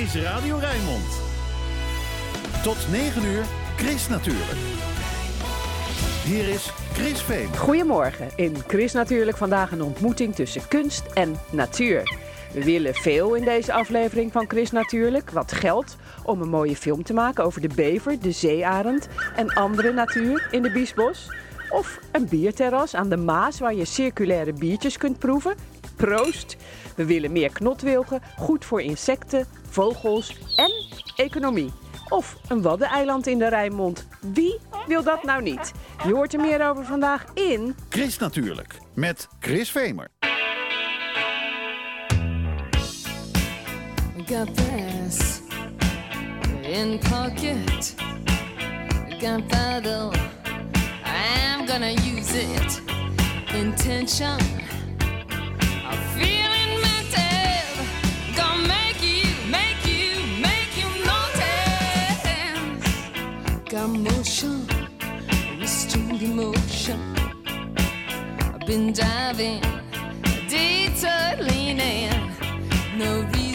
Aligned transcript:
is 0.00 0.14
Radio 0.14 0.56
Rijnmond. 0.56 1.20
Tot 2.62 2.76
9 2.90 3.24
uur, 3.24 3.44
Chris 3.76 4.08
natuurlijk. 4.08 4.58
Hier 6.24 6.48
is 6.48 6.72
Chris 6.92 7.22
Veen. 7.22 7.56
Goedemorgen. 7.56 8.28
In 8.36 8.56
Chris 8.66 8.92
natuurlijk 8.92 9.36
vandaag 9.36 9.72
een 9.72 9.82
ontmoeting 9.82 10.34
tussen 10.34 10.68
kunst 10.68 11.02
en 11.14 11.36
natuur. 11.50 12.16
We 12.52 12.64
willen 12.64 12.94
veel 12.94 13.34
in 13.34 13.44
deze 13.44 13.72
aflevering 13.72 14.32
van 14.32 14.48
Chris 14.48 14.70
natuurlijk. 14.70 15.30
Wat 15.30 15.52
geld 15.52 15.96
om 16.24 16.40
een 16.40 16.48
mooie 16.48 16.76
film 16.76 17.02
te 17.02 17.12
maken 17.12 17.44
over 17.44 17.60
de 17.60 17.74
bever, 17.74 18.20
de 18.20 18.32
zeearend 18.32 19.08
en 19.36 19.54
andere 19.54 19.92
natuur 19.92 20.48
in 20.50 20.62
de 20.62 20.70
Biesbos. 20.70 21.28
Of 21.70 21.98
een 22.12 22.28
bierterras 22.28 22.94
aan 22.94 23.08
de 23.08 23.16
Maas 23.16 23.58
waar 23.58 23.74
je 23.74 23.84
circulaire 23.84 24.52
biertjes 24.52 24.96
kunt 24.96 25.18
proeven. 25.18 25.54
Proost! 26.00 26.56
We 26.96 27.04
willen 27.04 27.32
meer 27.32 27.52
knotwilgen, 27.52 28.22
goed 28.36 28.64
voor 28.64 28.82
insecten, 28.82 29.46
vogels 29.68 30.36
en 30.56 30.72
economie. 31.16 31.72
Of 32.08 32.36
een 32.48 32.62
waddeneiland 32.62 33.26
in 33.26 33.38
de 33.38 33.48
Rijnmond. 33.48 34.06
Wie 34.20 34.58
wil 34.86 35.02
dat 35.02 35.22
nou 35.22 35.42
niet? 35.42 35.72
Je 36.06 36.12
hoort 36.12 36.32
er 36.32 36.40
meer 36.40 36.68
over 36.68 36.84
vandaag 36.84 37.24
in... 37.34 37.74
Chris 37.88 38.18
natuurlijk, 38.18 38.74
met 38.94 39.28
Chris 39.40 39.70
Vemer. 39.70 40.08
Got 44.26 44.56
this 44.56 45.40
in 46.62 46.98
pocket. 46.98 47.94
Gunpowder. 49.18 50.10
I'm 51.04 51.66
gonna 51.66 51.92
use 51.92 52.42
it. 52.42 52.82
Intention. 53.54 54.38
Been 68.70 68.92
diving, 68.92 69.60
detour 70.48 71.44
leaning. 71.44 72.08
No 72.96 73.22
reason, 73.32 73.49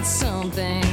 I 0.00 0.02
got 0.02 0.06
something. 0.06 0.89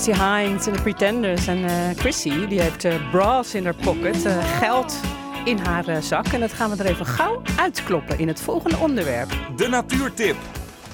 Chrissy 0.00 0.22
Hines 0.22 0.66
en 0.66 0.72
de 0.72 0.80
Pretenders. 0.82 1.46
En 1.46 1.64
eh, 1.64 1.72
Chrissy 1.96 2.46
die 2.46 2.60
heeft 2.60 2.84
eh, 2.84 3.10
bras 3.10 3.54
in 3.54 3.64
haar 3.64 3.74
pocket, 3.74 4.24
eh, 4.24 4.58
geld 4.58 5.00
in 5.44 5.58
haar 5.58 6.02
zak. 6.02 6.26
En 6.26 6.40
dat 6.40 6.52
gaan 6.52 6.70
we 6.70 6.82
er 6.82 6.90
even 6.90 7.06
gauw 7.06 7.42
uitkloppen 7.56 8.18
in 8.18 8.28
het 8.28 8.40
volgende 8.40 8.76
onderwerp. 8.76 9.30
De 9.56 9.68
natuurtip 9.68 10.36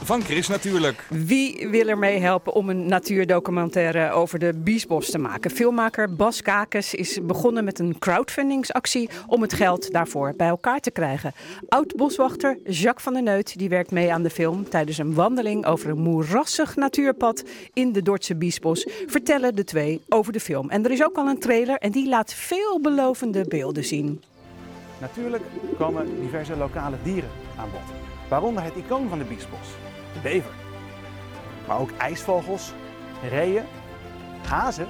van 0.06 0.22
Chris 0.22 0.49
natuurlijk. 0.49 1.06
Wie 1.09 1.69
wil 1.69 1.89
er 1.89 1.99
mee 1.99 2.19
helpen 2.19 2.53
om 2.53 2.69
een 2.69 2.87
natuurdocumentaire 2.87 4.11
over 4.11 4.39
de 4.39 4.53
Biesbos 4.55 5.11
te 5.11 5.19
maken? 5.19 5.50
Filmmaker 5.50 6.15
Bas 6.15 6.43
Kakes 6.43 6.94
is 6.94 7.19
begonnen 7.22 7.65
met 7.65 7.78
een 7.78 7.99
crowdfundingsactie 7.99 9.11
om 9.27 9.43
het 9.43 9.53
geld 9.53 9.93
daarvoor 9.93 10.34
bij 10.37 10.49
elkaar 10.49 10.81
te 10.81 10.91
krijgen. 10.91 11.33
Oud-boswachter 11.69 12.59
Jacques 12.65 13.03
van 13.03 13.12
der 13.12 13.22
Neut 13.22 13.59
die 13.59 13.69
werkt 13.69 13.91
mee 13.91 14.12
aan 14.12 14.22
de 14.22 14.31
film. 14.31 14.69
Tijdens 14.69 14.99
een 14.99 15.15
wandeling 15.15 15.67
over 15.67 15.91
een 15.91 15.99
moerassig 15.99 16.77
natuurpad 16.77 17.44
in 17.73 17.93
de 17.93 18.03
Dordtse 18.03 18.37
Biesbos 18.37 18.88
vertellen 19.06 19.55
de 19.55 19.65
twee 19.65 20.00
over 20.09 20.33
de 20.33 20.41
film. 20.41 20.71
En 20.71 20.84
er 20.84 20.91
is 20.91 21.05
ook 21.05 21.17
al 21.17 21.27
een 21.27 21.41
trailer 21.41 21.77
en 21.77 21.91
die 21.91 22.09
laat 22.09 22.34
veelbelovende 22.34 23.44
beelden 23.49 23.84
zien. 23.84 24.23
Natuurlijk 25.00 25.43
komen 25.78 26.21
diverse 26.21 26.56
lokale 26.56 26.97
dieren 27.03 27.31
aan 27.59 27.69
bod. 27.71 27.94
Waaronder 28.28 28.62
het 28.62 28.75
icoon 28.77 29.09
van 29.09 29.19
de 29.19 29.25
Biesbos, 29.25 29.69
de 30.22 30.28
bever. 30.28 30.50
Maar 31.66 31.78
ook 31.78 31.91
ijsvogels, 31.99 32.72
reeën, 33.31 33.62
hazen 34.49 34.87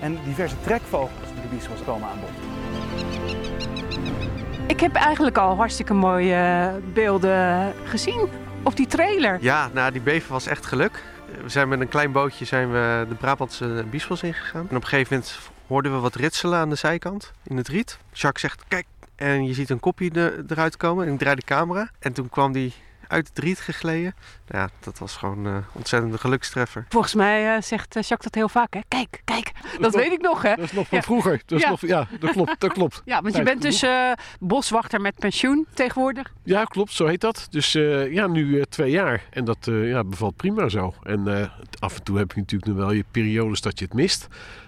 en 0.00 0.18
diverse 0.24 0.60
trekvogels 0.60 1.28
in 1.34 1.42
de 1.42 1.48
Biesbos 1.48 1.84
komen 1.84 2.08
aan 2.08 2.18
bod. 2.20 2.30
Ik 4.66 4.80
heb 4.80 4.94
eigenlijk 4.94 5.38
al 5.38 5.56
hartstikke 5.56 5.94
mooie 5.94 6.34
eh, 6.34 6.92
beelden 6.92 7.72
gezien 7.84 8.28
op 8.62 8.76
die 8.76 8.86
trailer. 8.86 9.38
Ja, 9.40 9.70
nou, 9.72 9.92
die 9.92 10.00
bever 10.00 10.32
was 10.32 10.46
echt 10.46 10.66
geluk. 10.66 11.02
We 11.42 11.48
zijn 11.48 11.68
met 11.68 11.80
een 11.80 11.88
klein 11.88 12.12
bootje 12.12 12.44
zijn 12.44 12.72
we 12.72 13.06
de 13.08 13.14
Brabantse 13.14 13.84
Biesbos 13.90 14.22
ingegaan. 14.22 14.66
En 14.70 14.76
op 14.76 14.82
een 14.82 14.88
gegeven 14.88 15.12
moment 15.16 15.38
hoorden 15.66 15.92
we 15.92 15.98
wat 15.98 16.14
ritselen 16.14 16.58
aan 16.58 16.68
de 16.68 16.74
zijkant 16.74 17.32
in 17.44 17.56
het 17.56 17.68
riet. 17.68 17.98
Jacques 18.12 18.40
zegt, 18.42 18.64
kijk, 18.68 18.86
en 19.16 19.44
je 19.46 19.54
ziet 19.54 19.70
een 19.70 19.80
kopje 19.80 20.10
er- 20.10 20.44
eruit 20.48 20.76
komen. 20.76 21.06
En 21.06 21.12
ik 21.12 21.18
draai 21.18 21.36
de 21.36 21.42
camera. 21.44 21.88
En 21.98 22.12
toen 22.12 22.28
kwam 22.28 22.52
die 22.52 22.74
uit 23.08 23.28
het 23.28 23.38
riet 23.38 23.60
gegleden. 23.60 24.14
Ja, 24.46 24.68
dat 24.80 24.98
was 24.98 25.16
gewoon 25.16 25.44
een 25.44 25.64
ontzettende 25.72 26.18
gelukstreffer. 26.18 26.86
Volgens 26.88 27.14
mij 27.14 27.54
eh, 27.56 27.62
zegt 27.62 27.96
eh, 27.96 28.02
Jacques 28.02 28.20
dat 28.30 28.34
heel 28.34 28.48
vaak, 28.48 28.74
hè? 28.74 28.80
Kijk, 28.88 29.20
kijk, 29.24 29.52
dat, 29.80 29.94
weet 29.94 30.12
ik 30.12 30.20
nog, 30.20 30.42
hè? 30.42 30.54
Dat 30.54 30.64
is 30.64 30.72
nog 30.72 30.88
van 30.88 30.98
Ja. 30.98 31.04
vroeger. 31.04 31.42
Dat 31.46 31.58
is 31.58 31.64
Ja. 31.64 31.70
Nog, 31.70 31.80
ja, 31.80 32.06
dat 32.20 32.30
klopt. 32.30 32.60
Dat 32.60 32.72
klopt. 32.72 33.02
Ja, 33.04 33.22
want 33.22 33.36
je 33.36 33.42
bent 33.42 33.62
dus 33.62 33.82
eh, 33.82 34.12
boswachter 34.40 35.00
met 35.00 35.14
pensioen 35.18 35.66
tegenwoordig. 35.74 36.32
Ja, 36.44 36.64
klopt. 36.64 36.92
Zo 36.92 37.06
heet 37.06 37.20
dat. 37.20 37.46
Dus 37.50 37.74
eh, 37.74 38.12
ja, 38.12 38.26
nu 38.26 38.58
eh, 38.58 38.62
twee 38.68 38.90
jaar. 38.90 39.24
En 39.30 39.44
dat 39.44 39.66
eh, 39.68 39.88
ja, 39.88 40.04
bevalt 40.04 40.36
prima 40.36 40.68
zo. 40.68 40.94
En 41.02 41.40
eh, 41.40 41.48
af 41.78 41.96
en 41.96 42.02
toe 42.02 42.18
heb 42.18 42.32
je 42.32 42.40
natuurlijk 42.40 42.70
nog 42.70 42.78
wel 42.80 42.92
je 42.92 43.04
periodes 43.10 43.60
dat 43.60 43.78
je 43.78 43.84
het 43.84 43.94
mist. 43.94 44.26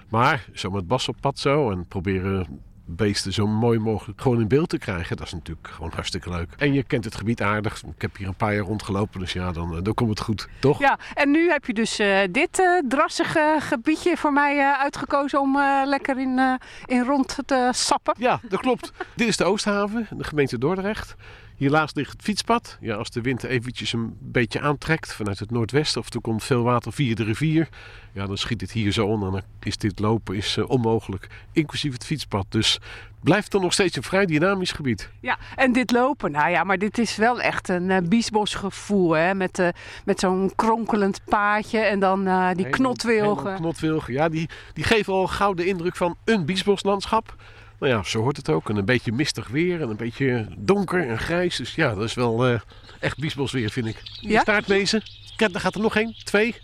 Maar 0.08 0.44
zo 0.52 0.70
met 0.70 0.86
Bas 0.86 1.08
op 1.08 1.16
pad 1.20 1.38
zo 1.38 1.70
en 1.70 1.86
proberen 1.88 2.60
beesten 2.96 3.32
zo 3.32 3.46
mooi 3.46 3.78
mogelijk 3.78 4.20
gewoon 4.20 4.40
in 4.40 4.48
beeld 4.48 4.68
te 4.68 4.78
krijgen. 4.78 5.16
Dat 5.16 5.26
is 5.26 5.32
natuurlijk 5.32 5.68
gewoon 5.68 5.90
hartstikke 5.94 6.30
leuk. 6.30 6.48
En 6.56 6.72
je 6.72 6.82
kent 6.82 7.04
het 7.04 7.14
gebied 7.14 7.42
aardig. 7.42 7.82
Ik 7.82 8.02
heb 8.02 8.16
hier 8.16 8.28
een 8.28 8.34
paar 8.34 8.54
jaar 8.54 8.64
rondgelopen, 8.64 9.20
dus 9.20 9.32
ja, 9.32 9.52
dan, 9.52 9.76
eh, 9.76 9.82
dan 9.82 9.94
komt 9.94 10.10
het 10.10 10.20
goed, 10.20 10.48
toch? 10.60 10.78
Ja, 10.78 10.98
en 11.14 11.30
nu 11.30 11.50
heb 11.50 11.66
je 11.66 11.74
dus 11.74 11.98
eh, 11.98 12.18
dit 12.30 12.58
eh, 12.58 12.78
drassige 12.88 13.56
gebiedje 13.58 14.16
voor 14.16 14.32
mij 14.32 14.74
uitgekozen 14.74 15.40
om 15.40 15.58
lekker 15.84 16.18
in, 16.18 16.58
in 16.86 17.04
rond 17.04 17.38
te 17.46 17.68
sappen. 17.72 18.14
Ja, 18.18 18.40
dat 18.48 18.60
klopt. 18.60 18.92
Dit 19.14 19.28
is 19.28 19.36
de 19.36 19.44
Oosthaven, 19.44 20.06
de 20.10 20.24
gemeente 20.24 20.58
Dordrecht. 20.58 21.16
Hiernaast 21.60 21.96
ligt 21.96 22.12
het 22.12 22.22
fietspad. 22.22 22.78
Ja, 22.80 22.94
als 22.94 23.10
de 23.10 23.20
wind 23.20 23.42
eventjes 23.42 23.92
een 23.92 24.16
beetje 24.20 24.60
aantrekt 24.60 25.14
vanuit 25.14 25.38
het 25.38 25.50
noordwesten 25.50 26.00
of 26.00 26.14
er 26.14 26.20
komt 26.20 26.44
veel 26.44 26.62
water 26.62 26.92
via 26.92 27.14
de 27.14 27.24
rivier, 27.24 27.68
ja, 28.12 28.26
dan 28.26 28.36
schiet 28.36 28.60
het 28.60 28.72
hier 28.72 28.92
zo 28.92 29.06
on 29.06 29.24
en 29.24 29.30
dan 29.30 29.42
is 29.62 29.76
dit 29.76 29.98
lopen 29.98 30.36
is, 30.36 30.56
eh, 30.56 30.68
onmogelijk, 30.68 31.26
inclusief 31.52 31.92
het 31.92 32.04
fietspad. 32.04 32.46
Dus 32.48 32.72
het 32.72 33.22
blijft 33.22 33.50
dan 33.50 33.60
nog 33.60 33.72
steeds 33.72 33.96
een 33.96 34.02
vrij 34.02 34.26
dynamisch 34.26 34.72
gebied. 34.72 35.10
Ja, 35.20 35.38
en 35.56 35.72
dit 35.72 35.90
lopen, 35.90 36.30
nou 36.30 36.50
ja, 36.50 36.64
maar 36.64 36.78
dit 36.78 36.98
is 36.98 37.16
wel 37.16 37.40
echt 37.40 37.68
een 37.68 37.90
eh 37.90 38.02
biesbos 38.02 38.54
gevoel, 38.54 39.10
hè? 39.10 39.34
Met, 39.34 39.58
eh, 39.58 39.68
met 40.04 40.20
zo'n 40.20 40.52
kronkelend 40.56 41.20
paadje 41.24 41.78
en 41.78 42.00
dan 42.00 42.24
die 42.56 42.68
knotwilgen. 42.68 43.54
Knotwilgen, 43.54 44.12
ja, 44.12 44.28
die, 44.28 44.48
die 44.72 44.84
geven 44.84 45.12
al 45.12 45.26
gauw 45.26 45.54
de 45.54 45.66
indruk 45.66 45.96
van 45.96 46.16
een 46.24 46.44
biesboslandschap. 46.44 47.36
Nou 47.80 47.92
ja, 47.92 48.02
zo 48.02 48.20
hoort 48.20 48.36
het 48.36 48.48
ook. 48.48 48.68
En 48.68 48.76
een 48.76 48.84
beetje 48.84 49.12
mistig 49.12 49.48
weer 49.48 49.80
en 49.82 49.88
een 49.90 49.96
beetje 49.96 50.46
donker 50.58 51.08
en 51.08 51.18
grijs. 51.18 51.56
Dus 51.56 51.74
ja, 51.74 51.94
dat 51.94 52.04
is 52.04 52.14
wel 52.14 52.46
eh, 52.46 52.60
echt 52.98 53.18
biesbosweer, 53.18 53.70
vind 53.70 53.86
ik. 53.86 54.02
Ja? 54.20 54.40
Staartmezen. 54.40 55.02
Kijk, 55.36 55.52
daar 55.52 55.60
gaat 55.60 55.74
er 55.74 55.80
nog 55.80 55.96
één, 55.96 56.14
twee, 56.24 56.54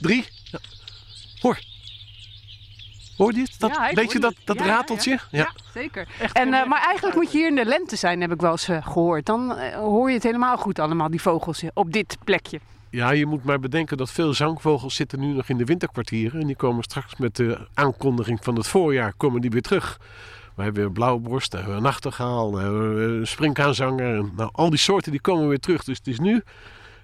drie. 0.00 0.24
Ja. 0.44 0.58
Hoor. 1.40 1.58
Hoor 3.16 3.32
je 3.32 3.38
dit? 3.38 3.60
Dat, 3.60 3.70
Ja, 3.70 3.90
weet 3.94 4.12
je 4.12 4.18
dat, 4.18 4.34
het. 4.34 4.46
dat 4.46 4.58
Ja, 4.58 4.64
ja, 4.64 4.70
rateltje? 4.70 5.10
Ja, 5.10 5.18
Ja. 5.30 5.52
zeker. 5.74 6.08
En, 6.32 6.54
eh, 6.54 6.66
maar 6.66 6.82
eigenlijk 6.82 7.16
moet 7.16 7.32
je 7.32 7.38
hier 7.38 7.48
in 7.48 7.54
de 7.54 7.64
lente 7.64 7.96
zijn, 7.96 8.20
heb 8.20 8.32
ik 8.32 8.40
wel 8.40 8.50
eens 8.50 8.68
eh, 8.68 8.86
gehoord. 8.86 9.26
Dan 9.26 9.58
hoor 9.74 10.08
je 10.08 10.14
het 10.14 10.22
helemaal 10.22 10.56
goed 10.56 10.78
allemaal, 10.78 11.10
die 11.10 11.20
vogels 11.20 11.62
op 11.74 11.92
dit 11.92 12.16
plekje. 12.24 12.60
Ja, 12.90 13.10
je 13.10 13.26
moet 13.26 13.44
maar 13.44 13.60
bedenken 13.60 13.96
dat 13.96 14.10
veel 14.10 14.34
zangvogels 14.34 14.94
zitten 14.94 15.20
nu 15.20 15.26
nog 15.26 15.48
in 15.48 15.56
de 15.56 15.64
winterkwartieren. 15.64 16.40
En 16.40 16.46
die 16.46 16.56
komen 16.56 16.82
straks 16.82 17.16
met 17.16 17.36
de 17.36 17.68
aankondiging 17.74 18.38
van 18.42 18.56
het 18.56 18.68
voorjaar 18.68 19.12
komen 19.16 19.40
die 19.40 19.50
weer 19.50 19.62
terug. 19.62 19.98
We 20.56 20.62
hebben 20.62 20.82
weer 20.82 20.92
blauwborst, 20.92 21.52
we 21.52 21.58
hebben 21.58 21.76
een 21.76 21.82
nachtegaal, 21.82 22.54
we 22.54 22.60
hebben 22.60 23.02
een 23.02 23.26
springkaanzanger. 23.26 24.30
Nou, 24.36 24.50
al 24.52 24.70
die 24.70 24.78
soorten 24.78 25.10
die 25.10 25.20
komen 25.20 25.48
weer 25.48 25.60
terug. 25.60 25.84
Dus 25.84 25.96
het 25.96 26.06
is 26.06 26.18
nu 26.18 26.42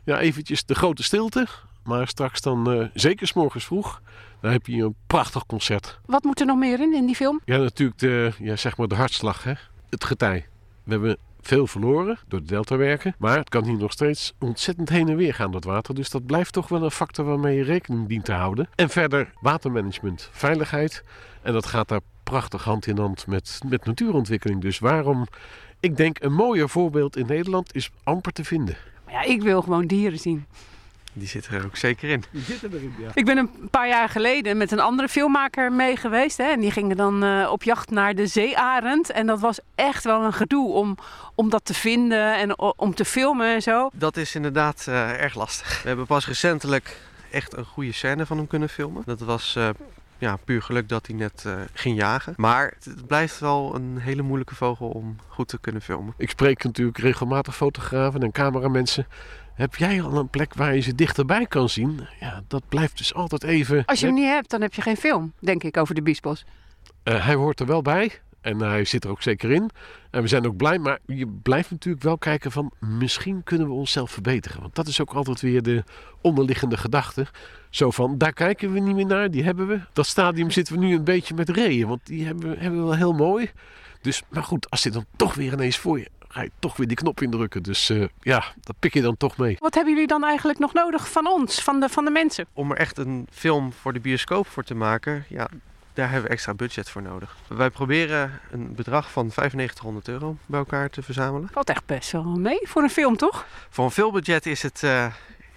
ja, 0.04 0.18
eventjes 0.18 0.64
de 0.64 0.74
grote 0.74 1.02
stilte. 1.02 1.46
Maar 1.84 2.08
straks 2.08 2.40
dan, 2.40 2.72
eh, 2.72 2.86
zeker 2.94 3.26
's 3.26 3.32
morgens 3.32 3.64
vroeg, 3.64 4.02
dan 4.40 4.52
heb 4.52 4.66
je 4.66 4.82
een 4.82 4.94
prachtig 5.06 5.46
concert. 5.46 6.00
Wat 6.06 6.24
moet 6.24 6.40
er 6.40 6.46
nog 6.46 6.58
meer 6.58 6.80
in, 6.80 6.94
in 6.94 7.06
die 7.06 7.14
film? 7.14 7.40
Ja, 7.44 7.56
natuurlijk 7.56 7.98
de, 7.98 8.32
ja, 8.38 8.56
zeg 8.56 8.76
maar 8.76 8.88
de 8.88 8.94
hartslag, 8.94 9.44
hè? 9.44 9.52
het 9.90 10.04
getij. 10.04 10.46
We 10.84 10.90
hebben 10.90 11.16
veel 11.40 11.66
verloren 11.66 12.18
door 12.28 12.40
de 12.40 12.46
deltawerken. 12.46 13.14
Maar 13.18 13.38
het 13.38 13.48
kan 13.48 13.64
hier 13.64 13.78
nog 13.78 13.92
steeds 13.92 14.32
ontzettend 14.38 14.88
heen 14.88 15.08
en 15.08 15.16
weer 15.16 15.34
gaan, 15.34 15.50
dat 15.50 15.64
water. 15.64 15.94
Dus 15.94 16.10
dat 16.10 16.26
blijft 16.26 16.52
toch 16.52 16.68
wel 16.68 16.82
een 16.82 16.90
factor 16.90 17.24
waarmee 17.24 17.56
je 17.56 17.62
rekening 17.62 18.08
dient 18.08 18.24
te 18.24 18.32
houden. 18.32 18.68
En 18.74 18.88
verder 18.88 19.32
watermanagement, 19.40 20.28
veiligheid. 20.32 21.04
En 21.42 21.52
dat 21.52 21.66
gaat 21.66 21.88
daar 21.88 22.00
prachtig 22.24 22.64
hand 22.64 22.86
in 22.86 22.98
hand 22.98 23.26
met, 23.26 23.60
met 23.68 23.84
natuurontwikkeling. 23.84 24.60
Dus 24.60 24.78
waarom, 24.78 25.26
ik 25.80 25.96
denk 25.96 26.16
een 26.22 26.32
mooier 26.32 26.68
voorbeeld 26.68 27.16
in 27.16 27.26
Nederland 27.26 27.74
is 27.74 27.90
amper 28.04 28.32
te 28.32 28.44
vinden. 28.44 28.76
Maar 29.04 29.14
ja, 29.14 29.22
ik 29.22 29.42
wil 29.42 29.62
gewoon 29.62 29.86
dieren 29.86 30.18
zien. 30.18 30.46
Die 31.14 31.28
zit 31.28 31.46
er 31.46 31.64
ook 31.64 31.76
zeker 31.76 32.08
in. 32.10 32.24
Die 32.30 32.42
zitten 32.42 32.72
erin, 32.72 32.94
ja. 32.98 33.10
Ik 33.14 33.24
ben 33.24 33.38
een 33.38 33.50
paar 33.70 33.88
jaar 33.88 34.08
geleden 34.08 34.56
met 34.56 34.70
een 34.70 34.80
andere 34.80 35.08
filmmaker 35.08 35.72
mee 35.72 35.96
geweest. 35.96 36.36
Hè, 36.36 36.44
en 36.44 36.60
die 36.60 36.70
gingen 36.70 36.96
dan 36.96 37.24
eh, 37.24 37.48
op 37.50 37.62
jacht 37.62 37.90
naar 37.90 38.14
de 38.14 38.26
zeearend. 38.26 39.10
En 39.10 39.26
dat 39.26 39.40
was 39.40 39.58
echt 39.74 40.04
wel 40.04 40.22
een 40.24 40.32
gedoe 40.32 40.72
om, 40.72 40.96
om 41.34 41.50
dat 41.50 41.64
te 41.64 41.74
vinden 41.74 42.36
en 42.36 42.58
o- 42.58 42.72
om 42.76 42.94
te 42.94 43.04
filmen 43.04 43.54
en 43.54 43.62
zo. 43.62 43.88
Dat 43.92 44.16
is 44.16 44.34
inderdaad 44.34 44.84
eh, 44.88 45.20
erg 45.22 45.34
lastig. 45.34 45.82
We 45.82 45.88
hebben 45.88 46.06
pas 46.06 46.26
recentelijk 46.26 47.00
echt 47.30 47.56
een 47.56 47.64
goede 47.64 47.92
scène 47.92 48.26
van 48.26 48.36
hem 48.36 48.46
kunnen 48.46 48.68
filmen. 48.68 49.02
Dat 49.06 49.20
was 49.20 49.56
eh, 49.56 49.68
ja, 50.22 50.36
puur 50.36 50.62
geluk 50.62 50.88
dat 50.88 51.06
hij 51.06 51.16
net 51.16 51.44
eh, 51.46 51.54
ging 51.72 51.96
jagen. 51.96 52.34
Maar 52.36 52.72
het, 52.74 52.84
het 52.84 53.06
blijft 53.06 53.38
wel 53.38 53.74
een 53.74 53.98
hele 53.98 54.22
moeilijke 54.22 54.54
vogel 54.54 54.88
om 54.88 55.16
goed 55.28 55.48
te 55.48 55.58
kunnen 55.60 55.82
filmen. 55.82 56.14
Ik 56.16 56.30
spreek 56.30 56.64
natuurlijk 56.64 56.98
regelmatig 56.98 57.56
fotografen 57.56 58.22
en 58.22 58.32
cameramensen. 58.32 59.06
Heb 59.54 59.74
jij 59.74 60.02
al 60.02 60.16
een 60.16 60.28
plek 60.28 60.54
waar 60.54 60.74
je 60.74 60.80
ze 60.80 60.94
dichterbij 60.94 61.46
kan 61.46 61.68
zien? 61.68 62.06
Ja, 62.20 62.42
dat 62.48 62.62
blijft 62.68 62.98
dus 62.98 63.14
altijd 63.14 63.42
even... 63.42 63.84
Als 63.84 64.00
je 64.00 64.06
hem 64.06 64.14
niet 64.14 64.24
hebt, 64.24 64.50
dan 64.50 64.60
heb 64.60 64.74
je 64.74 64.82
geen 64.82 64.96
film, 64.96 65.32
denk 65.38 65.62
ik, 65.62 65.76
over 65.76 65.94
de 65.94 66.02
biesbos. 66.02 66.44
Eh, 67.02 67.24
hij 67.24 67.34
hoort 67.34 67.60
er 67.60 67.66
wel 67.66 67.82
bij 67.82 68.20
en 68.40 68.58
hij 68.58 68.84
zit 68.84 69.04
er 69.04 69.10
ook 69.10 69.22
zeker 69.22 69.50
in. 69.50 69.70
En 70.10 70.22
we 70.22 70.28
zijn 70.28 70.46
ook 70.46 70.56
blij, 70.56 70.78
maar 70.78 70.98
je 71.06 71.26
blijft 71.26 71.70
natuurlijk 71.70 72.04
wel 72.04 72.18
kijken 72.18 72.52
van... 72.52 72.72
misschien 72.78 73.42
kunnen 73.44 73.66
we 73.66 73.72
onszelf 73.72 74.10
verbeteren. 74.10 74.60
Want 74.60 74.74
dat 74.74 74.86
is 74.86 75.00
ook 75.00 75.12
altijd 75.12 75.40
weer 75.40 75.62
de 75.62 75.84
onderliggende 76.20 76.76
gedachte. 76.76 77.26
Zo 77.72 77.90
van, 77.90 78.18
daar 78.18 78.32
kijken 78.32 78.72
we 78.72 78.78
niet 78.80 78.94
meer 78.94 79.06
naar, 79.06 79.30
die 79.30 79.44
hebben 79.44 79.66
we. 79.66 79.80
Dat 79.92 80.06
stadium 80.06 80.50
zitten 80.50 80.74
we 80.78 80.80
nu 80.84 80.94
een 80.94 81.04
beetje 81.04 81.34
met 81.34 81.48
reeën, 81.48 81.88
want 81.88 82.00
die 82.06 82.26
hebben, 82.26 82.50
we- 82.50 82.56
hebben 82.56 82.78
we 82.80 82.84
wel 82.86 82.96
heel 82.96 83.12
mooi. 83.12 83.50
Dus, 84.00 84.22
maar 84.28 84.42
goed, 84.42 84.70
als 84.70 84.82
dit 84.82 84.92
dan 84.92 85.04
toch 85.16 85.34
weer 85.34 85.52
ineens 85.52 85.78
voor 85.78 85.98
je... 85.98 86.08
ga 86.28 86.42
je 86.42 86.50
toch 86.58 86.76
weer 86.76 86.86
die 86.86 86.96
knop 86.96 87.20
indrukken. 87.22 87.62
Dus 87.62 87.90
eh, 87.90 88.04
ja, 88.20 88.44
dat 88.60 88.76
pik 88.78 88.94
je 88.94 89.02
dan 89.02 89.16
toch 89.16 89.36
mee. 89.36 89.56
Wat 89.58 89.74
hebben 89.74 89.92
jullie 89.92 90.08
dan 90.08 90.24
eigenlijk 90.24 90.58
nog 90.58 90.72
nodig 90.72 91.10
van 91.10 91.26
ons, 91.26 91.62
van 91.62 91.80
de, 91.80 91.88
van 91.88 92.04
de 92.04 92.10
mensen? 92.10 92.46
Om 92.52 92.70
er 92.70 92.76
echt 92.76 92.98
een 92.98 93.26
film 93.30 93.72
voor 93.72 93.92
de 93.92 94.00
bioscoop 94.00 94.46
voor 94.46 94.62
te 94.64 94.74
maken, 94.74 95.24
ja, 95.28 95.48
daar 95.94 96.06
hebben 96.10 96.26
we 96.28 96.32
extra 96.34 96.54
budget 96.54 96.90
voor 96.90 97.02
nodig. 97.02 97.36
Wij 97.48 97.70
proberen 97.70 98.40
een 98.50 98.74
bedrag 98.74 99.10
van 99.12 99.24
9500 99.26 100.08
euro 100.08 100.36
bij 100.46 100.58
elkaar 100.58 100.90
te 100.90 101.02
verzamelen. 101.02 101.48
Valt 101.52 101.68
echt 101.68 101.86
best 101.86 102.12
wel 102.12 102.24
mee 102.24 102.60
voor 102.62 102.82
een 102.82 102.90
film, 102.90 103.16
toch? 103.16 103.46
Voor 103.70 103.84
een 103.84 103.90
filmbudget 103.90 104.46
is 104.46 104.62
het, 104.62 104.82
eh, 104.82 105.06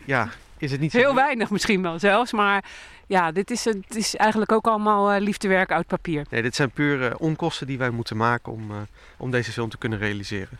ja, 0.06 0.30
is 0.58 0.72
het 0.72 0.80
niet 0.80 0.92
zo 0.92 0.98
Heel 0.98 1.14
duur. 1.14 1.16
weinig 1.16 1.50
misschien 1.50 1.82
wel 1.82 2.00
zelfs, 2.00 2.32
maar 2.32 2.64
ja, 3.08 3.32
dit 3.32 3.52
is, 3.52 3.66
het 3.66 3.96
is 3.96 4.16
eigenlijk 4.16 4.52
ook 4.52 4.68
allemaal 4.68 5.12
eh, 5.12 5.22
liefdewerk 5.22 5.72
uit 5.72 5.88
papier. 5.88 6.26
Nee, 6.30 6.42
dit 6.42 6.56
zijn 6.56 6.72
puur 6.72 7.06
eh, 7.08 7.16
onkosten 7.18 7.68
die 7.68 7.78
wij 7.78 7.90
moeten 7.90 8.18
maken 8.18 8.52
om, 8.52 8.72
eh, 8.72 8.78
om 9.18 9.32
deze 9.32 9.52
film 9.52 9.70
te 9.70 9.78
kunnen 9.78 10.00
realiseren. 10.00 10.58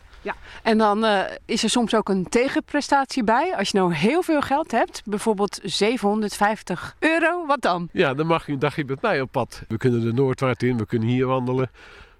En 0.62 0.78
dan 0.78 1.04
eh, 1.04 1.20
is 1.44 1.62
er 1.62 1.70
soms 1.70 1.94
ook 1.94 2.08
een 2.08 2.28
tegenprestatie 2.28 3.24
bij. 3.24 3.56
Als 3.56 3.70
je 3.70 3.78
nou 3.78 3.94
heel 3.94 4.22
veel 4.22 4.40
geld 4.40 4.70
hebt, 4.70 5.02
bijvoorbeeld 5.04 5.60
750 5.62 6.96
euro, 6.98 7.46
wat 7.46 7.60
dan? 7.60 7.88
Ja, 7.92 8.14
dan 8.14 8.26
mag 8.26 8.46
je 8.46 8.52
een 8.52 8.58
dagje 8.58 8.84
met 8.84 9.02
mij 9.02 9.20
op 9.20 9.32
pad. 9.32 9.62
We 9.68 9.76
kunnen 9.76 10.00
de 10.00 10.12
Noordwaard 10.12 10.62
in, 10.62 10.76
we 10.76 10.86
kunnen 10.86 11.08
hier 11.08 11.26
wandelen. 11.26 11.70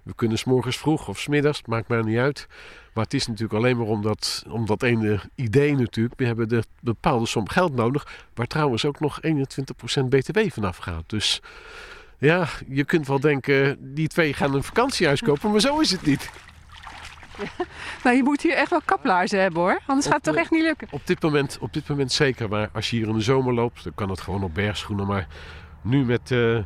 We 0.03 0.15
kunnen 0.15 0.37
s'morgens 0.37 0.77
vroeg 0.77 1.07
of 1.07 1.19
smiddags, 1.19 1.61
maakt 1.65 1.87
mij 1.87 2.01
niet 2.01 2.17
uit. 2.17 2.47
Maar 2.97 3.05
het 3.05 3.15
is 3.15 3.27
natuurlijk 3.27 3.53
alleen 3.53 3.77
maar 3.77 3.85
om 3.85 4.01
dat, 4.01 4.45
om 4.49 4.65
dat 4.65 4.83
ene 4.83 5.19
idee 5.35 5.75
natuurlijk. 5.75 6.19
We 6.19 6.25
hebben 6.25 6.49
de 6.49 6.63
bepaalde 6.79 7.25
som 7.25 7.49
geld 7.49 7.75
nodig, 7.75 8.25
waar 8.33 8.47
trouwens 8.47 8.85
ook 8.85 8.99
nog 8.99 9.19
21% 9.27 9.29
btw 10.09 10.39
vanaf 10.49 10.77
gaat. 10.77 11.03
Dus 11.07 11.41
ja, 12.17 12.47
je 12.67 12.83
kunt 12.83 13.07
wel 13.07 13.19
denken, 13.19 13.77
die 13.93 14.07
twee 14.07 14.33
gaan 14.33 14.53
een 14.53 14.63
vakantiehuis 14.63 15.21
kopen, 15.21 15.51
maar 15.51 15.59
zo 15.59 15.79
is 15.79 15.91
het 15.91 16.05
niet. 16.05 16.29
Nou, 18.03 18.15
je 18.15 18.23
moet 18.23 18.41
hier 18.41 18.53
echt 18.53 18.69
wel 18.69 18.81
kaplaarzen 18.85 19.39
hebben 19.39 19.61
hoor, 19.61 19.79
anders 19.85 20.05
Op 20.05 20.11
gaat 20.11 20.25
het 20.25 20.33
toch 20.33 20.43
echt 20.43 20.51
niet 20.51 20.63
lukken. 20.63 20.87
Op 20.91 21.07
dit 21.07 21.21
moment, 21.21 21.57
op 21.59 21.73
dit 21.73 21.87
moment 21.87 22.11
zeker, 22.11 22.49
maar 22.49 22.69
als 22.73 22.89
je 22.89 22.95
hier 22.97 23.07
in 23.07 23.13
de 23.13 23.21
zomer 23.21 23.53
loopt, 23.53 23.83
dan 23.83 23.93
kan 23.95 24.09
het 24.09 24.21
gewoon 24.21 24.43
op 24.43 24.53
bergschoenen. 24.53 25.07
Maar 25.07 25.27
nu 25.81 26.05
met, 26.05 26.31
eh, 26.31 26.57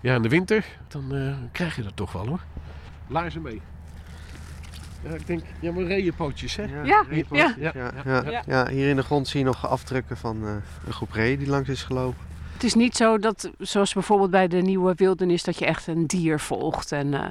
ja, 0.00 0.14
in 0.14 0.22
de 0.22 0.28
winter, 0.28 0.64
dan 0.88 1.14
eh, 1.14 1.36
krijg 1.52 1.76
je 1.76 1.82
dat 1.82 1.96
toch 1.96 2.12
wel 2.12 2.26
hoor. 2.26 2.40
Laarzen 3.06 3.42
mee. 3.42 3.62
Ja, 5.02 5.10
ik 5.14 5.26
denk, 5.26 5.42
ja, 5.60 5.72
maar 5.72 5.84
reeënpootjes 5.84 6.56
hè. 6.56 6.64
Ja, 6.84 7.04
reeënpoot. 7.08 7.38
ja. 7.38 7.54
Ja, 7.58 7.72
ja, 8.04 8.22
ja. 8.30 8.42
Ja, 8.46 8.68
hier 8.68 8.88
in 8.88 8.96
de 8.96 9.02
grond 9.02 9.28
zie 9.28 9.38
je 9.40 9.46
nog 9.46 9.66
afdrukken 9.68 10.16
van 10.16 10.44
eh, 10.44 10.50
een 10.86 10.92
groep 10.92 11.12
reeën 11.12 11.38
die 11.38 11.48
langs 11.48 11.68
is 11.68 11.82
gelopen. 11.82 12.26
Het 12.52 12.64
is 12.64 12.74
niet 12.74 12.96
zo 12.96 13.18
dat, 13.18 13.50
zoals 13.58 13.92
bijvoorbeeld 13.92 14.30
bij 14.30 14.48
de 14.48 14.56
nieuwe 14.60 14.94
wildernis, 14.94 15.42
dat 15.44 15.58
je 15.58 15.66
echt 15.66 15.86
een 15.86 16.06
dier 16.06 16.40
volgt 16.40 16.92
en 16.92 17.14
eh, 17.14 17.26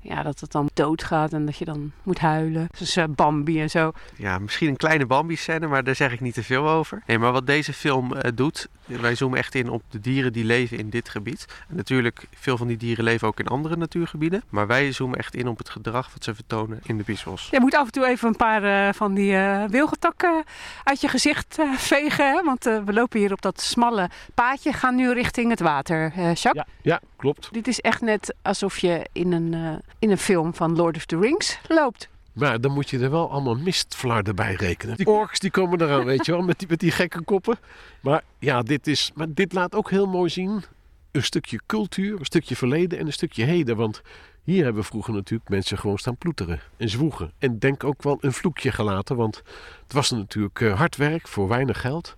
ja, 0.00 0.22
dat 0.22 0.40
het 0.40 0.52
dan 0.52 0.70
doodgaat 0.74 1.32
en 1.32 1.46
dat 1.46 1.56
je 1.56 1.64
dan 1.64 1.92
moet 2.02 2.18
huilen. 2.18 2.66
Dus 2.78 2.96
eh, 2.96 3.04
Bambi 3.08 3.60
en 3.60 3.70
zo. 3.70 3.92
Ja, 4.16 4.38
misschien 4.38 4.68
een 4.68 4.76
kleine 4.76 5.06
Bambi-scène, 5.06 5.66
maar 5.66 5.84
daar 5.84 5.94
zeg 5.96 6.12
ik 6.12 6.20
niet 6.20 6.34
te 6.34 6.42
veel 6.44 6.68
over. 6.68 7.02
Nee, 7.06 7.18
maar 7.18 7.32
wat 7.32 7.46
deze 7.46 7.72
film 7.72 8.14
eh, 8.14 8.30
doet, 8.34 8.68
wij 8.84 9.14
zoomen 9.14 9.38
echt 9.38 9.54
in 9.54 9.68
op 9.70 9.82
de 9.90 10.00
dieren 10.00 10.32
die 10.32 10.44
leven 10.44 10.78
in 10.78 10.90
dit 10.90 11.08
gebied. 11.08 11.44
En 11.68 11.76
natuurlijk, 11.76 12.26
veel 12.34 12.56
van 12.56 12.66
die 12.66 12.76
dieren 12.76 13.04
leven 13.04 13.28
ook 13.28 13.38
in 13.40 13.46
andere 13.46 13.76
natuurgebieden. 13.76 14.42
Maar 14.48 14.66
wij 14.66 14.92
zoomen 14.92 15.18
echt 15.18 15.34
in 15.34 15.48
op 15.48 15.58
het 15.58 15.68
gedrag 15.70 16.12
wat 16.12 16.24
ze 16.24 16.34
vertonen 16.34 16.80
in 16.82 16.96
de 16.96 17.02
biesbos. 17.02 17.48
Je 17.50 17.60
moet 17.60 17.74
af 17.74 17.86
en 17.86 17.92
toe 17.92 18.06
even 18.06 18.28
een 18.28 18.36
paar 18.36 18.64
eh, 18.88 18.94
van 18.94 19.14
die 19.14 19.34
eh 19.36 19.64
wilgetakken 19.64 20.44
uit 20.84 21.00
je 21.00 21.08
gezicht 21.08 21.58
eh, 21.58 21.72
vegen. 21.72 22.30
Hè? 22.32 22.42
Want 22.42 22.66
eh, 22.66 22.78
we 22.84 22.92
lopen 22.92 23.18
hier 23.18 23.32
op 23.32 23.42
dat 23.42 23.60
smalle 23.60 24.08
paadje, 24.34 24.72
gaan 24.72 24.94
nu 24.94 25.12
richting 25.12 25.50
het 25.50 25.60
water. 25.60 26.12
eh 26.16 26.34
Jacques? 26.34 26.52
Ja, 26.54 26.66
ja, 26.82 27.00
klopt. 27.16 27.48
Dit 27.52 27.68
is 27.68 27.80
echt 27.80 28.00
net 28.00 28.34
alsof 28.42 28.78
je 28.78 29.06
in 29.12 29.32
een, 29.32 29.54
eh, 29.54 29.72
in 29.98 30.10
een 30.10 30.18
film 30.18 30.54
van 30.54 30.76
Lord 30.76 30.96
of 30.96 31.04
the 31.04 31.18
Rings 31.18 31.58
loopt. 31.68 32.08
Maar 32.32 32.60
dan 32.60 32.72
moet 32.72 32.90
je 32.90 32.98
er 32.98 33.10
wel 33.10 33.30
allemaal 33.30 33.54
mistvlaar 33.54 34.22
bij 34.34 34.54
rekenen. 34.54 34.96
Die 34.96 35.06
orks 35.06 35.38
die 35.38 35.50
komen 35.50 35.80
eraan, 35.80 36.04
weet 36.04 36.26
je 36.26 36.32
wel, 36.32 36.42
met 36.42 36.58
die, 36.58 36.68
met 36.68 36.80
die 36.80 36.90
gekke 36.90 37.22
koppen. 37.22 37.58
Maar 38.00 38.22
ja, 38.38 38.62
dit, 38.62 38.86
is, 38.86 39.10
maar 39.14 39.26
dit 39.28 39.52
laat 39.52 39.74
ook 39.74 39.90
heel 39.90 40.06
mooi 40.06 40.30
zien 40.30 40.64
een 41.10 41.22
stukje 41.22 41.60
cultuur, 41.66 42.18
een 42.18 42.24
stukje 42.24 42.56
verleden 42.56 42.98
en 42.98 43.06
een 43.06 43.12
stukje 43.12 43.44
heden. 43.44 43.76
Want 43.76 44.02
Hier 44.44 44.64
hebben 44.64 44.84
vroeger 44.84 45.14
natuurlijk 45.14 45.50
mensen 45.50 45.78
gewoon 45.78 45.98
staan 45.98 46.16
ploeteren 46.16 46.60
en 46.76 46.88
zwoegen. 46.88 47.32
En 47.38 47.58
denk 47.58 47.84
ook 47.84 48.02
wel 48.02 48.18
een 48.20 48.32
vloekje 48.32 48.72
gelaten, 48.72 49.16
want 49.16 49.36
het 49.82 49.92
was 49.92 50.10
natuurlijk 50.10 50.60
eh, 50.60 50.78
hard 50.78 50.96
werk 50.96 51.28
voor 51.28 51.48
weinig 51.48 51.80
geld. 51.80 52.16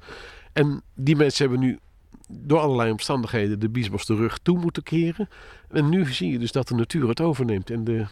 En 0.52 0.82
die 0.94 1.16
mensen 1.16 1.48
hebben 1.48 1.66
nu 1.66 1.78
door 2.40 2.58
allerlei 2.58 2.90
omstandigheden 2.90 3.58
de 3.58 3.68
biesbos 3.68 4.06
de 4.06 4.14
rug 4.14 4.38
toe 4.38 4.58
moeten 4.58 4.82
keren. 4.82 5.28
En 5.70 5.88
nu 5.88 6.12
zie 6.12 6.32
je 6.32 6.38
dus 6.38 6.52
dat 6.52 6.68
de 6.68 6.74
natuur 6.74 7.08
het 7.08 7.20
overneemt 7.20 7.70
en 7.70 7.84
de, 7.84 8.06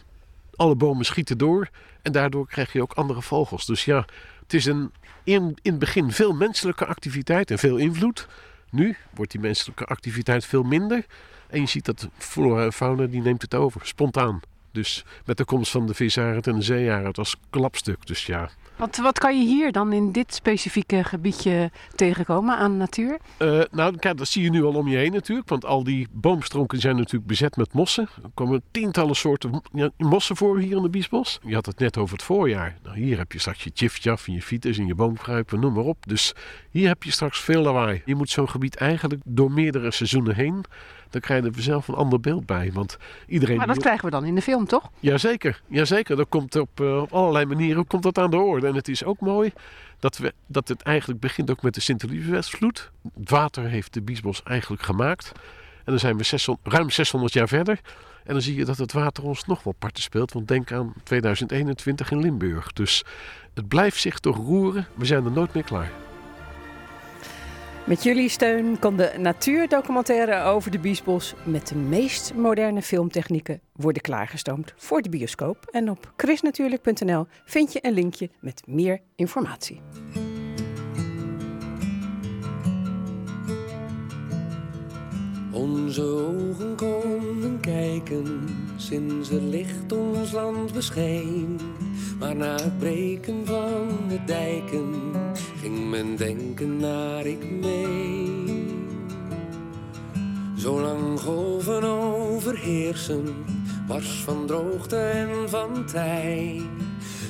alle 0.55 0.75
bomen 0.75 1.05
schieten 1.05 1.37
door. 1.37 1.69
En 2.01 2.11
daardoor 2.11 2.47
krijg 2.47 2.73
je 2.73 2.81
ook 2.81 2.93
andere 2.93 3.21
vogels. 3.21 3.65
Dus 3.65 3.85
ja, 3.85 4.05
het 4.41 4.53
is 4.53 4.65
een, 4.65 4.91
in, 5.23 5.57
in 5.61 5.71
het 5.71 5.79
begin 5.79 6.11
veel 6.11 6.33
menselijke 6.33 6.85
activiteit 6.85 7.51
en 7.51 7.59
veel 7.59 7.77
invloed. 7.77 8.27
Nu 8.69 8.95
wordt 9.13 9.31
die 9.31 9.41
menselijke 9.41 9.85
activiteit 9.85 10.45
veel 10.45 10.63
minder. 10.63 11.05
En 11.47 11.59
je 11.61 11.67
ziet 11.67 11.85
dat 11.85 12.09
flora 12.17 12.63
en 12.63 12.73
fauna 12.73 13.05
die 13.05 13.21
neemt 13.21 13.41
het 13.41 13.55
over, 13.55 13.81
spontaan. 13.83 14.39
Dus 14.71 15.05
met 15.25 15.37
de 15.37 15.45
komst 15.45 15.71
van 15.71 15.87
de 15.87 15.93
visarend 15.93 16.47
en 16.47 16.55
de 16.55 16.61
zeearend 16.61 17.17
als 17.17 17.35
klapstuk. 17.49 18.07
Dus 18.07 18.25
ja, 18.25 18.49
Wat, 18.75 18.97
wat 18.97 19.19
kan 19.19 19.39
je 19.39 19.45
hier 19.47 19.71
dan 19.71 19.93
in 19.93 20.11
dit 20.11 20.33
specifieke 20.33 21.03
gebiedje 21.03 21.71
tegenkomen 21.95 22.57
aan 22.57 22.77
natuur? 22.77 23.17
Eh, 23.37 23.61
nou, 23.71 23.97
kijk, 23.97 24.17
dat 24.17 24.27
zie 24.27 24.43
je 24.43 24.49
nu 24.49 24.63
al 24.63 24.73
om 24.73 24.87
je 24.87 24.97
heen 24.97 25.11
natuurlijk. 25.11 25.49
Want 25.49 25.65
al 25.65 25.83
die 25.83 26.07
boomstronken 26.11 26.79
zijn 26.79 26.95
natuurlijk 26.95 27.27
bezet 27.27 27.55
met 27.55 27.73
mossen. 27.73 28.09
Er 28.23 28.29
komen 28.33 28.61
tientallen 28.71 29.15
soorten 29.15 29.61
mossen 29.97 30.35
voor 30.35 30.59
hier 30.59 30.75
in 30.75 30.83
de 30.83 30.89
Biesbos. 30.89 31.39
Je 31.45 31.53
had 31.53 31.65
het 31.65 31.79
net 31.79 31.97
over 31.97 32.13
het 32.13 32.23
voorjaar. 32.23 32.77
Nou, 32.83 32.97
hier 32.99 33.17
heb 33.17 33.31
je 33.31 33.39
straks 33.39 33.63
je 33.63 33.73
tjifjaf 33.73 34.27
en 34.27 34.33
je 34.33 34.41
fiets 34.41 34.77
en 34.77 34.87
je 34.87 34.95
boomkruipen, 34.95 35.59
noem 35.59 35.73
maar 35.73 35.83
op. 35.83 35.97
Dus 36.07 36.33
hier 36.69 36.87
heb 36.87 37.03
je 37.03 37.11
straks 37.11 37.39
veel 37.39 37.61
lawaai. 37.61 38.01
Je 38.05 38.15
moet 38.15 38.29
zo'n 38.29 38.49
gebied 38.49 38.75
eigenlijk 38.75 39.21
door 39.25 39.51
meerdere 39.51 39.91
seizoenen 39.91 40.35
heen. 40.35 40.65
Dan 41.11 41.21
krijg 41.21 41.43
je 41.43 41.51
er 41.55 41.61
zelf 41.61 41.87
een 41.87 41.95
ander 41.95 42.19
beeld 42.19 42.45
bij. 42.45 42.71
Want 42.73 42.97
iedereen... 43.27 43.57
Maar 43.57 43.65
dat 43.65 43.75
die- 43.75 43.83
krijgen 43.83 44.05
we 44.05 44.11
dan 44.11 44.25
in 44.25 44.35
de 44.35 44.41
film, 44.41 44.65
toch? 44.65 44.89
Jazeker, 44.99 45.61
jazeker. 45.67 46.15
Dat 46.15 46.29
komt 46.29 46.55
op, 46.55 46.79
eh, 46.81 47.01
op 47.01 47.13
allerlei 47.13 47.45
manieren 47.45 47.87
komt 47.87 48.03
dat 48.03 48.17
aan 48.17 48.31
de 48.31 48.37
orde. 48.37 48.67
En 48.67 48.75
het 48.75 48.87
is 48.87 49.03
ook 49.03 49.19
mooi 49.19 49.51
dat, 49.99 50.17
we, 50.17 50.33
dat 50.47 50.67
het 50.67 50.81
eigenlijk 50.81 51.19
begint 51.19 51.51
ook 51.51 51.61
met 51.61 51.73
de 51.73 51.81
Sint-Elisabethsvloed. 51.81 52.91
Het 53.19 53.29
water 53.29 53.63
heeft 53.63 53.93
de 53.93 54.01
Biesbos 54.01 54.43
eigenlijk 54.43 54.83
gemaakt. 54.83 55.31
En 55.77 55.91
dan 55.91 55.99
zijn 55.99 56.17
we 56.17 56.23
600, 56.23 56.73
ruim 56.73 56.89
600 56.89 57.33
jaar 57.33 57.47
verder. 57.47 57.79
En 58.23 58.33
dan 58.33 58.41
zie 58.41 58.55
je 58.55 58.65
dat 58.65 58.77
het 58.77 58.93
water 58.93 59.23
ons 59.23 59.45
nog 59.45 59.63
wel 59.63 59.73
parten 59.79 60.03
speelt. 60.03 60.33
Want 60.33 60.47
denk 60.47 60.71
aan 60.71 60.93
2021 61.03 62.11
in 62.11 62.19
Limburg. 62.19 62.73
Dus 62.73 63.03
het 63.53 63.67
blijft 63.67 63.99
zich 63.99 64.19
toch 64.19 64.35
roeren. 64.37 64.87
We 64.95 65.05
zijn 65.05 65.25
er 65.25 65.31
nooit 65.31 65.53
meer 65.53 65.63
klaar. 65.63 65.91
Met 67.85 68.03
jullie 68.03 68.29
steun 68.29 68.79
kan 68.79 68.97
de 68.97 69.13
natuurdocumentaire 69.17 70.43
over 70.43 70.71
de 70.71 70.79
Biesbos 70.79 71.33
met 71.43 71.67
de 71.67 71.75
meest 71.75 72.33
moderne 72.33 72.81
filmtechnieken 72.81 73.61
worden 73.75 74.01
klaargestoomd 74.01 74.73
voor 74.77 75.01
de 75.01 75.09
bioscoop. 75.09 75.67
En 75.71 75.89
op 75.89 76.13
chrisnatuurlijk.nl 76.17 77.25
vind 77.45 77.73
je 77.73 77.79
een 77.81 77.93
linkje 77.93 78.29
met 78.39 78.61
meer 78.67 79.01
informatie. 79.15 79.81
Onze 85.51 86.01
ogen 86.01 86.75
konden 86.75 87.59
kijken 87.59 88.49
sinds 88.77 89.29
het 89.29 89.41
licht 89.41 89.91
ons 89.91 90.31
land 90.31 90.73
bescheen. 90.73 91.59
Maar 92.19 92.35
na 92.35 92.55
het 92.55 92.79
breken 92.79 93.45
van 93.45 93.87
de 94.09 94.19
dijken 94.25 94.93
ging 95.61 95.89
men 95.89 96.15
denken 96.15 96.77
naar 96.77 97.25
ik 97.25 97.51
mee. 97.61 98.79
Zolang 100.55 101.19
golven 101.19 101.83
overheersen, 101.83 103.25
wars 103.87 104.21
van 104.23 104.45
droogte 104.45 104.95
en 104.95 105.49
van 105.49 105.85
tij. 105.85 106.61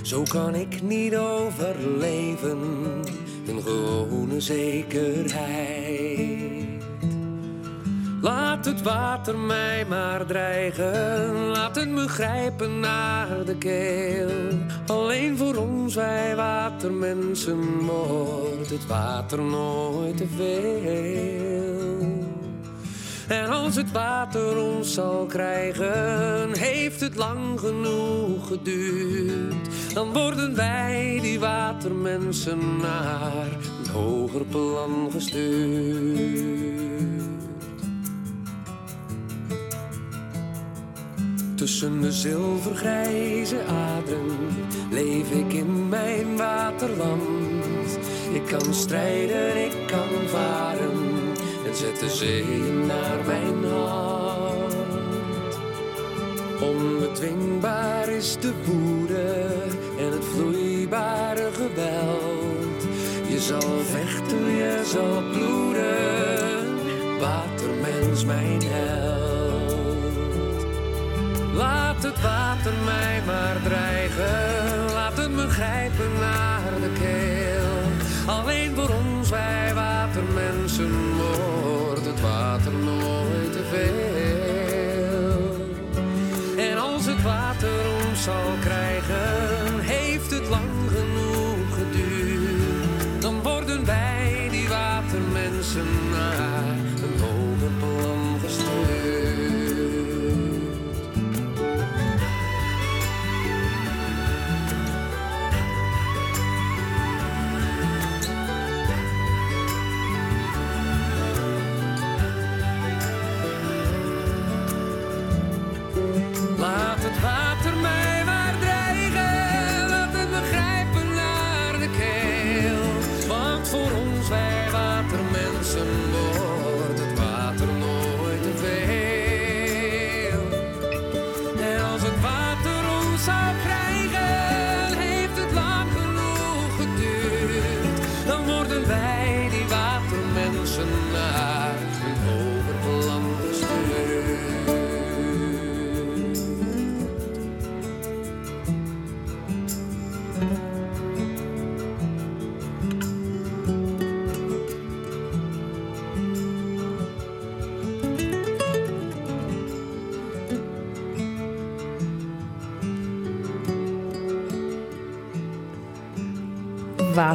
Zo 0.01 0.24
kan 0.24 0.56
ik 0.56 0.82
niet 0.82 1.18
overleven, 1.18 2.60
een 3.48 3.62
gewone 3.62 4.42
zekerheid. 4.42 6.12
Laat 8.22 8.66
het 8.66 8.82
water 8.82 9.38
mij 9.38 9.86
maar 9.90 10.25
dreigen, 10.25 11.34
laat 11.48 11.75
het 11.75 11.90
me 11.90 12.08
grijpen 12.08 12.80
naar 12.80 13.46
de 13.46 13.56
keel. 13.58 14.30
Alleen 14.88 15.38
voor 15.38 15.56
ons, 15.56 15.96
wij 15.96 16.36
watermensen, 16.36 17.80
wordt 17.80 18.70
het 18.70 18.88
water 18.88 19.42
nooit 19.42 20.18
te 20.18 20.28
veel. 20.36 21.20
En 23.28 23.50
als 23.50 23.75
het 23.75 23.92
water 23.92 24.58
ons 24.58 24.94
zal 24.94 25.25
krijgen, 25.25 26.58
heeft 26.58 27.00
het 27.00 27.16
lang 27.16 27.60
genoeg 27.60 28.48
geduurd. 28.48 29.94
Dan 29.94 30.13
worden 30.13 30.56
wij, 30.56 31.20
die 31.22 31.40
watermensen, 31.40 32.78
naar 32.82 33.48
een 33.84 33.90
hoger 33.92 34.46
plan 34.46 35.10
gestuurd. 35.12 36.72
Tussen 41.62 42.01
de 42.01 42.12
zilvergrijze 42.12 43.63
aderen 43.63 44.38
leef 44.91 45.32
ik 45.32 45.53
in 45.53 45.89
mijn 45.89 46.38
waterland. 46.38 47.98
Ik 48.34 48.46
kan 48.46 48.74
strijden, 48.74 49.65
ik 49.65 49.75
kan 49.88 50.27
varen 50.27 51.00
en 51.65 51.75
zet 51.75 52.00
de 52.00 52.10
zee 52.10 52.62
naar 52.88 53.25
mijn 53.25 53.72
hand. 53.72 54.75
Onbedwingbaar 56.62 58.10
is 58.10 58.38
de 58.39 58.53
woede 58.65 59.46
en 59.98 60.12
het 60.12 60.25
vloeibare 60.25 61.50
geweld. 61.53 62.84
Je 63.27 63.39
zal 63.39 63.80
vechten, 63.80 64.46
je 64.46 64.82
zal 64.86 65.24
bloeden, 65.32 67.20
watermens 67.20 68.25
mijn 68.25 68.62
held. 68.63 69.21
Laat 71.53 72.03
het 72.03 72.22
water 72.22 72.74
mij 72.86 73.22
maar 73.25 73.55
dreigen, 73.63 74.93
laat 74.93 75.17
het 75.17 75.31
me 75.31 75.50
grijpen 75.50 76.12
naar 76.20 76.79
de 76.81 76.91
keel. 77.00 77.70
Alleen 78.36 78.75
voor 78.75 78.89
ons, 78.89 79.29
wij 79.29 79.74
watermensen, 79.74 81.15
wordt 81.15 82.05
het 82.05 82.22
water 82.22 82.72
nooit 82.72 83.51
te 83.51 83.63
veel. 83.72 84.12
En 86.65 86.77
als 86.77 87.05
het 87.05 87.22
water 87.22 87.70
ons 88.08 88.24
zal 88.24 88.53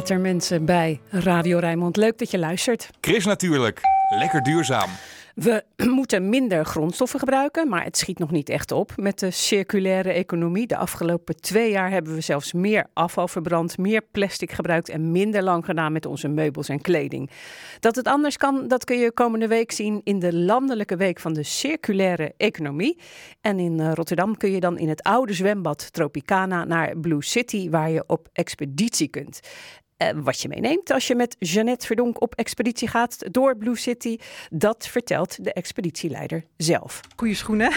Watermensen 0.07 0.65
bij 0.65 0.99
Radio 1.09 1.59
Rijnmond. 1.59 1.97
Leuk 1.97 2.17
dat 2.17 2.31
je 2.31 2.37
luistert. 2.37 2.89
Chris 3.01 3.25
natuurlijk. 3.25 3.79
Lekker 4.09 4.43
duurzaam. 4.43 4.89
We 5.37 5.63
moeten 5.99 6.29
minder 6.29 6.65
grondstoffen 6.65 7.19
gebruiken, 7.19 7.69
maar 7.69 7.83
het 7.83 7.97
schiet 7.97 8.19
nog 8.19 8.31
niet 8.31 8.49
echt 8.49 8.71
op 8.71 8.91
met 8.95 9.19
de 9.19 9.31
circulaire 9.31 10.11
economie. 10.11 10.67
De 10.67 10.77
afgelopen 10.77 11.41
twee 11.41 11.71
jaar 11.71 11.89
hebben 11.89 12.13
we 12.13 12.21
zelfs 12.21 12.53
meer 12.53 12.85
afval 12.93 13.27
verbrand, 13.27 13.77
meer 13.77 14.01
plastic 14.11 14.51
gebruikt 14.51 14.89
en 14.89 15.11
minder 15.11 15.43
lang 15.43 15.65
gedaan 15.65 15.91
met 15.91 16.05
onze 16.05 16.27
meubels 16.27 16.69
en 16.69 16.81
kleding. 16.81 17.29
Dat 17.79 17.95
het 17.95 18.07
anders 18.07 18.37
kan, 18.37 18.67
dat 18.67 18.83
kun 18.83 18.97
je 18.97 19.11
komende 19.11 19.47
week 19.47 19.71
zien 19.71 20.01
in 20.03 20.19
de 20.19 20.33
landelijke 20.33 20.95
week 20.95 21.19
van 21.19 21.33
de 21.33 21.43
circulaire 21.43 22.33
economie. 22.37 22.99
En 23.41 23.59
in 23.59 23.79
eh, 23.79 23.93
Rotterdam 23.93 24.37
kun 24.37 24.51
je 24.51 24.59
dan 24.59 24.77
in 24.77 24.89
het 24.89 25.03
oude 25.03 25.33
zwembad 25.33 25.93
Tropicana 25.93 26.65
naar 26.65 26.97
Blue 26.97 27.23
City, 27.23 27.69
waar 27.69 27.89
je 27.89 28.03
op 28.07 28.27
expeditie 28.33 29.07
kunt. 29.07 29.39
Eh, 29.97 30.09
wat 30.15 30.41
je 30.41 30.47
meeneemt 30.47 30.91
als 30.91 31.07
je 31.07 31.15
met 31.15 31.35
Jeannette 31.39 31.85
Verdonk 31.85 32.21
op 32.21 32.35
expeditie 32.35 32.87
gaat 32.87 33.33
door 33.33 33.57
Blue 33.57 33.77
City, 33.77 34.17
dat 34.49 34.87
vertelt 34.87 35.43
de 35.43 35.53
expeditieleider 35.53 36.43
zelf. 36.57 37.01
Goede 37.15 37.33
schoenen, 37.33 37.71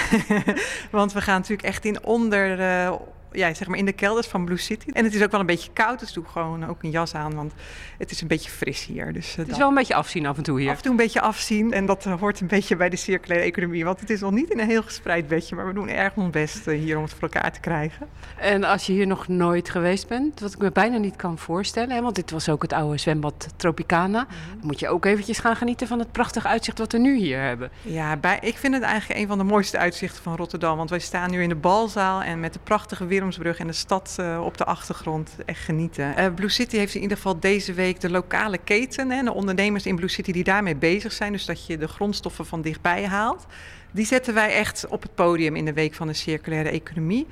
want 0.90 1.12
we 1.12 1.20
gaan 1.20 1.34
natuurlijk 1.34 1.68
echt 1.68 1.84
in 1.84 2.04
onder, 2.04 2.60
eh, 2.60 2.92
ja, 3.32 3.54
zeg 3.54 3.68
maar 3.68 3.78
in 3.78 3.84
de 3.84 3.92
kelders 3.92 4.26
van 4.26 4.44
Blue 4.44 4.56
City. 4.56 4.90
En 4.92 5.04
het 5.04 5.14
is 5.14 5.22
ook 5.22 5.30
wel 5.30 5.40
een 5.40 5.46
beetje 5.46 5.70
koud, 5.72 6.00
dus 6.00 6.12
doe 6.12 6.24
gewoon 6.24 6.66
ook 6.66 6.82
een 6.82 6.90
jas 6.90 7.14
aan, 7.14 7.34
want 7.34 7.52
het 7.98 8.10
is 8.10 8.20
een 8.20 8.28
beetje 8.28 8.50
fris 8.50 8.86
hier. 8.86 9.12
Dus, 9.12 9.30
eh, 9.30 9.36
Het 9.36 9.48
is 9.48 9.58
wel 9.58 9.68
een 9.68 9.74
beetje 9.74 9.94
afzien 9.94 10.26
af 10.26 10.36
en 10.36 10.42
toe 10.42 10.60
hier. 10.60 10.70
Af 10.70 10.76
en 10.76 10.82
toe 10.82 10.90
een 10.90 10.96
beetje 10.96 11.20
afzien 11.20 11.72
en 11.72 11.86
dat 11.86 12.06
eh, 12.06 12.20
hoort 12.20 12.40
een 12.40 12.46
beetje 12.46 12.76
bij 12.76 12.88
de 12.88 12.96
circulaire 12.96 13.46
economie. 13.46 13.84
Want 13.84 14.00
het 14.00 14.10
is 14.10 14.20
nog 14.20 14.30
niet 14.30 14.50
in 14.50 14.58
een 14.60 14.68
heel 14.68 14.82
gespreid 14.82 15.28
bedje, 15.28 15.56
maar 15.56 15.66
we 15.66 15.72
doen 15.72 15.88
erg 15.88 16.16
ons 16.16 16.30
best 16.30 16.66
eh, 16.66 16.78
hier 16.78 16.96
om 16.96 17.02
het 17.02 17.12
voor 17.12 17.28
elkaar 17.28 17.52
te 17.52 17.60
krijgen. 17.60 18.08
En 18.38 18.64
als 18.64 18.86
je 18.86 18.92
hier 18.92 19.06
nog 19.06 19.28
nooit 19.28 19.70
geweest 19.70 20.08
bent, 20.08 20.40
wat 20.40 20.52
ik 20.52 20.58
me 20.58 20.70
bijna 20.72 20.96
niet 20.96 21.16
kan 21.16 21.38
voorstellen, 21.38 21.90
hè, 21.90 22.02
want 22.02 22.14
dit 22.14 22.30
was 22.30 22.48
ook 22.48 22.62
het 22.62 22.72
oude 22.72 22.98
zwembad 22.98 23.48
Tropicana, 23.56 24.26
moet 24.60 24.80
je 24.80 24.88
ook 24.88 25.04
eventjes 25.04 25.38
gaan 25.38 25.56
genieten 25.56 25.86
van 25.86 25.98
het 25.98 26.12
prachtige 26.12 26.48
uitzicht 26.48 26.78
wat 26.78 26.92
we 26.92 26.98
nu 26.98 27.16
hier 27.16 27.40
hebben. 27.40 27.70
Ja, 27.82 28.16
bij, 28.16 28.38
ik 28.40 28.56
vind 28.56 28.74
het 28.74 28.82
eigenlijk 28.82 29.20
een 29.20 29.26
van 29.26 29.38
de 29.38 29.44
mooiste 29.44 29.78
uitzichten 29.78 30.22
van 30.22 30.36
Rotterdam. 30.36 30.76
Want 30.76 30.90
wij 30.90 30.98
staan 30.98 31.30
nu 31.30 31.42
in 31.42 31.48
de 31.48 31.54
balzaal 31.54 32.22
en 32.22 32.40
met 32.40 32.52
de 32.52 32.58
prachtige 32.64 33.06
En 33.20 33.66
de 33.66 33.72
stad 33.72 34.16
eh, 34.18 34.40
op 34.44 34.56
de 34.56 34.64
achtergrond. 34.64 35.36
Echt 35.46 35.64
genieten. 35.64 36.16
Eh, 36.16 36.34
Blue 36.34 36.48
City 36.48 36.76
heeft 36.76 36.94
in 36.94 37.02
ieder 37.02 37.16
geval 37.16 37.40
deze 37.40 37.72
week 37.72 38.00
de 38.00 38.10
lokale 38.10 38.58
keten. 38.58 39.10
Hè, 39.10 39.22
de 39.22 39.32
ondernemers 39.32 39.86
in 39.86 39.96
Blue 39.96 40.08
City 40.08 40.32
die 40.32 40.44
daarmee 40.44 40.76
bezig 40.76 41.12
zijn. 41.12 41.32
Dus 41.32 41.44
dat 41.44 41.66
je 41.66 41.78
de 41.78 41.88
grondstoffen 41.88 42.46
van 42.46 42.62
dichtbij 42.62 43.06
haalt. 43.06 43.46
Die 43.92 44.06
zetten 44.06 44.34
wij 44.34 44.54
echt 44.54 44.86
op 44.88 45.02
het 45.02 45.14
podium 45.14 45.56
in 45.56 45.64
de 45.64 45.72
week 45.72 45.94
van 45.94 46.06
de 46.06 46.12
circulaire 46.12 46.70
economie. 46.70 47.26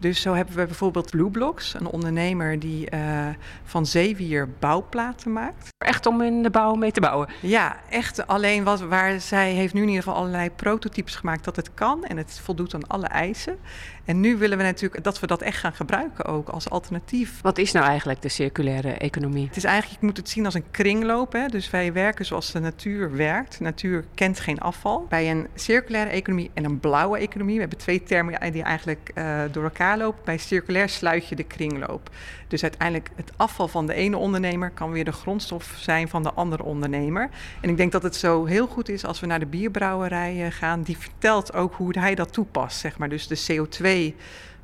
Dus 0.00 0.20
zo 0.20 0.34
hebben 0.34 0.56
we 0.56 0.66
bijvoorbeeld 0.66 1.10
Blue 1.10 1.30
Blocks, 1.30 1.74
een 1.74 1.86
ondernemer 1.86 2.58
die 2.58 2.90
eh, 2.90 3.26
van 3.64 3.86
zeewier 3.86 4.48
bouwplaten 4.58 5.32
maakt. 5.32 5.68
Echt 5.78 6.06
om 6.06 6.22
in 6.22 6.42
de 6.42 6.50
bouw 6.50 6.74
mee 6.74 6.92
te 6.92 7.00
bouwen. 7.00 7.28
Ja, 7.40 7.76
echt 7.90 8.26
alleen 8.26 8.64
wat, 8.64 8.80
waar 8.80 9.20
zij 9.20 9.52
heeft 9.52 9.74
nu 9.74 9.82
in 9.82 9.88
ieder 9.88 10.02
geval 10.02 10.18
allerlei 10.18 10.50
prototypes 10.50 11.14
gemaakt 11.14 11.44
dat 11.44 11.56
het 11.56 11.74
kan 11.74 12.04
en 12.04 12.16
het 12.16 12.40
voldoet 12.42 12.74
aan 12.74 12.86
alle 12.86 13.06
eisen. 13.06 13.58
En 14.04 14.20
nu 14.20 14.36
willen 14.36 14.58
we 14.58 14.64
natuurlijk 14.64 15.04
dat 15.04 15.20
we 15.20 15.26
dat 15.26 15.42
echt 15.42 15.58
gaan 15.58 15.72
gebruiken 15.72 16.24
ook 16.24 16.48
als 16.48 16.70
alternatief. 16.70 17.40
Wat 17.40 17.58
is 17.58 17.72
nou 17.72 17.86
eigenlijk 17.86 18.22
de 18.22 18.28
circulaire 18.28 18.92
economie? 18.92 19.46
Het 19.46 19.56
is 19.56 19.64
eigenlijk, 19.64 20.00
je 20.00 20.06
moet 20.06 20.16
het 20.16 20.28
zien 20.28 20.44
als 20.44 20.54
een 20.54 20.70
kringloop. 20.70 21.32
Hè? 21.32 21.46
Dus 21.46 21.70
wij 21.70 21.92
werken 21.92 22.24
zoals 22.24 22.52
de 22.52 22.60
natuur 22.60 23.16
werkt. 23.16 23.58
De 23.58 23.64
natuur 23.64 24.04
kent 24.14 24.40
geen 24.40 24.60
afval. 24.60 25.06
Bij 25.08 25.30
een 25.30 25.46
circulaire 25.54 26.10
economie 26.10 26.50
en 26.54 26.64
een 26.64 26.80
blauwe 26.80 27.18
economie, 27.18 27.54
we 27.54 27.60
hebben 27.60 27.78
twee 27.78 28.02
termen 28.02 28.52
die 28.52 28.62
eigenlijk 28.62 29.10
eh, 29.14 29.40
door 29.52 29.64
elkaar 29.64 29.98
lopen. 29.98 30.24
Bij 30.24 30.38
circulair 30.38 30.88
sluit 30.88 31.28
je 31.28 31.34
de 31.34 31.44
kringloop. 31.44 32.10
Dus 32.48 32.62
uiteindelijk 32.62 33.10
het 33.14 33.32
afval 33.36 33.68
van 33.68 33.86
de 33.86 33.94
ene 33.94 34.16
ondernemer 34.16 34.70
kan 34.70 34.90
weer 34.90 35.04
de 35.04 35.12
grondstof 35.12 35.74
zijn 35.78 36.08
van 36.08 36.22
de 36.22 36.32
andere 36.32 36.62
ondernemer. 36.62 37.30
En 37.60 37.68
ik 37.68 37.76
denk 37.76 37.92
dat 37.92 38.02
het 38.02 38.16
zo 38.16 38.44
heel 38.44 38.66
goed 38.66 38.88
is 38.88 39.04
als 39.04 39.20
we 39.20 39.26
naar 39.26 39.38
de 39.38 39.46
bierbrouwerij 39.46 40.50
gaan. 40.50 40.82
Die 40.82 40.98
vertelt 40.98 41.54
ook 41.54 41.74
hoe 41.74 41.98
hij 41.98 42.14
dat 42.14 42.32
toepast, 42.32 42.78
zeg 42.78 42.98
maar. 42.98 43.08
Dus 43.08 43.26
de 43.26 43.42
CO2 43.52 43.93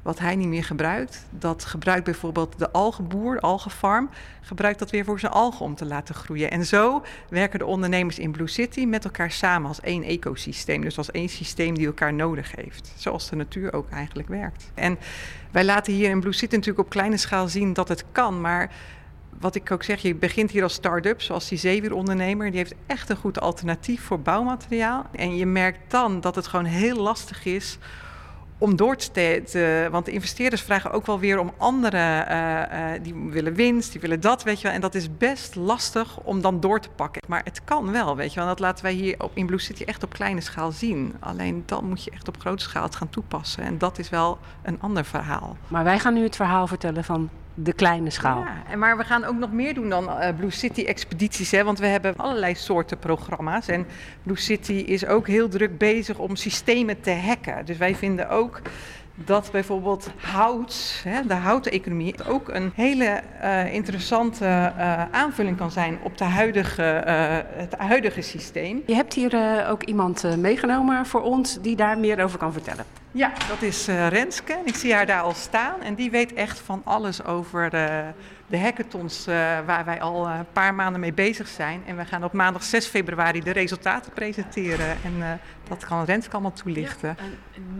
wat 0.02 0.18
hij 0.18 0.36
niet 0.36 0.48
meer 0.48 0.64
gebruikt, 0.64 1.26
dat 1.30 1.64
gebruikt 1.64 2.04
bijvoorbeeld 2.04 2.58
de 2.58 2.70
algenboer, 2.70 3.34
de 3.34 3.40
algenfarm, 3.40 4.10
gebruikt 4.40 4.78
dat 4.78 4.90
weer 4.90 5.04
voor 5.04 5.20
zijn 5.20 5.32
algen 5.32 5.64
om 5.64 5.74
te 5.74 5.84
laten 5.84 6.14
groeien. 6.14 6.50
En 6.50 6.66
zo 6.66 7.02
werken 7.28 7.58
de 7.58 7.66
ondernemers 7.66 8.18
in 8.18 8.30
Blue 8.30 8.48
City 8.48 8.84
met 8.84 9.04
elkaar 9.04 9.30
samen 9.30 9.68
als 9.68 9.80
één 9.80 10.02
ecosysteem. 10.02 10.80
Dus 10.80 10.98
als 10.98 11.10
één 11.10 11.28
systeem 11.28 11.74
die 11.74 11.86
elkaar 11.86 12.14
nodig 12.14 12.56
heeft. 12.56 12.92
Zoals 12.96 13.28
de 13.28 13.36
natuur 13.36 13.72
ook 13.72 13.90
eigenlijk 13.90 14.28
werkt. 14.28 14.70
En 14.74 14.98
wij 15.50 15.64
laten 15.64 15.92
hier 15.92 16.10
in 16.10 16.20
Blue 16.20 16.32
City 16.32 16.54
natuurlijk 16.54 16.86
op 16.86 16.90
kleine 16.90 17.16
schaal 17.16 17.48
zien 17.48 17.72
dat 17.72 17.88
het 17.88 18.04
kan, 18.12 18.40
maar 18.40 18.70
wat 19.40 19.54
ik 19.54 19.70
ook 19.70 19.82
zeg, 19.82 20.02
je 20.02 20.14
begint 20.14 20.50
hier 20.50 20.62
als 20.62 20.72
start-up, 20.72 21.20
zoals 21.20 21.48
die 21.48 21.58
zeewierondernemer. 21.58 22.50
Die 22.50 22.58
heeft 22.58 22.74
echt 22.86 23.08
een 23.08 23.16
goed 23.16 23.40
alternatief 23.40 24.02
voor 24.02 24.20
bouwmateriaal. 24.20 25.06
En 25.12 25.36
je 25.36 25.46
merkt 25.46 25.90
dan 25.90 26.20
dat 26.20 26.34
het 26.34 26.46
gewoon 26.46 26.64
heel 26.64 26.96
lastig 26.96 27.44
is 27.44 27.78
om 28.60 28.76
door 28.76 28.96
te, 28.96 29.42
te- 29.50 29.88
want 29.90 30.04
de 30.04 30.12
investeerders 30.12 30.62
vragen 30.62 30.90
ook 30.90 31.06
wel 31.06 31.18
weer 31.18 31.38
om 31.38 31.52
andere, 31.56 31.96
eh, 31.96 32.94
eh, 32.94 33.02
die 33.02 33.14
willen 33.14 33.54
winst, 33.54 33.92
die 33.92 34.00
willen 34.00 34.20
dat, 34.20 34.42
weet 34.42 34.56
je 34.60 34.62
wel. 34.66 34.72
En 34.72 34.80
dat 34.80 34.94
is 34.94 35.16
best 35.16 35.54
lastig 35.54 36.20
om 36.20 36.40
dan 36.40 36.60
door 36.60 36.80
te 36.80 36.88
pakken. 36.88 37.22
Maar 37.28 37.40
het 37.44 37.64
kan 37.64 37.90
wel, 37.92 38.16
weet 38.16 38.28
je 38.28 38.34
wel. 38.34 38.44
En 38.44 38.50
dat 38.50 38.60
laten 38.60 38.84
wij 38.84 38.92
hier 38.92 39.14
op, 39.18 39.30
in 39.34 39.46
Blue 39.46 39.60
City 39.60 39.82
echt 39.84 40.02
op 40.02 40.12
kleine 40.12 40.40
schaal 40.40 40.72
zien. 40.72 41.14
Alleen 41.20 41.62
dan 41.66 41.84
moet 41.84 42.04
je 42.04 42.10
echt 42.10 42.28
op 42.28 42.40
grote 42.40 42.62
schaal 42.62 42.82
het 42.82 42.94
gaan 42.96 43.10
toepassen. 43.10 43.64
En 43.64 43.78
dat 43.78 43.98
is 43.98 44.08
wel 44.08 44.38
een 44.62 44.80
ander 44.80 45.04
verhaal. 45.04 45.56
Maar 45.68 45.84
wij 45.84 45.98
gaan 45.98 46.14
nu 46.14 46.22
het 46.22 46.36
verhaal 46.36 46.66
vertellen 46.66 47.04
van 47.04 47.28
de 47.54 47.72
kleine 47.72 48.10
schaal. 48.10 48.44
Ja, 48.70 48.76
maar 48.76 48.96
we 48.96 49.04
gaan 49.04 49.24
ook 49.24 49.36
nog 49.36 49.52
meer 49.52 49.74
doen 49.74 49.88
dan 49.88 50.10
eh, 50.10 50.36
Blue 50.36 50.50
City 50.50 50.84
expedities. 50.84 51.50
Hè, 51.50 51.64
want 51.64 51.78
we 51.78 51.86
hebben 51.86 52.16
allerlei 52.16 52.54
soorten 52.54 52.98
programma's. 52.98 53.68
En 53.68 53.86
Blue 54.22 54.38
City 54.38 54.72
is 54.72 55.06
ook 55.06 55.26
heel 55.26 55.48
druk 55.48 55.78
bezig 55.78 56.18
om 56.18 56.36
systemen 56.36 57.00
te 57.00 57.12
hacken. 57.12 57.66
Dus 57.66 57.76
wij 57.76 57.94
vinden 57.94 58.28
ook 58.28 58.60
dat 59.24 59.48
bijvoorbeeld 59.52 60.10
hout, 60.16 61.00
hè, 61.04 61.26
de 61.26 61.34
houten 61.34 61.72
economie, 61.72 62.14
ook 62.28 62.48
een 62.48 62.72
hele 62.74 63.04
eh, 63.40 63.74
interessante 63.74 64.44
eh, 64.44 65.02
aanvulling 65.10 65.56
kan 65.56 65.70
zijn 65.70 65.98
op 66.02 66.18
de 66.18 66.24
huidige, 66.24 66.82
eh, 66.82 67.36
het 67.42 67.74
huidige 67.76 68.20
systeem. 68.20 68.82
Je 68.86 68.94
hebt 68.94 69.14
hier 69.14 69.66
ook 69.68 69.82
iemand 69.82 70.36
meegenomen 70.36 71.06
voor 71.06 71.22
ons 71.22 71.60
die 71.60 71.76
daar 71.76 71.98
meer 71.98 72.22
over 72.22 72.38
kan 72.38 72.52
vertellen. 72.52 72.84
Ja, 73.12 73.32
dat 73.48 73.62
is 73.62 73.86
Renske. 73.86 74.52
En 74.52 74.66
ik 74.66 74.74
zie 74.74 74.94
haar 74.94 75.06
daar 75.06 75.22
al 75.22 75.34
staan. 75.34 75.82
En 75.82 75.94
die 75.94 76.10
weet 76.10 76.32
echt 76.32 76.58
van 76.58 76.82
alles 76.84 77.24
over 77.24 77.70
de 78.46 78.58
hackathons 78.58 79.24
waar 79.66 79.84
wij 79.84 80.00
al 80.00 80.28
een 80.28 80.46
paar 80.52 80.74
maanden 80.74 81.00
mee 81.00 81.12
bezig 81.12 81.48
zijn. 81.48 81.82
En 81.86 81.96
we 81.96 82.04
gaan 82.04 82.24
op 82.24 82.32
maandag 82.32 82.62
6 82.62 82.86
februari 82.86 83.40
de 83.40 83.52
resultaten 83.52 84.12
presenteren. 84.12 84.96
En 85.04 85.40
dat 85.70 85.84
kan 85.84 86.04
Renske 86.04 86.32
allemaal 86.32 86.52
toelichten. 86.52 87.16
En 87.18 87.38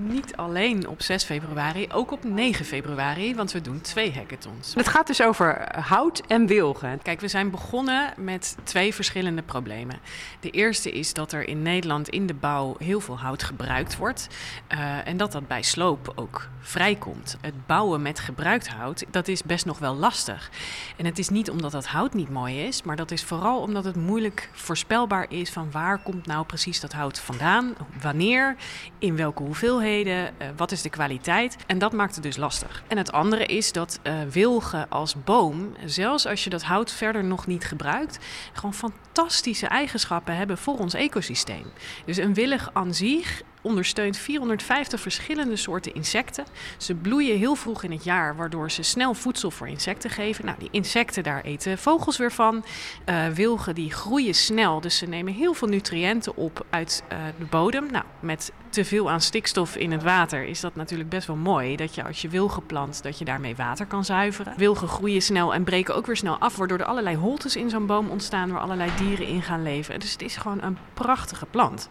niet 0.09 0.37
alleen 0.37 0.89
op 0.89 1.03
6 1.03 1.25
februari, 1.25 1.87
ook 1.93 2.13
op 2.13 2.25
9 2.25 2.65
februari, 2.65 3.35
want 3.35 3.53
we 3.53 3.61
doen 3.61 3.81
twee 3.81 4.13
hackathons. 4.15 4.75
Het 4.75 4.89
gaat 4.89 5.07
dus 5.07 5.23
over 5.23 5.69
hout 5.81 6.23
en 6.27 6.47
wilgen. 6.47 7.03
Kijk, 7.03 7.21
we 7.21 7.29
zijn 7.29 7.51
begonnen 7.51 8.13
met 8.17 8.57
twee 8.63 8.95
verschillende 8.95 9.43
problemen. 9.43 9.99
De 10.41 10.51
eerste 10.51 10.93
is 10.93 11.13
dat 11.13 11.33
er 11.33 11.49
in 11.49 11.63
Nederland 11.63 12.09
in 12.09 12.27
de 12.27 12.35
bouw 12.35 12.77
heel 12.79 13.01
veel 13.01 13.19
hout 13.19 13.43
gebruikt 13.43 13.97
wordt. 13.97 14.29
eh, 14.67 15.07
en 15.07 15.17
dat 15.17 15.33
dat 15.33 15.47
bij 15.47 15.63
sloop 15.63 16.13
ook 16.15 16.49
vrijkomt. 16.61 17.37
Het 17.41 17.67
bouwen 17.67 18.03
met 18.03 18.21
gebruikt 18.21 18.69
hout, 18.69 19.05
dat 19.11 19.29
is 19.29 19.43
best 19.43 19.67
nog 19.67 19.79
wel 19.79 19.95
lastig. 19.95 20.51
En 20.97 21.05
het 21.05 21.19
is 21.19 21.29
niet 21.29 21.51
omdat 21.51 21.73
dat 21.73 21.87
hout 21.87 22.15
niet 22.15 22.31
mooi 22.31 22.61
is, 22.61 22.83
maar 22.83 22.97
dat 22.97 23.11
is 23.11 23.25
vooral 23.25 23.61
omdat 23.61 23.85
het 23.85 23.97
moeilijk 23.97 24.51
voorspelbaar 24.53 25.27
is 25.29 25.51
van 25.51 25.71
waar 25.71 25.99
komt 25.99 26.27
nou 26.27 26.47
precies 26.47 26.81
dat 26.81 26.93
hout 26.93 27.19
vandaan, 27.19 27.75
wanneer, 28.01 28.57
in 28.99 29.17
welke 29.17 29.43
hoeveelheden, 29.43 30.39
eh, 30.39 30.49
wat 30.57 30.73
is 30.73 30.83
de 30.83 30.91
kwaliteit. 30.91 31.57
En 31.67 31.79
dat 31.79 31.93
maakt 31.93 32.15
het 32.15 32.25
dus 32.25 32.37
lastig. 32.37 32.83
En 32.87 32.97
het 32.97 33.13
andere 33.13 33.47
is 33.47 33.73
dat 33.73 34.01
eh, 34.03 34.15
wilgen 34.31 34.89
als 34.89 35.25
boom, 35.25 35.75
zelfs 35.85 36.27
als 36.27 36.45
je 36.45 36.51
dat 36.51 36.63
hout 36.63 36.93
verder 36.93 37.25
nog 37.25 37.47
niet 37.47 37.65
gebruikt, 37.65 38.19
gewoon 38.53 38.75
fantastische 38.75 39.67
eigenschappen 39.67 40.37
hebben 40.37 40.59
voor 40.59 40.79
ons 40.79 40.95
ecosysteem. 40.95 41.65
Dus 42.07 42.17
een 42.17 42.35
willig 42.35 42.71
aan 42.73 42.95
zich 42.95 43.43
ondersteunt 43.63 44.17
450 44.17 45.01
verschillende 45.01 45.57
soorten 45.57 45.95
insecten. 45.95 46.45
Ze 46.77 46.95
bloeien 46.95 47.39
heel 47.39 47.55
vroeg 47.55 47.83
in 47.83 47.93
het 47.93 48.05
jaar, 48.05 48.37
waardoor 48.37 48.71
ze 48.71 48.83
snel 48.83 49.15
voedsel 49.15 49.51
voor 49.51 49.69
insecten 49.69 50.11
geven. 50.11 50.45
Nou, 50.45 50.59
die 50.59 50.69
insecten, 50.71 51.23
daar 51.23 51.43
eten 51.43 51.79
vogels 51.79 52.17
weer 52.17 52.33
van. 52.33 52.65
Eh, 53.05 53.27
wilgen 53.27 53.75
die 53.75 53.93
groeien 53.93 54.35
snel, 54.35 54.81
dus 54.81 54.97
ze 54.97 55.07
nemen 55.07 55.33
heel 55.33 55.55
veel 55.55 55.69
nutriënten 55.69 56.37
op 56.37 56.67
uit 56.71 57.03
eh, 57.09 57.19
de 57.39 57.45
bodem. 57.45 57.91
Nou, 57.91 58.05
met 58.21 58.53
te 58.69 58.85
veel 58.85 59.11
aan 59.11 59.21
stikstof 59.21 59.77
in 59.77 59.93
het 59.93 60.03
water 60.03 60.45
is 60.45 60.61
dat 60.61 60.75
natuurlijk 60.75 61.11
best 61.11 61.27
wel 61.27 61.37
mooi. 61.37 61.77
Dat 61.77 61.95
je 61.95 62.05
als 62.05 62.23
je 62.23 62.29
wilgen 62.29 62.67
plant, 62.67 63.03
dat 63.03 63.19
je 63.19 63.25
daarmee 63.25 63.57
water 63.57 63.87
kan 63.87 64.05
zuiveren. 64.05 64.55
Wilgen 64.57 64.89
groeien 64.89 65.23
snel 65.23 65.55
en 65.55 65.65
breken 65.65 65.95
ook 65.95 66.07
weer 66.07 66.17
snel 66.17 66.39
af, 66.39 66.57
waardoor 66.57 66.79
er 66.79 66.85
allerlei 66.85 67.17
holtes 67.17 67.57
in 67.57 67.71
zo'n 67.71 67.87
boom 67.87 68.09
ontstaan 68.09 68.51
waar 68.53 68.61
allerlei 68.61 68.91
dieren 68.97 69.27
in 69.27 69.43
gaan 69.43 69.63
leven. 69.63 70.01
Dus 70.01 70.13
het 70.13 70.23
is 70.23 70.37
gewoon 70.37 70.63
een 70.63 70.79
prachtige 70.95 71.47
plant. 71.47 71.89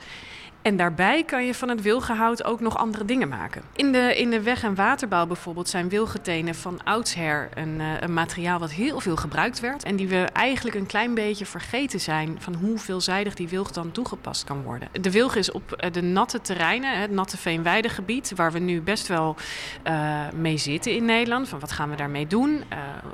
En 0.69 0.77
daarbij 0.77 1.23
kan 1.23 1.45
je 1.45 1.53
van 1.53 1.69
het 1.69 1.81
wilgenhout 1.81 2.43
ook 2.43 2.59
nog 2.59 2.77
andere 2.77 3.05
dingen 3.05 3.29
maken. 3.29 3.61
In 3.75 3.91
de, 3.91 4.15
in 4.17 4.29
de 4.29 4.41
weg- 4.41 4.63
en 4.63 4.75
waterbouw 4.75 5.25
bijvoorbeeld 5.25 5.69
zijn 5.69 5.89
wilgetenen 5.89 6.55
van 6.55 6.83
oudsher 6.83 7.49
een, 7.53 7.79
eh, 7.79 7.87
een 7.99 8.13
materiaal 8.13 8.59
wat 8.59 8.71
heel 8.71 8.99
veel 8.99 9.15
gebruikt 9.15 9.59
werd. 9.59 9.83
En 9.83 9.95
die 9.95 10.07
we 10.07 10.27
eigenlijk 10.33 10.75
een 10.75 10.85
klein 10.85 11.13
beetje 11.13 11.45
vergeten 11.45 11.99
zijn 11.99 12.35
van 12.39 12.53
hoe 12.55 12.77
veelzijdig 12.77 13.35
die 13.35 13.47
wilg 13.47 13.71
dan 13.71 13.91
toegepast 13.91 14.43
kan 14.43 14.61
worden. 14.61 14.89
De 15.01 15.11
wilg 15.11 15.35
is 15.35 15.51
op 15.51 15.71
eh, 15.71 15.91
de 15.91 16.01
natte 16.01 16.41
terreinen, 16.41 16.99
het 16.99 17.11
natte 17.11 17.37
veenweidegebied, 17.37 18.31
waar 18.35 18.51
we 18.51 18.59
nu 18.59 18.81
best 18.81 19.07
wel 19.07 19.35
eh, 19.83 20.19
mee 20.35 20.57
zitten 20.57 20.95
in 20.95 21.05
Nederland. 21.05 21.47
Van 21.47 21.59
wat 21.59 21.71
gaan 21.71 21.89
we 21.89 21.95
daarmee 21.95 22.27
doen? 22.27 22.63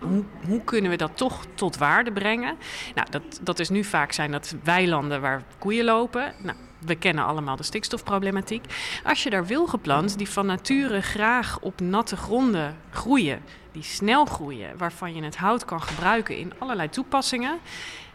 Hoe, 0.01 0.23
hoe 0.47 0.63
kunnen 0.63 0.91
we 0.91 0.97
dat 0.97 1.17
toch 1.17 1.45
tot 1.53 1.77
waarde 1.77 2.11
brengen? 2.11 2.55
Nou, 2.95 3.07
dat, 3.09 3.39
dat 3.41 3.59
is 3.59 3.69
nu 3.69 3.83
vaak 3.83 4.11
zijn 4.11 4.31
dat 4.31 4.55
weilanden 4.63 5.21
waar 5.21 5.43
koeien 5.57 5.85
lopen. 5.85 6.33
Nou, 6.43 6.57
we 6.85 6.95
kennen 6.95 7.25
allemaal 7.25 7.55
de 7.55 7.63
stikstofproblematiek. 7.63 8.65
Als 9.03 9.23
je 9.23 9.29
daar 9.29 9.45
wilgenplant 9.45 10.17
die 10.17 10.29
van 10.29 10.45
nature 10.45 11.01
graag 11.01 11.59
op 11.61 11.79
natte 11.79 12.15
gronden 12.15 12.77
groeien, 12.89 13.41
die 13.71 13.83
snel 13.83 14.25
groeien, 14.25 14.77
waarvan 14.77 15.15
je 15.15 15.23
het 15.23 15.37
hout 15.37 15.65
kan 15.65 15.81
gebruiken 15.81 16.37
in 16.37 16.53
allerlei 16.57 16.89
toepassingen, 16.89 17.59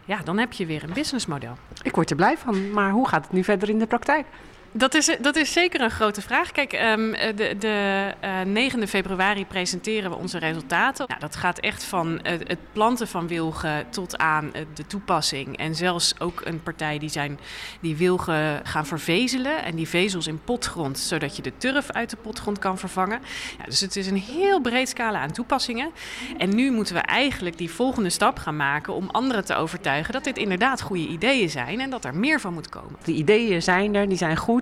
ja, 0.04 0.20
dan 0.24 0.38
heb 0.38 0.52
je 0.52 0.66
weer 0.66 0.82
een 0.82 0.92
businessmodel. 0.92 1.56
Ik 1.82 1.94
word 1.94 2.10
er 2.10 2.16
blij 2.16 2.38
van, 2.38 2.70
maar 2.70 2.90
hoe 2.90 3.08
gaat 3.08 3.24
het 3.24 3.32
nu 3.32 3.44
verder 3.44 3.68
in 3.68 3.78
de 3.78 3.86
praktijk? 3.86 4.26
Dat 4.72 4.94
is, 4.94 5.16
dat 5.20 5.36
is 5.36 5.52
zeker 5.52 5.80
een 5.80 5.90
grote 5.90 6.22
vraag. 6.22 6.52
Kijk, 6.52 6.72
ehm, 6.72 7.12
de, 7.36 7.56
de 7.58 8.10
eh, 8.20 8.40
9 8.40 8.88
februari 8.88 9.46
presenteren 9.46 10.10
we 10.10 10.16
onze 10.16 10.38
resultaten. 10.38 11.04
Nou, 11.08 11.20
dat 11.20 11.36
gaat 11.36 11.58
echt 11.58 11.84
van 11.84 12.22
eh, 12.22 12.32
het 12.32 12.58
planten 12.72 13.08
van 13.08 13.26
wilgen 13.26 13.90
tot 13.90 14.18
aan 14.18 14.54
eh, 14.54 14.62
de 14.74 14.86
toepassing. 14.86 15.56
En 15.56 15.74
zelfs 15.74 16.14
ook 16.20 16.40
een 16.44 16.62
partij 16.62 16.98
die, 16.98 17.08
zijn, 17.08 17.38
die 17.80 17.96
wilgen 17.96 18.60
gaan 18.64 18.86
vervezelen. 18.86 19.64
En 19.64 19.76
die 19.76 19.88
vezels 19.88 20.26
in 20.26 20.40
potgrond, 20.44 20.98
zodat 20.98 21.36
je 21.36 21.42
de 21.42 21.52
turf 21.56 21.90
uit 21.90 22.10
de 22.10 22.16
potgrond 22.16 22.58
kan 22.58 22.78
vervangen. 22.78 23.20
Ja, 23.58 23.64
dus 23.64 23.80
het 23.80 23.96
is 23.96 24.06
een 24.06 24.16
heel 24.16 24.60
breed 24.60 24.88
scala 24.88 25.20
aan 25.20 25.32
toepassingen. 25.32 25.90
En 26.38 26.54
nu 26.54 26.70
moeten 26.70 26.94
we 26.94 27.00
eigenlijk 27.00 27.58
die 27.58 27.70
volgende 27.70 28.10
stap 28.10 28.38
gaan 28.38 28.56
maken 28.56 28.94
om 28.94 29.08
anderen 29.10 29.44
te 29.44 29.54
overtuigen 29.54 30.12
dat 30.12 30.24
dit 30.24 30.38
inderdaad 30.38 30.80
goede 30.80 31.06
ideeën 31.06 31.50
zijn 31.50 31.80
en 31.80 31.90
dat 31.90 32.04
er 32.04 32.14
meer 32.14 32.40
van 32.40 32.54
moet 32.54 32.68
komen. 32.68 32.96
De 33.04 33.12
ideeën 33.12 33.62
zijn 33.62 33.94
er, 33.94 34.08
die 34.08 34.18
zijn 34.18 34.36
goed. 34.36 34.59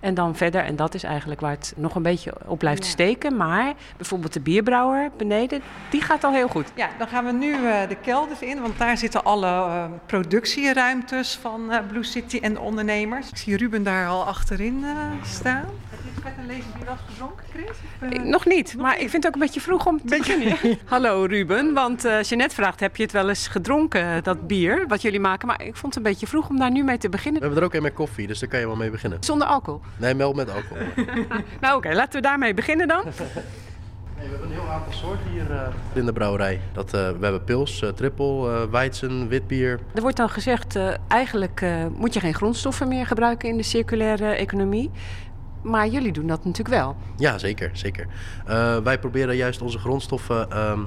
En 0.00 0.14
dan 0.14 0.36
verder, 0.36 0.64
en 0.64 0.76
dat 0.76 0.94
is 0.94 1.02
eigenlijk 1.02 1.40
waar 1.40 1.50
het 1.50 1.72
nog 1.76 1.94
een 1.94 2.02
beetje 2.02 2.32
op 2.46 2.58
blijft 2.58 2.84
steken. 2.84 3.36
Maar 3.36 3.72
bijvoorbeeld 3.96 4.32
de 4.32 4.40
bierbrouwer 4.40 5.10
beneden, 5.16 5.60
die 5.90 6.00
gaat 6.00 6.24
al 6.24 6.32
heel 6.32 6.48
goed. 6.48 6.72
Ja, 6.74 6.88
dan 6.98 7.08
gaan 7.08 7.24
we 7.24 7.32
nu 7.32 7.52
eh, 7.52 7.88
de 7.88 7.96
kelders 8.02 8.40
in, 8.40 8.60
want 8.60 8.78
daar 8.78 8.96
zitten 8.98 9.24
alle 9.24 9.46
eh, 9.46 9.84
productieruimtes 10.06 11.38
van 11.40 11.72
eh, 11.72 11.78
Blue 11.88 12.04
City 12.04 12.38
en 12.42 12.52
de 12.54 12.60
ondernemers. 12.60 13.28
Ik 13.30 13.36
zie 13.36 13.56
Ruben 13.56 13.82
daar 13.82 14.08
al 14.08 14.24
achterin 14.24 14.84
eh, 14.84 14.90
staan. 15.26 15.64
Heb 15.90 15.98
je 16.14 16.20
verder 16.22 16.44
lezen 16.46 16.70
wie 16.76 16.84
was 16.84 16.98
gezonken, 17.08 17.44
Chris? 17.52 17.68
Of, 17.70 17.76
eh, 18.00 18.10
Ik- 18.10 18.24
Nog 18.24 18.46
niet, 18.46 18.76
maar 18.78 18.92
ik 19.00 19.10
vind 19.10 19.12
het 19.12 19.26
ook 19.26 19.34
een 19.34 19.40
beetje 19.40 19.60
vroeg 19.60 19.86
om 19.86 19.98
te 20.06 20.16
beginnen. 20.18 20.56
Hallo 20.84 21.24
Ruben, 21.24 21.74
want 21.74 22.04
eh 22.04 22.22
Jeanette 22.22 22.54
vraagt, 22.54 22.80
heb 22.80 22.96
je 22.96 23.02
het 23.02 23.12
wel 23.12 23.28
eens 23.28 23.48
gedronken, 23.48 24.22
dat 24.22 24.46
bier, 24.46 24.84
wat 24.88 25.02
jullie 25.02 25.20
maken? 25.20 25.46
Maar 25.48 25.62
ik 25.62 25.76
vond 25.76 25.94
het 25.94 26.04
een 26.04 26.10
beetje 26.10 26.26
vroeg 26.26 26.48
om 26.48 26.58
daar 26.58 26.70
nu 26.70 26.82
mee 26.84 26.98
te 26.98 27.08
beginnen. 27.08 27.40
We 27.40 27.46
hebben 27.46 27.62
er 27.64 27.68
ook 27.68 27.74
een 27.74 27.82
met 27.82 27.92
koffie, 27.94 28.26
dus 28.26 28.38
daar 28.38 28.48
kan 28.48 28.60
je 28.60 28.66
wel 28.66 28.76
mee 28.76 28.90
beginnen. 28.90 29.18
Zonder 29.24 29.46
alcohol. 29.48 29.80
Nee, 29.96 30.14
wel 30.14 30.32
met 30.32 30.50
alcohol. 30.50 30.86
Nou 31.60 31.76
oké, 31.76 31.92
laten 31.92 32.20
we 32.20 32.26
daarmee 32.26 32.54
beginnen 32.54 32.88
dan. 32.88 33.02
we 33.04 33.10
hebben 34.16 34.42
een 34.42 34.52
heel 34.52 34.68
aantal 34.70 34.92
soorten 34.92 35.30
hier 35.30 35.50
eh, 35.50 35.68
in 35.92 36.04
de 36.06 36.12
brouwerij. 36.12 36.60
Dat, 36.72 36.94
eh, 36.94 37.08
we 37.10 37.18
hebben 37.20 37.44
pils, 37.44 37.82
eh, 37.82 37.88
trippel, 37.88 38.50
eh 38.50 38.62
weizen, 38.70 39.28
witbier. 39.28 39.80
Er 39.94 40.02
wordt 40.02 40.16
dan 40.16 40.28
gezegd, 40.30 40.76
eh, 40.76 40.88
eigenlijk 41.08 41.60
eh, 41.60 41.86
moet 41.96 42.14
je 42.14 42.20
geen 42.20 42.34
grondstoffen 42.34 42.88
meer 42.88 43.06
gebruiken 43.06 43.48
in 43.48 43.56
de 43.56 43.62
circulaire 43.62 44.26
economie. 44.26 44.90
Maar 45.62 45.86
jullie 45.88 46.12
doen 46.12 46.26
dat 46.26 46.44
natuurlijk 46.44 46.76
wel. 46.76 46.96
Ja, 47.16 47.38
zeker. 47.38 47.70
zeker. 47.72 48.06
Eh, 48.46 48.76
wij 48.76 48.98
proberen 48.98 49.36
juist 49.36 49.62
onze 49.62 49.78
grondstoffen 49.78 50.50
ehm, 50.50 50.78
eh, 50.80 50.86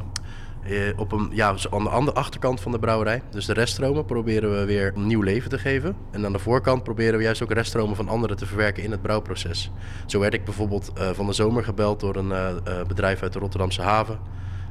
op 0.98 1.12
een, 1.12 1.30
ja, 1.34 1.56
aan 1.70 1.84
de 1.84 1.90
andere 1.90 2.18
achterkant 2.18 2.62
van 2.62 2.72
de 2.72 2.80
brouwerij. 2.80 3.22
Dus 3.32 3.46
de 3.46 3.54
reststromen 3.54 4.06
proberen 4.06 4.60
we 4.60 4.66
weer 4.66 4.92
een 4.96 5.08
nieuw 5.08 5.22
leven 5.22 5.50
te 5.50 5.60
geven. 5.60 5.96
En 6.12 6.26
aan 6.26 6.32
de 6.32 6.40
voorkant 6.40 6.84
proberen 6.84 7.18
we 7.18 7.24
juist 7.24 7.44
ook 7.44 7.52
reststromen 7.52 7.96
van 7.96 8.08
anderen 8.08 8.38
te 8.38 8.46
verwerken 8.46 8.84
in 8.84 8.92
het 8.92 9.02
brouwproces. 9.02 9.72
Zo 10.06 10.20
werd 10.20 10.34
ik 10.34 10.46
bijvoorbeeld 10.46 10.92
eh, 10.94 11.10
van 11.10 11.26
de 11.26 11.34
zomer 11.34 11.64
gebeld 11.64 12.00
door 12.00 12.16
een 12.16 12.32
eh, 12.32 12.50
eh, 12.50 12.86
bedrijf 12.88 13.22
uit 13.22 13.34
de 13.34 13.40
Rotterdamse 13.40 13.82
haven. 13.82 14.20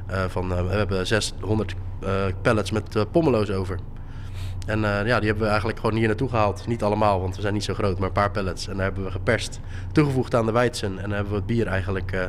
Eh, 0.07 0.25
van, 0.27 0.53
eh, 0.53 0.67
we 0.67 0.73
hebben 0.73 1.07
600 1.07 1.75
eh, 2.01 2.25
pallets 2.41 2.71
met 2.71 2.95
eh, 2.95 3.01
pommeloos 3.11 3.51
over. 3.51 3.79
En 4.67 4.83
eh, 4.83 5.07
ja, 5.07 5.17
die 5.17 5.27
hebben 5.27 5.43
we 5.43 5.49
eigenlijk 5.49 5.79
gewoon 5.79 5.95
hier 5.95 6.07
naartoe 6.07 6.29
gehaald. 6.29 6.67
Niet 6.67 6.83
allemaal, 6.83 7.21
want 7.21 7.35
we 7.35 7.41
zijn 7.41 7.53
niet 7.53 7.63
zo 7.63 7.73
groot, 7.73 7.97
maar 7.97 8.07
een 8.07 8.13
paar 8.13 8.31
pallets. 8.31 8.67
En 8.67 8.73
daar 8.75 8.85
hebben 8.85 9.03
we 9.03 9.11
geperst, 9.11 9.59
toegevoegd 9.91 10.35
aan 10.35 10.45
de 10.45 10.51
weizen. 10.51 10.95
En 10.95 11.01
dan 11.01 11.11
hebben 11.11 11.29
we 11.29 11.37
het 11.37 11.45
bier 11.45 11.67
eigenlijk 11.67 12.11
eh, 12.11 12.21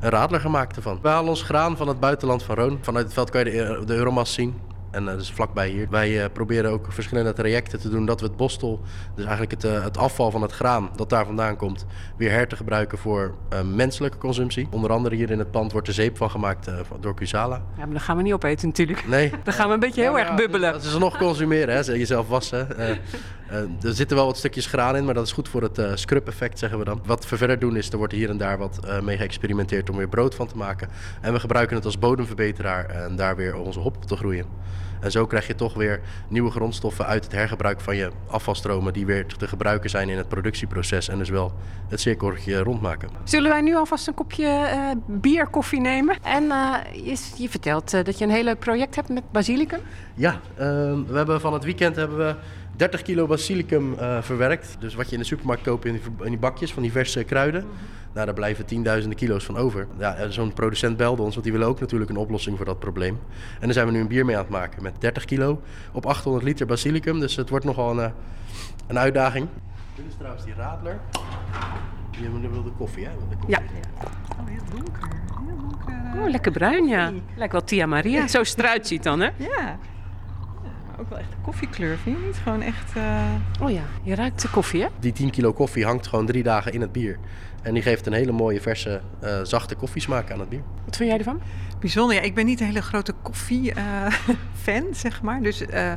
een 0.00 0.10
radler 0.10 0.40
gemaakt 0.40 0.76
ervan. 0.76 0.98
We 1.02 1.08
halen 1.08 1.28
ons 1.28 1.42
graan 1.42 1.76
van 1.76 1.88
het 1.88 2.00
buitenland 2.00 2.42
van 2.42 2.54
Roon. 2.54 2.78
Vanuit 2.80 3.04
het 3.04 3.14
veld 3.14 3.30
kan 3.30 3.44
je 3.44 3.50
de, 3.50 3.82
de 3.84 3.94
Euromast 3.94 4.32
zien. 4.32 4.54
En 4.96 5.04
dat 5.04 5.20
is 5.20 5.30
vlakbij 5.30 5.68
hier. 5.68 5.86
Wij 5.90 6.22
eh, 6.22 6.30
proberen 6.32 6.70
ook 6.70 6.92
verschillende 6.92 7.32
trajecten 7.32 7.80
te 7.80 7.88
doen 7.88 8.06
dat 8.06 8.20
we 8.20 8.26
het 8.26 8.36
bostel, 8.36 8.80
dus 9.14 9.24
eigenlijk 9.24 9.62
het, 9.62 9.64
eh, 9.64 9.84
het 9.84 9.98
afval 9.98 10.30
van 10.30 10.42
het 10.42 10.52
graan 10.52 10.90
dat 10.96 11.10
daar 11.10 11.24
vandaan 11.26 11.56
komt, 11.56 11.86
weer 12.16 12.30
her 12.30 12.48
te 12.48 12.56
gebruiken 12.56 12.98
voor 12.98 13.34
eh, 13.48 13.62
menselijke 13.62 14.18
consumptie. 14.18 14.68
Onder 14.70 14.90
andere 14.90 15.14
hier 15.14 15.30
in 15.30 15.38
het 15.38 15.50
pand 15.50 15.72
wordt 15.72 15.86
de 15.86 15.92
zeep 15.92 16.16
van 16.16 16.30
gemaakt 16.30 16.70
door 17.00 17.14
Cusala. 17.14 17.62
Ja, 17.76 17.84
maar 17.84 17.92
dat 17.92 18.02
gaan 18.02 18.16
we 18.16 18.22
niet 18.22 18.32
opeten 18.32 18.68
natuurlijk. 18.68 19.06
Nee. 19.08 19.32
Dan 19.44 19.54
gaan 19.54 19.68
we 19.68 19.74
een 19.74 19.80
beetje 19.80 20.00
heel 20.00 20.18
erg 20.18 20.34
bubbelen. 20.34 20.72
Dat 20.72 20.84
is 20.84 20.98
nog 20.98 21.18
consumeren, 21.18 21.74
hè? 21.74 21.92
jezelf 21.92 22.28
wassen. 22.28 22.78
Eh, 22.78 22.90
eh, 22.90 23.58
er 23.82 23.94
zitten 23.94 24.16
wel 24.16 24.26
wat 24.26 24.36
stukjes 24.36 24.66
graan 24.66 24.96
in, 24.96 25.04
maar 25.04 25.14
dat 25.14 25.26
is 25.26 25.32
goed 25.32 25.48
voor 25.48 25.62
het 25.62 25.78
eh 25.78 25.90
scrub-effect, 25.94 26.58
zeggen 26.58 26.78
we 26.78 26.84
dan. 26.84 27.02
Wat 27.04 27.28
we 27.28 27.36
verder 27.36 27.58
doen 27.58 27.76
is, 27.76 27.90
er 27.90 27.98
wordt 27.98 28.12
hier 28.12 28.30
en 28.30 28.36
daar 28.36 28.58
wat 28.58 28.80
mee 29.02 29.16
geëxperimenteerd 29.16 29.90
om 29.90 29.96
weer 29.96 30.08
brood 30.08 30.34
van 30.34 30.46
te 30.46 30.56
maken. 30.56 30.88
En 31.20 31.32
we 31.32 31.40
gebruiken 31.40 31.76
het 31.76 31.84
als 31.84 31.98
bodemverbeteraar 31.98 32.86
en 32.86 33.16
daar 33.16 33.36
weer 33.36 33.56
onze 33.56 33.78
hop 33.78 33.96
op 33.96 34.04
te 34.04 34.16
groeien. 34.16 34.46
En 35.00 35.10
zo 35.10 35.26
krijg 35.26 35.46
je 35.46 35.54
toch 35.54 35.74
weer 35.74 36.00
nieuwe 36.28 36.50
grondstoffen 36.50 37.06
uit 37.06 37.24
het 37.24 37.32
hergebruik 37.32 37.80
van 37.80 37.96
je 37.96 38.10
afvalstromen... 38.26 38.92
die 38.92 39.06
weer 39.06 39.26
te 39.26 39.48
gebruiken 39.48 39.90
zijn 39.90 40.08
in 40.08 40.16
het 40.16 40.28
productieproces 40.28 41.08
en 41.08 41.18
dus 41.18 41.28
wel 41.28 41.52
het 41.88 42.00
cirkeltje 42.00 42.58
rondmaken. 42.58 43.08
Zullen 43.24 43.50
wij 43.50 43.60
nu 43.60 43.76
alvast 43.76 44.08
een 44.08 44.14
kopje 44.14 44.46
eh 44.46 44.90
bier, 45.06 45.46
koffie 45.46 45.80
nemen? 45.80 46.16
En 46.22 46.50
eh, 46.50 46.74
je, 46.92 47.16
je 47.36 47.48
vertelt 47.48 47.94
eh, 47.94 48.04
dat 48.04 48.18
je 48.18 48.24
een 48.24 48.30
heel 48.30 48.44
leuk 48.44 48.58
project 48.58 48.94
hebt 48.94 49.08
met 49.08 49.22
basilicum. 49.32 49.80
Ja, 50.14 50.40
ehm, 50.56 51.04
we 51.04 51.16
hebben 51.16 51.40
van 51.40 51.52
het 51.52 51.64
weekend 51.64 51.96
hebben 51.96 52.18
we 52.18 52.36
30 52.76 53.02
kilo 53.02 53.26
basilicum 53.26 53.94
eh, 53.94 54.22
verwerkt. 54.22 54.76
Dus 54.78 54.94
wat 54.94 55.06
je 55.06 55.12
in 55.12 55.18
de 55.18 55.26
supermarkt 55.26 55.62
koopt 55.62 55.84
in 55.84 55.92
die, 55.92 56.02
in 56.22 56.28
die 56.28 56.38
bakjes 56.38 56.72
van 56.72 56.82
diverse 56.82 57.24
kruiden. 57.24 57.64
Nou, 58.12 58.26
daar 58.26 58.34
blijven 58.34 58.66
tienduizenden 58.66 59.18
kilo's 59.18 59.44
van 59.44 59.56
over. 59.56 59.86
Ja, 59.98 60.14
en 60.14 60.32
zo'n 60.32 60.52
producent 60.52 60.96
belde 60.96 61.22
ons, 61.22 61.32
want 61.32 61.42
die 61.42 61.52
willen 61.52 61.68
ook 61.68 61.80
natuurlijk 61.80 62.10
een 62.10 62.16
oplossing 62.16 62.56
voor 62.56 62.66
dat 62.66 62.78
probleem. 62.78 63.18
En 63.54 63.64
daar 63.64 63.72
zijn 63.72 63.86
we 63.86 63.92
nu 63.92 64.00
een 64.00 64.08
bier 64.08 64.24
mee 64.24 64.36
aan 64.36 64.42
het 64.42 64.50
maken 64.50 64.82
met 64.82 65.00
30 65.00 65.24
kilo 65.24 65.60
op 65.92 66.06
800 66.06 66.44
liter 66.44 66.66
basilicum. 66.66 67.20
Dus 67.20 67.36
het 67.36 67.48
wordt 67.48 67.64
nogal 67.64 67.90
een, 67.90 68.04
eh, 68.04 68.10
een 68.86 68.98
uitdaging. 68.98 69.48
Dit 69.94 70.04
is 70.08 70.14
trouwens 70.18 70.44
die 70.44 70.54
radler. 70.54 71.00
Je 72.10 72.50
wil 72.50 72.62
de 72.62 72.70
koffie, 72.78 73.04
hè? 73.04 73.10
Wil 73.10 73.28
de 73.28 73.36
koffie. 73.36 73.50
Ja. 73.50 73.62
Oh, 74.38 74.46
heel 74.46 74.60
donker. 74.70 75.08
Heel 75.46 75.56
donker. 75.58 76.22
Oh, 76.22 76.30
lekker 76.30 76.52
bruin, 76.52 76.86
ja. 76.86 77.12
Lijkt 77.36 77.52
wel 77.52 77.64
Tia 77.64 77.86
Maria. 77.86 78.26
Zo 78.28 78.44
ze 78.44 78.58
eruit 78.58 78.86
ziet 78.86 79.02
dan, 79.02 79.20
hè? 79.20 79.30
Ja. 79.36 79.78
Ook 81.00 81.08
wel 81.08 81.18
echt 81.18 81.28
een 81.32 81.42
koffiekleur, 81.42 81.96
vind 81.96 82.18
je 82.18 82.24
niet? 82.26 82.36
Gewoon 82.36 82.62
echt... 82.62 82.96
eh, 82.96 83.62
Oh 83.62 83.70
ja, 83.70 83.82
je 84.02 84.14
ruikt 84.14 84.42
de 84.42 84.48
koffie, 84.48 84.82
hè? 84.82 84.88
Die 84.98 85.12
10 85.12 85.30
kilo 85.30 85.52
koffie 85.52 85.84
hangt 85.84 86.06
gewoon 86.06 86.26
drie 86.26 86.42
dagen 86.42 86.72
in 86.72 86.80
het 86.80 86.92
bier. 86.92 87.18
En 87.62 87.74
die 87.74 87.82
geeft 87.82 88.06
een 88.06 88.12
hele 88.12 88.32
mooie, 88.32 88.60
verse, 88.60 89.00
eh, 89.20 89.38
zachte 89.42 89.74
koffiesmaak 89.74 90.30
aan 90.30 90.40
het 90.40 90.48
bier. 90.48 90.62
Wat 90.84 90.96
vind 90.96 91.08
jij 91.08 91.18
ervan? 91.18 91.40
Bijzonder. 91.80 92.16
Ja, 92.16 92.22
ik 92.22 92.34
ben 92.34 92.46
niet 92.46 92.60
een 92.60 92.66
hele 92.66 92.82
grote 92.82 93.12
koffie-fan, 93.22 94.84
zeg 95.04 95.22
maar. 95.22 95.42
Dus 95.42 95.66
eh, 95.66 95.92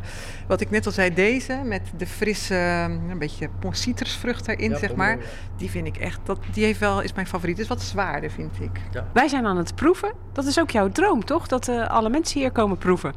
wat 0.47 0.61
ik 0.61 0.69
net 0.69 0.85
al 0.85 0.91
zei, 0.91 1.13
deze 1.13 1.61
met 1.63 1.81
de 1.97 2.07
frisse, 2.07 2.55
eh, 2.55 2.81
een 3.09 3.19
beetje 3.19 3.49
citrusvrucht 3.71 4.47
erin, 4.47 4.69
Ja, 4.69 4.77
zeg 4.77 4.95
maar. 4.95 5.17
Die 5.57 5.69
vind 5.69 5.87
ik 5.87 5.97
echt, 5.97 6.19
dat, 6.23 6.39
die 6.53 6.63
heeft 6.63 6.79
wel, 6.79 7.01
is 7.01 7.13
mijn 7.13 7.27
favoriet. 7.27 7.59
Is 7.59 7.67
wat 7.67 7.81
zwaarder, 7.81 8.31
vind 8.31 8.59
ik. 8.61 8.81
Wij 9.13 9.27
zijn 9.27 9.45
aan 9.45 9.57
het 9.57 9.75
proeven. 9.75 10.13
Dat 10.33 10.45
is 10.45 10.59
ook 10.59 10.69
jouw 10.71 10.89
droom, 10.89 11.25
toch? 11.25 11.47
Dat 11.47 11.67
eh, 11.67 11.87
alle 11.87 12.09
mensen 12.09 12.39
hier 12.39 12.51
komen 12.51 12.77
proeven. 12.77 13.13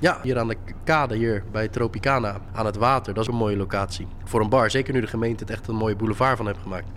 Ja, 0.00 0.18
hier 0.22 0.38
aan 0.38 0.48
de 0.48 0.56
kade 0.84 1.16
hier 1.16 1.42
bij 1.52 1.68
Tropicana 1.68 2.36
aan 2.52 2.66
het 2.66 2.76
water. 2.76 3.14
Dat 3.14 3.22
is 3.22 3.30
een 3.30 3.38
mooie 3.38 3.56
locatie. 3.56 4.06
Voor 4.24 4.40
een 4.40 4.48
bar, 4.48 4.70
zeker 4.70 4.94
nu 4.94 5.00
de 5.00 5.06
gemeente 5.06 5.44
het 5.44 5.52
echt 5.52 5.68
een 5.68 5.74
mooie 5.74 5.96
boulevard 5.96 6.36
van 6.36 6.46
heeft 6.46 6.58
gemaakt. 6.62 6.88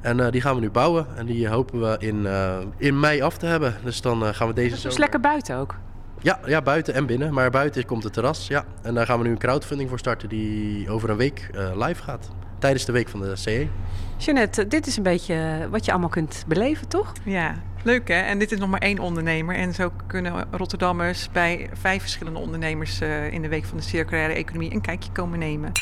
En 0.00 0.20
eh, 0.20 0.32
die 0.32 0.40
gaan 0.40 0.54
we 0.54 0.60
nu 0.60 0.70
bouwen 0.70 1.06
en 1.16 1.26
die 1.26 1.48
hopen 1.48 1.80
we 1.80 1.96
in, 1.98 2.26
eh, 2.26 2.58
in 2.76 3.00
mei 3.00 3.22
af 3.22 3.36
te 3.36 3.46
hebben. 3.46 3.74
Dus 3.84 4.00
dan 4.00 4.26
eh, 4.26 4.34
gaan 4.34 4.48
we 4.48 4.54
deze 4.54 4.68
Dat 4.68 4.76
is 4.76 4.82
zomer... 4.82 4.98
lekker 4.98 5.20
buiten 5.20 5.56
ook. 5.56 5.74
Ja, 6.22 6.38
ja, 6.46 6.62
buiten 6.62 6.94
en 6.94 7.06
binnen. 7.06 7.34
Maar 7.34 7.50
buiten 7.50 7.84
komt 7.86 8.02
het 8.02 8.12
terras, 8.12 8.46
ja. 8.46 8.64
En 8.82 8.94
daar 8.94 9.06
gaan 9.06 9.18
we 9.18 9.24
nu 9.24 9.30
een 9.30 9.38
crowdfunding 9.38 9.88
voor 9.88 9.98
starten 9.98 10.28
die 10.28 10.90
over 10.90 11.10
een 11.10 11.16
week 11.16 11.50
eh, 11.54 11.86
live 11.86 12.02
gaat. 12.02 12.28
Tijdens 12.58 12.84
de 12.84 12.92
week 12.92 13.08
van 13.08 13.20
de 13.20 13.36
CE. 13.36 13.68
Jeannette, 14.16 14.66
dit 14.66 14.86
is 14.86 14.96
een 14.96 15.02
beetje 15.02 15.68
wat 15.70 15.84
je 15.84 15.90
allemaal 15.90 16.08
kunt 16.08 16.44
beleven, 16.46 16.88
toch? 16.88 17.12
Ja, 17.24 17.54
leuk 17.84 18.08
hè? 18.08 18.20
En 18.20 18.38
dit 18.38 18.52
is 18.52 18.58
nog 18.58 18.68
maar 18.68 18.80
één 18.80 18.98
ondernemer. 18.98 19.54
En 19.54 19.74
zo 19.74 19.92
kunnen 20.06 20.46
Rotterdammers 20.50 21.30
bij 21.32 21.70
vijf 21.72 22.00
verschillende 22.00 22.38
ondernemers 22.38 23.00
eh, 23.00 23.32
in 23.32 23.42
de 23.42 23.48
week 23.48 23.64
van 23.64 23.76
de 23.76 23.82
circulaire 23.82 24.34
economie 24.34 24.72
een 24.72 24.80
kijkje 24.80 25.12
komen 25.12 25.38
nemen. 25.38 25.72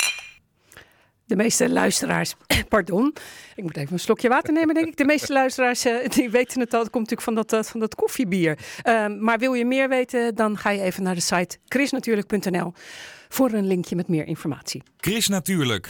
De 1.24 1.36
meeste 1.36 1.70
luisteraars, 1.70 2.34
pardon, 2.68 3.14
ik 3.54 3.62
moet 3.62 3.76
even 3.76 3.92
een 3.92 3.98
slokje 3.98 4.28
water 4.28 4.52
nemen, 4.52 4.74
denk 4.74 4.86
ik. 4.86 4.96
De 4.96 5.04
meeste 5.04 5.32
luisteraars 5.32 5.84
eh, 5.84 6.08
die 6.08 6.30
weten 6.30 6.60
het 6.60 6.74
al. 6.74 6.80
Het 6.80 6.90
komt 6.90 7.10
natuurlijk 7.10 7.36
van 7.36 7.46
dat, 7.46 7.52
eh, 7.52 7.70
van 7.70 7.80
dat 7.80 7.94
koffiebier. 7.94 8.58
Ehm, 8.82 9.24
maar 9.24 9.38
wil 9.38 9.52
je 9.52 9.64
meer 9.64 9.88
weten, 9.88 10.34
dan 10.34 10.58
ga 10.58 10.70
je 10.70 10.80
even 10.80 11.02
naar 11.02 11.14
de 11.14 11.20
site 11.20 11.58
chrisnatuurlijk.nl 11.66 12.72
voor 13.28 13.52
een 13.52 13.66
linkje 13.66 13.96
met 13.96 14.08
meer 14.08 14.26
informatie. 14.26 14.82
Chris 14.96 15.28
Natuurlijk. 15.28 15.88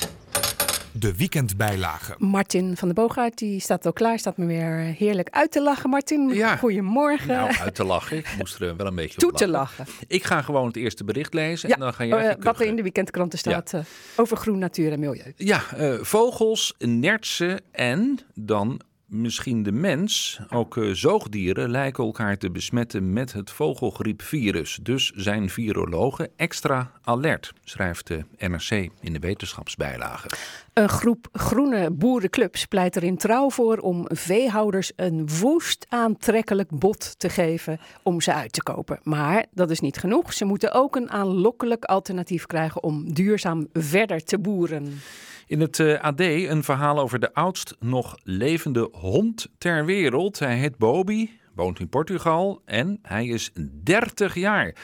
De 0.99 1.17
weekendbijlage. 1.17 2.15
Martin 2.19 2.77
van 2.77 2.89
de 2.89 2.95
Boogaard, 2.95 3.39
die 3.39 3.61
staat 3.61 3.87
al 3.87 3.93
klaar, 3.93 4.19
staat 4.19 4.37
me 4.37 4.47
weer 4.47 4.75
heerlijk 4.77 5.29
uit 5.31 5.51
te 5.51 5.63
lachen. 5.63 5.91
Martin, 5.91 6.29
Ja. 6.29 6.57
goedemorgen. 6.57 7.27
Nou, 7.29 7.57
uit 7.57 7.75
te 7.75 7.85
lachen. 7.85 8.17
Ik 8.17 8.35
moest 8.39 8.61
er 8.61 8.77
wel 8.77 8.87
een 8.87 8.95
beetje 8.95 9.19
Toe 9.19 9.31
op 9.31 9.37
te 9.37 9.49
lachen. 9.49 9.87
Ik 10.07 10.25
ga 10.25 10.43
gewoon 10.43 10.67
het 10.67 10.77
eerste 10.77 11.05
bericht 11.05 11.35
lezen 11.35 11.69
Ja, 11.69 11.75
en 11.75 11.81
dan 11.81 11.95
ga 11.95 12.05
je 12.05 12.15
eh, 12.15 12.25
even 12.25 12.43
wat 12.43 12.61
er 12.61 12.67
in 12.67 12.77
de 12.77 12.83
weekendkranten 12.83 13.39
staat 13.39 13.73
eh, 13.73 13.81
over 14.17 14.37
groen, 14.37 14.59
natuur 14.59 14.93
en 14.93 15.01
milieu. 15.01 15.33
Ja, 15.37 15.63
eh, 15.77 15.95
vogels, 16.01 16.75
nertsen 16.79 17.61
en 17.71 18.19
dan 18.35 18.81
misschien 19.09 19.63
de 19.63 19.73
mens. 19.73 20.41
Ook 20.51 20.77
eh, 20.77 20.91
zoogdieren 20.91 21.71
lijken 21.71 22.05
elkaar 22.05 22.37
te 22.37 22.51
besmetten 22.51 23.13
met 23.13 23.33
het 23.33 23.51
vogelgriepvirus. 23.51 24.79
Dus 24.83 25.13
zijn 25.15 25.51
virologen 25.51 26.29
extra 26.37 26.91
alert, 27.03 27.53
schrijft 27.65 28.07
de 28.07 28.25
NRC 28.39 28.91
in 29.01 29.13
de 29.13 29.19
wetenschapsbijlage. 29.19 30.29
Een 30.73 30.89
groep 30.89 31.29
groene 31.33 31.91
boerenclubs 31.91 32.65
pleit 32.65 32.97
er 32.97 33.05
in 33.05 33.17
trouw 33.17 33.51
voor 33.51 33.79
om 33.79 34.05
veehouders 34.09 34.93
een 34.97 35.29
woest 35.41 35.87
aantrekkelijk 35.89 36.79
bod 36.79 37.19
te 37.19 37.29
geven 37.29 37.81
om 38.03 38.21
ze 38.21 38.35
uit 38.35 38.53
te 38.53 38.63
kopen. 38.63 39.01
Maar 39.03 39.47
dat 39.51 39.71
is 39.71 39.81
niet 39.81 39.99
genoeg. 39.99 40.33
Ze 40.33 40.45
moeten 40.45 40.73
ook 40.73 40.97
een 40.97 41.11
aanlokkelijk 41.11 41.85
alternatief 41.85 42.47
krijgen 42.47 42.83
om 42.83 43.13
duurzaam 43.13 43.69
verder 43.73 44.25
te 44.25 44.39
boeren. 44.39 45.01
In 45.49 45.61
het 45.61 45.81
eh, 45.81 46.01
AD 46.01 46.21
een 46.21 46.65
verhaal 46.65 46.99
over 46.99 47.19
de 47.19 47.35
oudst 47.35 47.77
nog 47.81 48.17
levende 48.23 48.89
hond 48.93 49.49
ter 49.59 49.85
wereld. 49.85 50.39
Hij 50.39 50.57
heet 50.57 50.77
Bobby, 50.77 51.31
woont 51.55 51.81
in 51.81 51.89
Portugal 51.89 52.63
en 52.65 52.99
hij 53.03 53.27
is 53.27 53.51
30 53.83 54.35
jaar. 54.35 54.75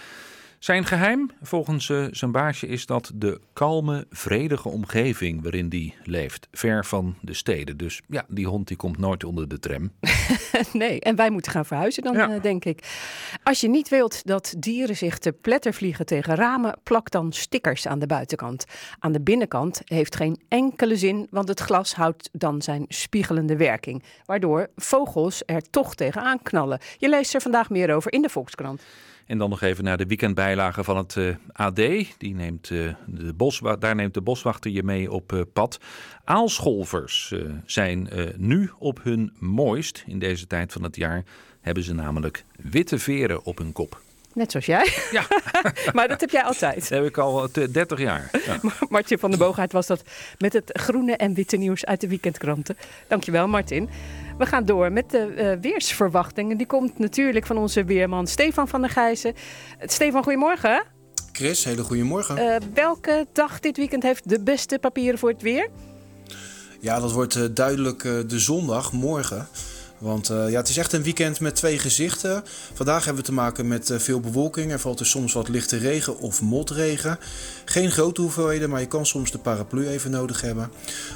Zijn 0.65 0.85
geheim, 0.85 1.31
volgens 1.43 1.91
eh, 1.91 2.05
zijn 2.11 2.33
baasje, 2.33 2.67
is 2.67 2.87
dat 2.87 3.13
de 3.15 3.41
kalme, 3.53 4.07
vredige 4.11 4.69
omgeving 4.69 5.43
waarin 5.43 5.67
hij 5.69 5.95
leeft. 6.05 6.49
Ver 6.53 6.85
van 6.85 7.15
de 7.21 7.35
steden. 7.35 7.77
Dus 7.77 8.01
ja, 8.09 8.25
die 8.29 8.47
hond 8.47 8.69
die 8.69 8.77
komt 8.77 8.99
nooit 8.99 9.25
onder 9.25 9.49
de 9.49 9.59
tram. 9.59 9.91
nee, 10.73 11.01
en 11.01 11.17
wij 11.17 11.31
moeten 11.31 11.53
gaan 11.53 11.65
verhuizen 11.67 12.03
dan, 12.03 12.15
Ja. 12.15 12.31
eh, 12.31 12.43
denk 12.43 12.65
ik. 12.65 12.85
Als 13.43 13.61
je 13.61 13.69
niet 13.69 13.89
wilt 13.89 14.27
dat 14.27 14.55
dieren 14.59 14.97
zich 14.97 15.19
te 15.19 15.33
pletter 15.33 15.75
vliegen 15.75 16.07
tegen 16.07 16.35
ramen, 16.35 16.79
plak 16.83 17.11
dan 17.11 17.33
stickers 17.33 17.87
aan 17.87 17.99
de 17.99 18.07
buitenkant. 18.07 18.65
Aan 18.99 19.13
de 19.13 19.21
binnenkant 19.21 19.81
heeft 19.85 20.17
geen 20.17 20.41
enkele 20.49 20.97
zin, 20.97 21.27
want 21.31 21.49
het 21.49 21.61
glas 21.61 21.95
houdt 21.95 22.29
dan 22.33 22.63
zijn 22.63 22.85
spiegelende 22.89 23.57
werking. 23.57 24.03
Waardoor 24.25 24.69
vogels 24.77 25.43
er 25.47 25.71
toch 25.71 25.95
tegenaan 25.95 26.43
knallen. 26.43 26.79
Je 26.99 27.09
leest 27.09 27.35
er 27.35 27.41
vandaag 27.41 27.71
meer 27.71 27.95
over 27.95 28.13
in 28.13 28.23
de 28.23 28.29
Volkskrant. 28.29 28.83
En 29.27 29.39
dan 29.39 29.51
nog 29.51 29.61
even 29.61 29.85
naar 29.85 29.97
de 29.97 30.07
weekendbijlage 30.07 30.85
van 30.85 30.97
het 30.97 31.17
eh, 31.17 31.35
AD. 31.53 31.77
Die 32.19 32.35
neemt, 32.35 32.71
eh, 32.71 32.95
de 33.07 33.33
boswa 33.33 33.77
daar 33.77 33.95
neemt 33.95 34.15
de 34.15 34.21
boswachter 34.21 34.71
je 34.71 34.83
mee 34.83 35.13
op 35.13 35.33
eh, 35.33 35.41
pad. 35.53 35.81
Aalscholvers 36.25 37.35
zijn 37.65 38.09
nu 38.37 38.71
op 38.79 39.03
hun 39.03 39.33
mooist. 39.39 40.05
In 40.07 40.19
deze 40.19 40.47
tijd 40.47 40.73
van 40.73 40.83
het 40.83 40.97
jaar 40.97 41.25
hebben 41.61 41.83
ze 41.83 41.95
namelijk 41.95 42.45
witte 42.57 42.99
veren 42.99 43.45
op 43.45 43.59
hun 43.59 43.73
kop. 43.73 44.04
Net 44.35 44.51
zoals 44.51 44.67
jij. 44.67 44.93
Ja. 45.11 45.27
maar 45.95 46.09
dat 46.09 46.21
heb 46.21 46.31
jij 46.31 46.43
altijd. 46.43 46.81
Dat 46.81 46.89
heb 46.89 47.05
ik 47.05 47.19
al 47.19 47.49
eh, 47.53 47.73
30 47.73 47.99
jaar. 47.99 48.31
Ja. 48.47 48.59
Martin 48.89 49.19
van 49.19 49.31
der 49.31 49.39
Boogaard 49.39 49.73
was 49.73 49.87
dat 49.87 50.03
met 50.39 50.53
het 50.53 50.71
groene 50.73 51.17
en 51.17 51.35
witte 51.35 51.57
nieuws 51.57 51.85
uit 51.85 52.01
de 52.01 52.09
weekendkranten. 52.09 52.77
Dankjewel 53.09 53.49
Martin. 53.49 53.89
We 54.39 54.47
gaan 54.47 54.65
door 54.65 54.93
met 54.93 55.11
de 55.11 55.19
eh, 55.19 55.61
weersverwachtingen. 55.61 56.57
Die 56.57 56.67
komt 56.67 56.99
natuurlijk 56.99 57.47
van 57.47 57.59
onze 57.59 57.85
weerman 57.85 58.27
Stefan 58.27 58.69
van 58.69 58.81
der 58.81 58.91
Gijzen. 58.91 59.35
Eh, 59.79 59.89
Stefan, 59.89 60.23
goedemorgen. 60.23 60.83
Chris, 61.37 61.65
hele 61.65 61.83
goede 61.83 62.03
morgen. 62.03 62.37
Eh, 62.39 62.57
welke 62.75 63.27
dag 63.33 63.61
dit 63.61 63.77
weekend 63.77 64.03
heeft 64.03 64.29
de 64.29 64.41
beste 64.41 64.79
papieren 64.79 65.19
voor 65.19 65.31
het 65.31 65.43
weer? 65.43 65.69
Ja, 66.81 67.01
dat 67.01 67.13
wordt 67.13 67.37
eh, 67.37 67.45
duidelijk 67.55 68.05
eh, 68.05 68.13
de 68.27 68.39
zondag, 68.39 68.93
morgen. 68.93 69.49
Want 70.05 70.31
eh, 70.31 70.51
ja, 70.51 70.57
het 70.57 70.69
is 70.69 70.77
echt 70.77 70.93
een 70.93 71.03
weekend 71.03 71.41
met 71.41 71.57
twee 71.57 71.79
gezichten. 71.79 72.45
Vandaag 72.75 73.05
hebben 73.05 73.23
we 73.23 73.29
te 73.29 73.35
maken 73.35 73.69
met 73.69 73.91
eh, 73.91 73.99
veel 73.99 74.21
bewolking. 74.21 74.73
Er 74.73 74.81
valt 74.81 74.99
dus 74.99 75.11
soms 75.11 75.33
wat 75.33 75.49
lichte 75.49 75.77
regen 75.77 76.19
of 76.19 76.43
motregen. 76.43 77.19
Geen 77.65 77.91
grote 77.91 78.21
hoeveelheden, 78.21 78.71
maar 78.71 78.81
je 78.81 78.87
kan 78.87 79.07
soms 79.07 79.31
de 79.31 79.39
paraplu 79.39 79.89
even 79.89 80.11
nodig 80.11 80.41
hebben. 80.41 80.71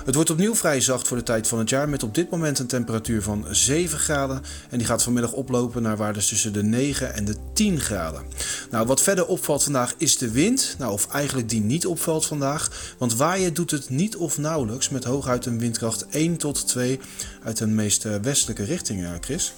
Het 0.05 0.15
wordt 0.15 0.31
opnieuw 0.31 0.55
vrij 0.55 0.81
zacht 0.81 1.09
voor 1.09 1.17
de 1.17 1.23
tijd 1.23 1.49
van 1.49 1.59
het 1.59 1.69
jaar. 1.69 1.89
Met 1.89 2.03
op 2.03 2.15
dit 2.15 2.31
moment 2.31 2.59
een 2.59 2.67
temperatuur 2.67 3.23
van 3.23 3.47
7 3.51 3.99
graden. 3.99 4.43
En 4.71 4.79
die 4.79 4.87
gaat 4.87 5.03
vanmiddag 5.03 5.33
oplopen 5.33 5.83
naar 5.83 5.97
waardes 5.97 6.29
tussen 6.29 6.53
de 6.53 6.63
9 6.63 7.15
en 7.15 7.25
de 7.25 7.35
10 7.53 7.81
graden. 7.81 8.23
Nou, 8.71 8.87
wat 8.87 9.03
verder 9.03 9.27
opvalt 9.27 9.63
vandaag 9.63 9.95
is 9.97 10.19
de 10.19 10.31
wind. 10.31 10.75
Nou, 10.79 10.93
of 10.93 11.09
eigenlijk 11.13 11.49
die 11.49 11.61
niet 11.61 11.87
opvalt 11.87 12.27
vandaag. 12.27 12.95
Want 12.99 13.17
waaien 13.17 13.55
doet 13.55 13.71
het 13.71 13.89
niet 13.89 14.17
of 14.17 14.39
nauwelijks. 14.39 14.89
Met 14.89 15.05
hooguit 15.05 15.47
een 15.47 15.59
windkracht 15.59 16.07
1 16.07 16.37
tot 16.37 16.69
2 16.69 17.01
uit 17.43 17.61
een 17.61 17.75
meest 17.75 18.05
eh, 18.05 18.15
westelijke 18.23 18.65
richting, 18.65 18.77
eh, 18.83 19.11
Chris. 19.21 19.55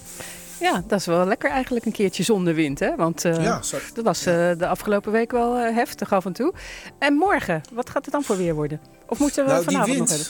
Ja, 0.59 0.83
dat 0.87 0.99
is 0.99 1.05
wel 1.05 1.25
lekker 1.25 1.49
eigenlijk 1.49 1.85
een 1.85 1.91
keertje 1.91 2.23
zonder 2.23 2.53
wind, 2.53 2.79
hè? 2.79 2.95
Want 2.95 3.25
eh, 3.25 3.43
Ja, 3.43 3.61
dat 3.93 4.03
was 4.03 4.25
eh, 4.25 4.51
de 4.57 4.67
afgelopen 4.67 5.11
week 5.11 5.31
wel 5.31 5.55
heftig 5.55 6.13
af 6.13 6.25
en 6.25 6.33
toe. 6.33 6.53
En 6.97 7.13
morgen, 7.13 7.61
wat 7.73 7.89
gaat 7.89 8.03
het 8.05 8.13
dan 8.13 8.23
voor 8.23 8.37
weer 8.37 8.53
worden? 8.53 8.81
Of 9.07 9.19
moeten 9.19 9.45
we 9.45 9.51
Nou, 9.51 9.63
vanavond 9.63 9.97
nog 9.97 10.09
hebben? 10.09 10.27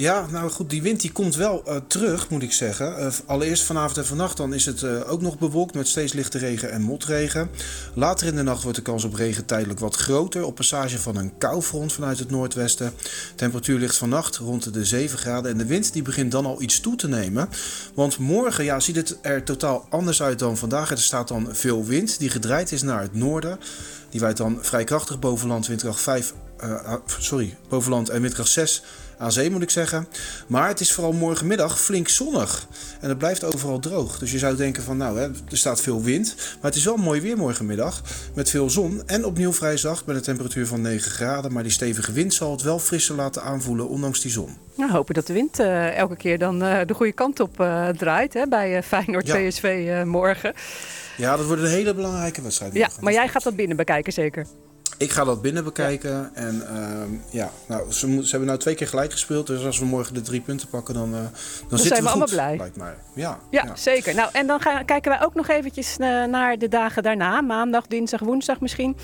Ja, 0.00 0.26
nou 0.30 0.50
goed, 0.50 0.70
die 0.70 0.82
wind 0.82 1.00
die 1.00 1.12
komt 1.12 1.36
wel 1.36 1.62
eh, 1.66 1.76
terug, 1.86 2.28
moet 2.28 2.42
ik 2.42 2.52
zeggen. 2.52 2.98
Eh, 2.98 3.12
allereerst 3.26 3.62
vanavond 3.62 3.96
en 3.96 4.06
vannacht 4.06 4.36
dan 4.36 4.54
is 4.54 4.66
het 4.66 4.82
eh, 4.82 5.10
ook 5.10 5.20
nog 5.20 5.38
bewolkt 5.38 5.74
met 5.74 5.88
steeds 5.88 6.12
lichte 6.12 6.38
regen 6.38 6.70
en 6.70 6.82
motregen. 6.82 7.50
Later 7.94 8.26
in 8.26 8.36
de 8.36 8.42
nacht 8.42 8.62
wordt 8.62 8.76
de 8.76 8.84
kans 8.84 9.04
op 9.04 9.14
regen 9.14 9.44
tijdelijk 9.44 9.80
wat 9.80 9.96
groter 9.96 10.44
op 10.44 10.54
passage 10.54 10.98
van 10.98 11.16
een 11.16 11.38
koufront 11.38 11.92
vanuit 11.92 12.18
het 12.18 12.30
noordwesten. 12.30 12.92
Temperatuur 13.34 13.78
ligt 13.78 13.96
vannacht 13.96 14.36
rond 14.36 14.74
de 14.74 14.84
7 14.84 15.18
graden 15.18 15.50
en 15.50 15.58
de 15.58 15.66
wind 15.66 15.92
die 15.92 16.02
begint 16.02 16.32
dan 16.32 16.46
al 16.46 16.62
iets 16.62 16.80
toe 16.80 16.96
te 16.96 17.08
nemen. 17.08 17.48
Want 17.94 18.18
morgen 18.18 18.64
ja, 18.64 18.80
ziet 18.80 18.96
het 18.96 19.18
er 19.22 19.44
totaal 19.44 19.86
anders 19.90 20.22
uit 20.22 20.38
dan 20.38 20.56
vandaag. 20.56 20.90
Er 20.90 20.98
staat 20.98 21.28
dan 21.28 21.48
veel 21.50 21.84
wind 21.84 22.18
die 22.18 22.30
gedraaid 22.30 22.72
is 22.72 22.82
naar 22.82 23.02
het 23.02 23.14
noorden. 23.14 23.58
Die 24.10 24.20
waait 24.20 24.36
dan 24.36 24.58
vrij 24.60 24.84
krachtig 24.84 25.18
boven 25.18 25.48
land, 25.48 25.66
windkracht 25.66 26.00
5, 26.00 26.34
eh, 26.56 26.94
sorry, 27.18 27.56
boven 27.68 27.90
land 27.90 28.08
en 28.08 28.22
windkracht 28.22 28.50
6 28.50 28.82
aan 29.20 29.32
zee 29.32 29.50
moet 29.50 29.62
ik 29.62 29.70
zeggen. 29.70 30.08
Maar 30.46 30.68
het 30.68 30.80
is 30.80 30.92
vooral 30.92 31.12
morgenmiddag 31.12 31.80
flink 31.80 32.08
zonnig. 32.08 32.66
En 33.00 33.08
het 33.08 33.18
blijft 33.18 33.44
overal 33.44 33.78
droog. 33.78 34.18
Dus 34.18 34.32
je 34.32 34.38
zou 34.38 34.56
denken 34.56 34.82
van 34.82 34.96
nou, 34.96 35.18
hè, 35.18 35.24
er 35.24 35.58
staat 35.58 35.80
veel 35.80 36.02
wind. 36.02 36.34
Maar 36.36 36.70
het 36.70 36.74
is 36.74 36.84
wel 36.84 36.96
mooi 36.96 37.20
weer 37.20 37.36
morgenmiddag. 37.36 38.02
Met 38.34 38.50
veel 38.50 38.70
zon 38.70 39.02
en 39.06 39.24
opnieuw 39.24 39.52
vrij 39.52 39.76
zacht 39.76 40.06
met 40.06 40.16
een 40.16 40.22
temperatuur 40.22 40.66
van 40.66 40.80
9 40.80 41.10
graden. 41.10 41.52
Maar 41.52 41.62
die 41.62 41.72
stevige 41.72 42.12
wind 42.12 42.34
zal 42.34 42.50
het 42.50 42.62
wel 42.62 42.78
frisser 42.78 43.14
laten 43.14 43.42
aanvoelen 43.42 43.88
ondanks 43.88 44.20
die 44.20 44.30
zon. 44.30 44.56
Nou, 44.74 44.92
hopen 44.92 45.14
dat 45.14 45.26
de 45.26 45.32
wind 45.32 45.58
eh, 45.58 45.96
elke 45.96 46.16
keer 46.16 46.38
dan 46.38 46.62
eh, 46.62 46.80
de 46.86 46.94
goede 46.94 47.12
kant 47.12 47.40
op 47.40 47.60
eh, 47.60 47.88
draait 47.88 48.34
hè, 48.34 48.46
bij 48.46 48.82
Feyenoord 48.82 49.26
Ja. 49.26 49.48
PSV 49.48 50.02
morgen. 50.06 50.54
Ja, 51.16 51.36
dat 51.36 51.46
wordt 51.46 51.62
een 51.62 51.68
hele 51.68 51.94
belangrijke 51.94 52.42
wedstrijd. 52.42 52.74
Ja, 52.74 52.88
maar 53.00 53.12
jij 53.12 53.28
gaat 53.28 53.42
dat 53.42 53.56
binnen 53.56 53.76
bekijken 53.76 54.12
zeker. 54.12 54.46
Ik 54.98 55.10
ga 55.10 55.24
dat 55.24 55.42
binnen 55.42 55.64
bekijken. 55.64 56.30
En 56.34 56.66
ehm, 56.66 57.08
ja, 57.30 57.50
nou, 57.66 57.92
ze, 57.92 58.06
ze 58.06 58.30
hebben 58.30 58.48
nou 58.48 58.58
twee 58.58 58.74
keer 58.74 58.86
gelijk 58.88 59.12
gespeeld. 59.12 59.46
Dus 59.46 59.64
als 59.64 59.78
we 59.78 59.84
morgen 59.84 60.14
de 60.14 60.20
drie 60.20 60.40
punten 60.40 60.68
pakken, 60.68 60.94
dan, 60.94 61.14
eh, 61.14 61.20
dan, 61.20 61.78
zitten 61.78 61.86
zijn 61.86 61.88
we 61.88 62.02
we 62.02 62.08
allemaal 62.08 62.26
goed, 62.26 62.36
blij. 62.36 62.56
Lijkt 62.56 62.76
mij. 62.76 62.94
Ja, 63.14 63.38
Ja, 63.50 63.76
zeker. 63.76 64.14
Nou, 64.14 64.28
en 64.32 64.46
dan 64.46 64.60
gaan, 64.60 64.84
kijken 64.84 65.10
wij 65.10 65.22
ook 65.22 65.34
nog 65.34 65.48
eventjes 65.48 65.96
eh, 65.96 66.24
naar 66.24 66.58
de 66.58 66.68
dagen 66.68 67.02
daarna. 67.02 67.40
Maandag, 67.40 67.86
dinsdag, 67.86 68.20
woensdag 68.20 68.60
misschien. 68.60 68.96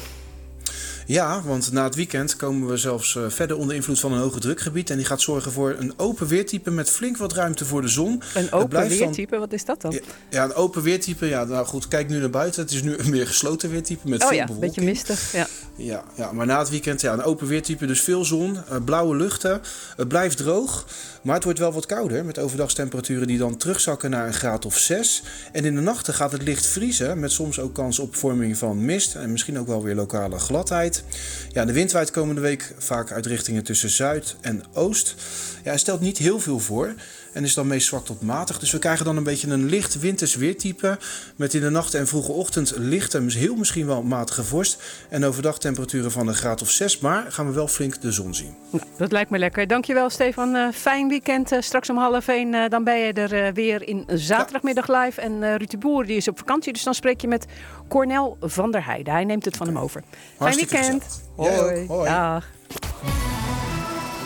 Ja, 1.06 1.42
want 1.42 1.72
na 1.72 1.84
het 1.84 1.94
weekend 1.94 2.36
komen 2.36 2.68
we 2.68 2.76
zelfs 2.76 3.16
eh, 3.16 3.22
verder 3.28 3.56
onder 3.56 3.76
invloed 3.76 4.00
van 4.00 4.12
een 4.12 4.18
hoge 4.18 4.38
drukgebied. 4.40 4.90
En 4.90 4.96
die 4.96 5.06
gaat 5.06 5.20
zorgen 5.20 5.52
voor 5.52 5.74
een 5.78 5.92
open 5.96 6.26
weertype 6.26 6.70
met 6.70 6.90
flink 6.90 7.16
wat 7.16 7.32
ruimte 7.32 7.64
voor 7.64 7.82
de 7.82 7.88
zon. 7.88 8.22
Een 8.34 8.52
open 8.52 8.70
dan- 8.70 8.88
weertype, 8.88 9.38
wat 9.38 9.52
is 9.52 9.64
dat 9.64 9.80
dan? 9.80 10.00
Ja, 10.30 10.44
een 10.44 10.54
open 10.54 10.82
weertype. 10.82 11.26
Ja, 11.26 11.44
nou 11.44 11.66
goed, 11.66 11.88
kijk 11.88 12.08
nu 12.08 12.18
naar 12.18 12.30
buiten. 12.30 12.62
Het 12.62 12.70
is 12.70 12.82
nu 12.82 12.96
een 12.96 13.10
meer 13.10 13.26
gesloten 13.26 13.70
weertype 13.70 14.08
met 14.08 14.22
oh 14.22 14.28
veel 14.28 14.36
ja, 14.36 14.42
een 14.42 14.54
bewolking. 14.54 14.74
beetje 14.86 14.90
mistig. 14.90 15.32
Ja. 15.32 15.46
Ja, 15.76 16.04
ja, 16.14 16.32
maar 16.32 16.46
na 16.46 16.58
het 16.58 16.70
weekend 16.70 17.00
ja, 17.00 17.12
een 17.12 17.22
open 17.22 17.46
weertype, 17.46 17.86
dus 17.86 18.00
veel 18.00 18.24
zon, 18.24 18.56
eh, 18.68 18.76
blauwe 18.84 19.16
luchten. 19.16 19.60
Het 19.96 20.08
blijft 20.08 20.36
droog, 20.36 20.86
maar 21.26 21.34
het 21.34 21.44
wordt 21.44 21.58
wel 21.58 21.72
wat 21.72 21.86
kouder. 21.86 22.24
Met 22.24 22.38
overdagstemperaturen 22.38 23.26
die 23.26 23.38
dan 23.38 23.56
terugzakken 23.56 24.10
naar 24.10 24.26
een 24.26 24.34
graad 24.34 24.64
of 24.64 24.78
6. 24.78 25.22
En 25.52 25.64
in 25.64 25.74
de 25.74 25.80
nachten 25.80 26.14
gaat 26.14 26.32
het 26.32 26.42
licht 26.42 26.66
vriezen, 26.66 27.20
met 27.20 27.32
soms 27.32 27.60
ook 27.60 27.74
kans 27.74 27.98
op 27.98 28.16
vorming 28.16 28.56
van 28.56 28.84
mist. 28.84 29.14
En 29.14 29.32
misschien 29.32 29.58
ook 29.58 29.66
wel 29.66 29.82
weer 29.82 29.94
lokale 29.94 30.38
gladheid. 30.38 31.04
Ja, 31.52 31.64
de 31.64 31.72
wind 31.72 31.92
waait 31.92 32.10
komende 32.10 32.40
week 32.40 32.74
vaak 32.78 33.12
uit 33.12 33.26
richtingen 33.26 33.64
tussen 33.64 33.90
zuid 33.90 34.36
en 34.40 34.62
oost. 34.72 35.14
Ja, 35.62 35.70
hij 35.70 35.78
stelt 35.78 36.00
niet 36.00 36.18
heel 36.18 36.40
veel 36.40 36.58
voor. 36.58 36.94
En 37.36 37.44
is 37.44 37.54
dan 37.54 37.66
meest 37.66 37.86
zwak 37.86 38.04
tot 38.04 38.22
matig. 38.22 38.58
Dus 38.58 38.70
we 38.70 38.78
krijgen 38.78 39.04
dan 39.04 39.16
een 39.16 39.22
beetje 39.22 39.48
een 39.48 39.66
licht 39.66 39.98
winters 39.98 40.34
weertype. 40.34 40.98
Met 41.36 41.54
in 41.54 41.60
de 41.60 41.70
nacht 41.70 41.94
en 41.94 42.06
vroege 42.06 42.32
ochtend 42.32 42.72
licht 42.76 43.14
en 43.14 43.30
heel 43.30 43.54
misschien 43.54 43.86
wel 43.86 44.02
matige 44.02 44.44
vorst. 44.44 44.82
En 45.08 45.24
overdag 45.24 45.58
temperaturen 45.58 46.10
van 46.10 46.28
een 46.28 46.34
graad 46.34 46.62
of 46.62 46.70
6. 46.70 46.98
Maar 46.98 47.32
gaan 47.32 47.46
we 47.46 47.52
wel 47.52 47.68
flink 47.68 48.00
de 48.00 48.12
zon 48.12 48.34
zien. 48.34 48.54
Nou, 48.70 48.84
dat 48.96 49.12
lijkt 49.12 49.30
me 49.30 49.38
lekker. 49.38 49.66
Dankjewel 49.66 50.10
Stefan. 50.10 50.54
Eh, 50.54 50.68
fijn 50.72 51.08
weekend. 51.08 51.52
Eh, 51.52 51.60
straks 51.60 51.90
om 51.90 51.96
half 51.96 52.28
één 52.28 52.54
eh, 52.54 52.68
dan 52.68 52.84
ben 52.84 52.98
je 52.98 53.12
er 53.12 53.52
weer 53.52 53.88
in 53.88 54.04
zaterdagmiddag 54.06 54.88
live. 54.88 55.20
En 55.20 55.56
Ruud 55.56 55.70
de 55.70 55.78
Boer 55.78 56.06
die 56.06 56.16
is 56.16 56.28
op 56.28 56.38
vakantie. 56.38 56.72
Dus 56.72 56.82
dan 56.82 56.94
spreek 56.94 57.20
je 57.20 57.28
met 57.28 57.46
Cornel 57.88 58.36
van 58.40 58.70
der 58.70 58.84
Heijden. 58.84 59.12
Hij 59.12 59.24
neemt 59.24 59.44
het 59.44 59.56
van 59.56 59.66
hem 59.66 59.78
over. 59.78 60.02
Fijn 60.38 60.56
weekend. 60.56 61.22
Hoi. 61.36 61.86
Hoi. 61.86 62.08
Dag. 62.08 62.46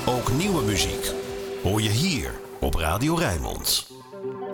Ook 0.07 0.33
nieuwe 0.33 0.62
muziek 0.62 1.12
hoor 1.62 1.83
je 1.83 1.88
hier 1.88 2.39
op 2.61 2.75
Radio 2.75 3.14
Rijnmond. 3.14 3.87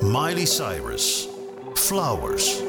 Miley 0.00 0.44
Cyrus, 0.44 1.28
Flowers. 1.74 2.62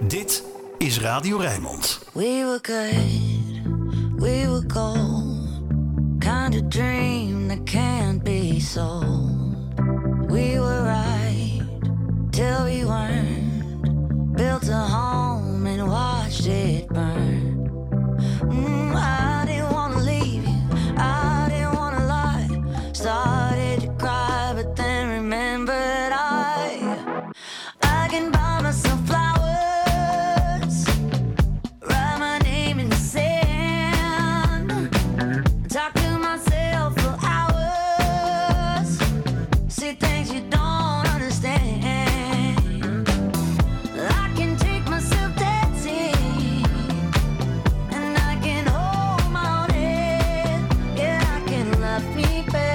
Dit 0.00 0.44
is 0.78 1.00
Radio 1.00 1.36
Rijnmond. 1.36 1.98
We 2.12 2.22
were 2.22 2.58
good, 2.62 3.62
we 4.16 4.48
were 4.48 4.66
gold. 4.66 5.36
Kind 6.18 6.54
of 6.54 6.68
dream 6.68 7.48
that 7.48 7.64
can't 7.64 8.22
be 8.22 8.60
sold. 8.60 9.36
We 10.28 10.58
were 10.58 10.82
right 10.82 11.62
till 12.30 12.64
we 12.64 12.84
weren't. 12.84 13.46
Built 14.36 14.68
a 14.68 14.76
home 14.76 15.66
and 15.66 15.88
watched 15.88 16.46
it 16.46 16.88
burn. 16.88 17.70
Mm, 18.42 18.94
I 18.94 19.37
I 51.98 52.67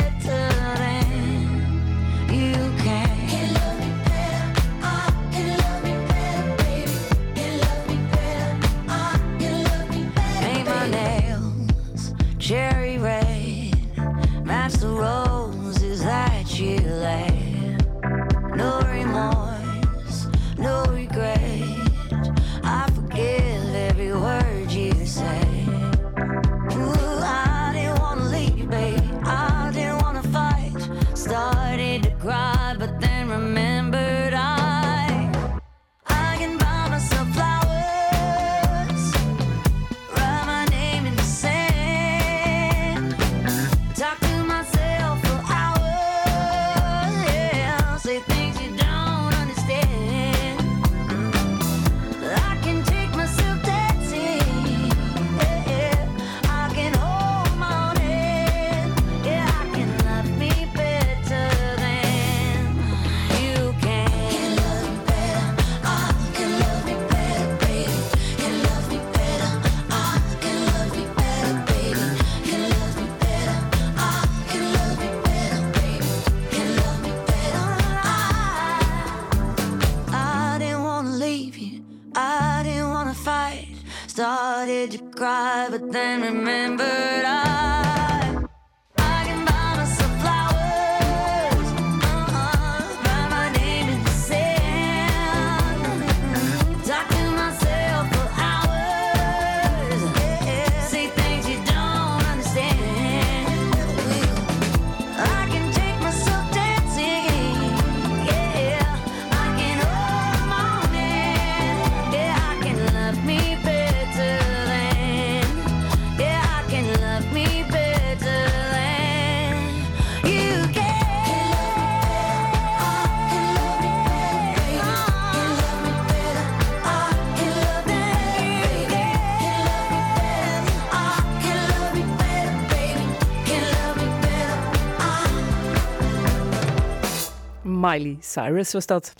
Miley 137.93 138.17
Cyrus 138.21 138.73
was 138.73 138.85
dat. 138.85 139.13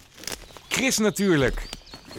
Chris 0.68 0.98
natuurlijk. 0.98 1.68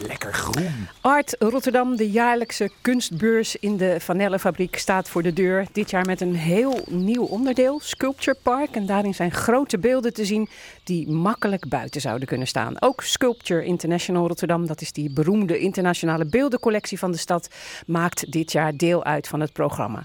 Lekker 0.07 0.33
groen. 0.33 0.87
Art 1.01 1.35
Rotterdam, 1.39 1.95
de 1.95 2.09
jaarlijkse 2.09 2.69
kunstbeurs 2.81 3.55
in 3.55 3.77
de 3.77 3.95
Vanellenfabriek, 3.99 4.77
staat 4.77 5.09
voor 5.09 5.23
de 5.23 5.33
deur. 5.33 5.67
Dit 5.71 5.89
jaar 5.89 6.05
met 6.05 6.21
een 6.21 6.35
heel 6.35 6.79
nieuw 6.89 7.23
onderdeel, 7.23 7.79
Sculpture 7.79 8.37
Park. 8.41 8.75
En 8.75 8.85
daarin 8.85 9.13
zijn 9.13 9.31
grote 9.31 9.77
beelden 9.77 10.13
te 10.13 10.25
zien 10.25 10.49
die 10.83 11.09
makkelijk 11.09 11.69
buiten 11.69 12.01
zouden 12.01 12.27
kunnen 12.27 12.47
staan. 12.47 12.81
Ook 12.81 13.01
Sculpture 13.03 13.65
International 13.65 14.27
Rotterdam, 14.27 14.67
dat 14.67 14.81
is 14.81 14.91
die 14.91 15.13
beroemde 15.13 15.59
internationale 15.59 16.25
beeldencollectie 16.25 16.99
van 16.99 17.11
de 17.11 17.17
stad, 17.17 17.47
maakt 17.85 18.31
dit 18.31 18.51
jaar 18.51 18.75
deel 18.75 19.03
uit 19.03 19.27
van 19.27 19.39
het 19.39 19.53
programma. 19.53 20.03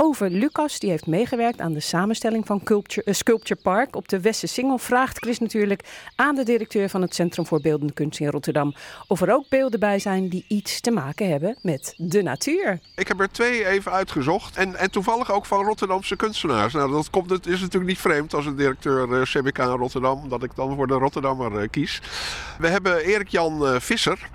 Over 0.00 0.30
Lucas, 0.30 0.78
die 0.78 0.90
heeft 0.90 1.06
meegewerkt 1.06 1.60
aan 1.60 1.72
de 1.72 1.80
samenstelling 1.80 2.46
van 2.46 2.60
Sculpture, 2.62 3.06
eh, 3.06 3.14
Sculpture 3.14 3.60
Park 3.62 3.96
op 3.96 4.08
de 4.08 4.20
Westersingel, 4.20 4.78
vraagt 4.78 5.18
Chris 5.18 5.38
natuurlijk 5.38 5.84
aan 6.16 6.34
de 6.34 6.44
directeur 6.44 6.88
van 6.88 7.02
het 7.02 7.14
Centrum 7.14 7.46
voor 7.46 7.60
Beeldende 7.60 7.92
Kunst 7.92 8.20
in 8.20 8.28
Rotterdam 8.28 8.74
of 9.06 9.20
er 9.20 9.32
ook 9.32 9.48
beelden 9.48 9.80
bij 9.80 9.98
zijn 9.98 10.28
die 10.28 10.44
iets 10.48 10.80
te 10.80 10.90
maken 10.90 11.30
hebben 11.30 11.56
met 11.62 11.94
de 11.96 12.22
natuur. 12.22 12.80
Ik 12.94 13.08
heb 13.08 13.20
er 13.20 13.30
twee 13.30 13.66
even 13.66 13.92
uitgezocht. 13.92 14.56
En, 14.56 14.76
en 14.76 14.90
toevallig 14.90 15.32
ook 15.32 15.46
van 15.46 15.64
Rotterdamse 15.64 16.16
kunstenaars. 16.16 16.72
Nou, 16.72 16.90
dat 16.90 17.10
komt, 17.10 17.30
het 17.30 17.46
is 17.46 17.60
natuurlijk 17.60 17.90
niet 17.90 18.00
vreemd 18.00 18.34
als 18.34 18.46
een 18.46 18.56
directeur 18.56 19.12
eh, 19.12 19.22
CBK 19.22 19.58
Rotterdam. 19.58 20.28
Dat 20.28 20.42
ik 20.42 20.54
dan 20.54 20.76
voor 20.76 20.86
de 20.86 20.94
Rotterdammer 20.94 21.58
eh, 21.58 21.68
kies. 21.70 22.02
We 22.58 22.68
hebben 22.68 22.98
Erik-Jan 22.98 23.80
Visser. 23.80 24.28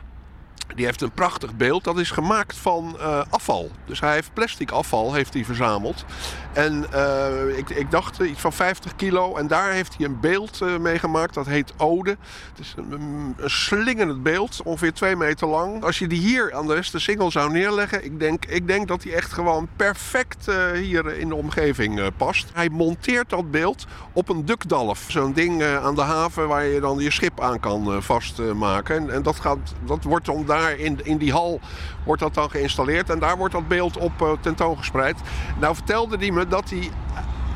Die 0.75 0.85
heeft 0.85 1.01
een 1.01 1.11
prachtig 1.11 1.55
beeld. 1.55 1.83
Dat 1.83 1.99
is 1.99 2.11
gemaakt 2.11 2.55
van 2.55 2.95
eh, 2.99 3.21
afval. 3.29 3.71
Dus 3.85 3.99
hij 3.99 4.13
heeft 4.13 4.33
plastic 4.33 4.71
afval 4.71 5.13
heeft 5.13 5.33
hij 5.33 5.45
verzameld. 5.45 6.05
En 6.53 6.85
eh, 6.91 7.57
ik, 7.57 7.69
ik 7.69 7.91
dacht 7.91 8.19
eh, 8.19 8.29
iets 8.29 8.39
van 8.39 8.53
50 8.53 8.95
kilo. 8.95 9.35
En 9.35 9.47
daar 9.47 9.71
heeft 9.71 9.95
hij 9.97 10.05
een 10.05 10.19
beeld 10.19 10.61
eh, 10.61 10.77
mee 10.77 10.99
gemaakt. 10.99 11.33
Dat 11.33 11.45
heet 11.45 11.73
Ode. 11.77 12.17
Het 12.49 12.59
is 12.59 12.73
een, 12.77 12.91
een 13.37 13.49
slingerend 13.49 14.23
beeld. 14.23 14.61
Ongeveer 14.63 14.93
twee 14.93 15.15
meter 15.15 15.47
lang. 15.47 15.83
Als 15.83 15.99
je 15.99 16.07
die 16.07 16.19
hier 16.19 16.53
aan 16.53 16.67
de 16.67 16.73
Westersingel 16.73 17.31
zou 17.31 17.51
neerleggen. 17.51 18.05
Ik 18.05 18.19
denk, 18.19 18.45
ik 18.45 18.67
denk 18.67 18.87
dat 18.87 19.03
hij 19.03 19.13
echt 19.13 19.33
gewoon 19.33 19.67
perfect 19.75 20.51
hier 20.73 21.17
in 21.17 21.27
de 21.27 21.35
omgeving 21.35 22.11
past. 22.17 22.49
Hij 22.53 22.69
monteert 22.69 23.29
dat 23.29 23.51
beeld 23.51 23.85
op 24.13 24.29
een 24.29 24.45
dukdalf. 24.45 25.05
Zo'n 25.07 25.33
ding 25.33 25.63
aan 25.63 25.95
de 25.95 26.01
haven 26.01 26.47
waar 26.47 26.65
je 26.65 26.79
dan 26.79 26.99
je 26.99 27.11
schip 27.11 27.41
aan 27.41 27.59
kan 27.59 28.03
vastmaken. 28.03 28.95
En, 28.95 29.09
en 29.09 29.21
dat, 29.21 29.39
gaat, 29.39 29.73
dat 29.85 30.03
wordt 30.03 30.25
dan 30.25 30.45
daar 30.45 30.77
in, 30.77 30.99
in 31.03 31.17
die 31.17 31.31
hal 31.31 31.59
wordt 32.03 32.21
dat 32.21 32.33
dan 32.33 32.49
geïnstalleerd. 32.49 33.09
En 33.09 33.19
daar 33.19 33.37
wordt 33.37 33.53
dat 33.53 33.67
beeld 33.67 33.97
op 33.97 34.21
eh, 34.21 34.31
tentoongespreid. 34.41 35.17
Nou 35.59 35.75
vertelde 35.75 36.17
hij 36.17 36.31
me 36.31 36.47
dat 36.47 36.69
hij 36.69 36.89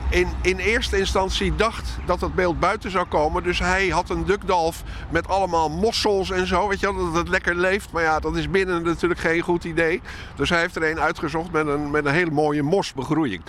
in, 0.09 0.27
in 0.41 0.57
eerste 0.57 0.97
instantie 0.97 1.55
dacht 1.55 1.97
dat 2.05 2.21
het 2.21 2.35
beeld 2.35 2.59
buiten 2.59 2.91
zou 2.91 3.05
komen. 3.05 3.43
Dus 3.43 3.59
hij 3.59 3.87
had 3.87 4.09
een 4.09 4.25
dukdalf 4.25 4.83
met 5.09 5.27
allemaal 5.27 5.69
mossels 5.69 6.31
en 6.31 6.47
zo. 6.47 6.67
Weet 6.67 6.79
je 6.79 6.85
dat 6.85 7.15
het 7.15 7.29
lekker 7.29 7.55
leeft. 7.55 7.91
Maar 7.91 8.03
ja, 8.03 8.19
dat 8.19 8.35
is 8.35 8.49
binnen 8.49 8.83
natuurlijk 8.83 9.19
geen 9.19 9.41
goed 9.41 9.63
idee. 9.63 10.01
Dus 10.35 10.49
hij 10.49 10.59
heeft 10.59 10.75
er 10.75 10.89
een 10.89 10.99
uitgezocht 10.99 11.51
met 11.51 11.67
een, 11.67 11.91
met 11.91 12.05
een 12.05 12.13
hele 12.13 12.31
mooie 12.31 12.63
mosbegroeiing. 12.63 13.41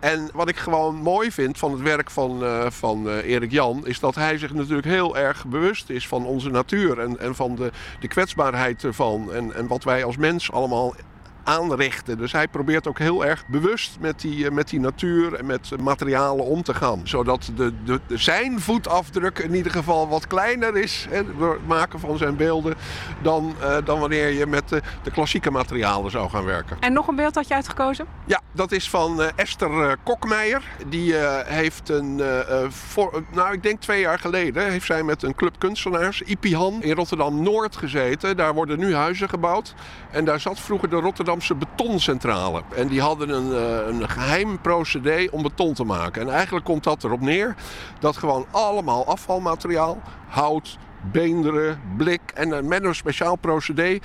En 0.00 0.30
wat 0.32 0.48
ik 0.48 0.56
gewoon 0.56 0.94
mooi 0.94 1.32
vind 1.32 1.58
van 1.58 1.72
het 1.72 1.80
werk 1.80 2.10
van, 2.10 2.44
eh, 2.44 2.70
van 2.70 3.08
eh, 3.08 3.30
Erik 3.30 3.50
Jan... 3.50 3.86
is 3.86 4.00
dat 4.00 4.14
hij 4.14 4.38
zich 4.38 4.54
natuurlijk 4.54 4.86
heel 4.86 5.16
erg 5.16 5.46
bewust 5.46 5.90
is 5.90 6.08
van 6.08 6.26
onze 6.26 6.50
natuur... 6.50 6.98
en, 6.98 7.18
en 7.18 7.34
van 7.34 7.54
de, 7.54 7.70
de 8.00 8.08
kwetsbaarheid 8.08 8.84
ervan. 8.84 9.32
En, 9.32 9.54
en 9.54 9.66
wat 9.66 9.84
wij 9.84 10.04
als 10.04 10.16
mens 10.16 10.52
allemaal 10.52 10.94
aanrichten. 11.48 12.18
Dus 12.18 12.32
hij 12.32 12.48
probeert 12.48 12.88
ook 12.88 12.98
heel 12.98 13.24
erg 13.24 13.46
bewust 13.46 13.96
met 14.00 14.20
die, 14.20 14.46
eh, 14.46 14.52
met 14.52 14.68
die 14.68 14.80
natuur 14.80 15.34
en 15.34 15.46
met 15.46 15.70
materialen 15.80 16.44
om 16.44 16.62
te 16.62 16.74
gaan. 16.74 17.00
Zodat 17.04 17.50
de, 17.56 17.72
de, 17.84 18.00
zijn 18.08 18.60
voetafdruk 18.60 19.38
in 19.38 19.54
ieder 19.54 19.72
geval 19.72 20.08
wat 20.08 20.26
kleiner 20.26 20.76
is 20.76 21.06
hè, 21.10 21.36
door 21.36 21.52
het 21.52 21.66
maken 21.66 22.00
van 22.00 22.18
zijn 22.18 22.36
beelden... 22.36 22.74
dan, 23.22 23.54
eh, 23.60 23.76
dan 23.84 24.00
wanneer 24.00 24.28
je 24.28 24.46
met 24.46 24.68
de, 24.68 24.82
de 25.02 25.10
klassieke 25.10 25.50
materialen 25.50 26.10
zou 26.10 26.30
gaan 26.30 26.44
werken. 26.44 26.76
En 26.80 26.92
nog 26.92 27.08
een 27.08 27.16
beeld 27.16 27.34
had 27.34 27.48
je 27.48 27.54
uitgekozen? 27.54 28.06
Ja, 28.24 28.40
dat 28.52 28.72
is 28.72 28.90
van 28.90 29.22
eh, 29.22 29.28
Esther 29.36 29.90
eh, 29.90 29.96
Kokmeijer. 30.04 30.62
Die 30.86 31.16
eh, 31.18 31.54
heeft 31.54 31.88
een, 31.88 32.20
eh, 32.20 32.62
eh, 32.62 32.70
voor, 32.70 33.22
nou 33.32 33.52
ik 33.52 33.62
denk 33.62 33.80
twee 33.80 34.00
jaar 34.00 34.18
geleden, 34.18 34.70
heeft 34.70 34.86
zij 34.86 35.02
met 35.02 35.22
een 35.22 35.34
club 35.34 35.58
kunstenaars, 35.58 36.22
Ipihan, 36.22 36.82
in 36.82 36.94
Rotterdam-Noord 36.94 37.76
gezeten. 37.76 38.36
Daar 38.36 38.54
worden 38.54 38.78
nu 38.78 38.94
huizen 38.94 39.28
gebouwd. 39.28 39.74
En 40.10 40.24
daar 40.24 40.40
zat 40.40 40.60
vroeger 40.60 40.90
de 40.90 41.00
Betoncentrale. 41.58 42.62
En 42.76 42.88
die 42.88 43.00
hadden 43.00 43.28
een, 43.28 43.52
eh, 43.52 43.86
een 43.86 44.08
geheim 44.08 44.60
procedé 44.60 45.28
om 45.30 45.42
beton 45.42 45.74
te 45.74 45.84
maken. 45.84 46.22
En 46.22 46.34
eigenlijk 46.34 46.64
komt 46.64 46.84
dat 46.84 47.04
erop 47.04 47.20
neer 47.20 47.54
dat 48.00 48.16
gewoon 48.16 48.46
allemaal 48.50 49.06
afvalmateriaal, 49.06 50.02
hout, 50.28 50.78
beenderen, 51.12 51.80
blik 51.96 52.20
en 52.34 52.68
met 52.68 52.84
een 52.84 52.94
speciaal 52.94 53.36
procedé 53.36 53.98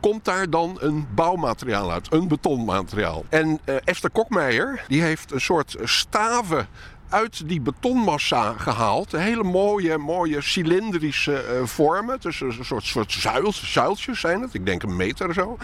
komt 0.00 0.24
daar 0.24 0.50
dan 0.50 0.76
een 0.80 1.06
bouwmateriaal 1.14 1.92
uit, 1.92 2.12
een 2.12 2.28
betonmateriaal. 2.28 3.24
En 3.28 3.60
eh, 3.64 3.74
Esther 3.84 4.10
Kokmeijer, 4.10 4.84
die 4.88 5.02
heeft 5.02 5.32
een 5.32 5.40
soort 5.40 5.76
staven 5.82 6.68
uit 7.08 7.48
die 7.48 7.60
betonmassa 7.60 8.52
gehaald. 8.52 9.12
Hele 9.12 9.42
mooie, 9.42 9.98
mooie 9.98 10.40
cilindrische 10.40 11.42
eh, 11.42 11.64
vormen. 11.64 12.20
Dus 12.20 12.40
een 12.40 12.64
soort, 12.64 12.84
soort 12.84 13.12
zuils, 13.12 13.72
zuiltjes 13.72 14.20
zijn 14.20 14.40
het. 14.40 14.54
Ik 14.54 14.66
denk 14.66 14.82
een 14.82 14.96
meter 14.96 15.34
zo. 15.34 15.58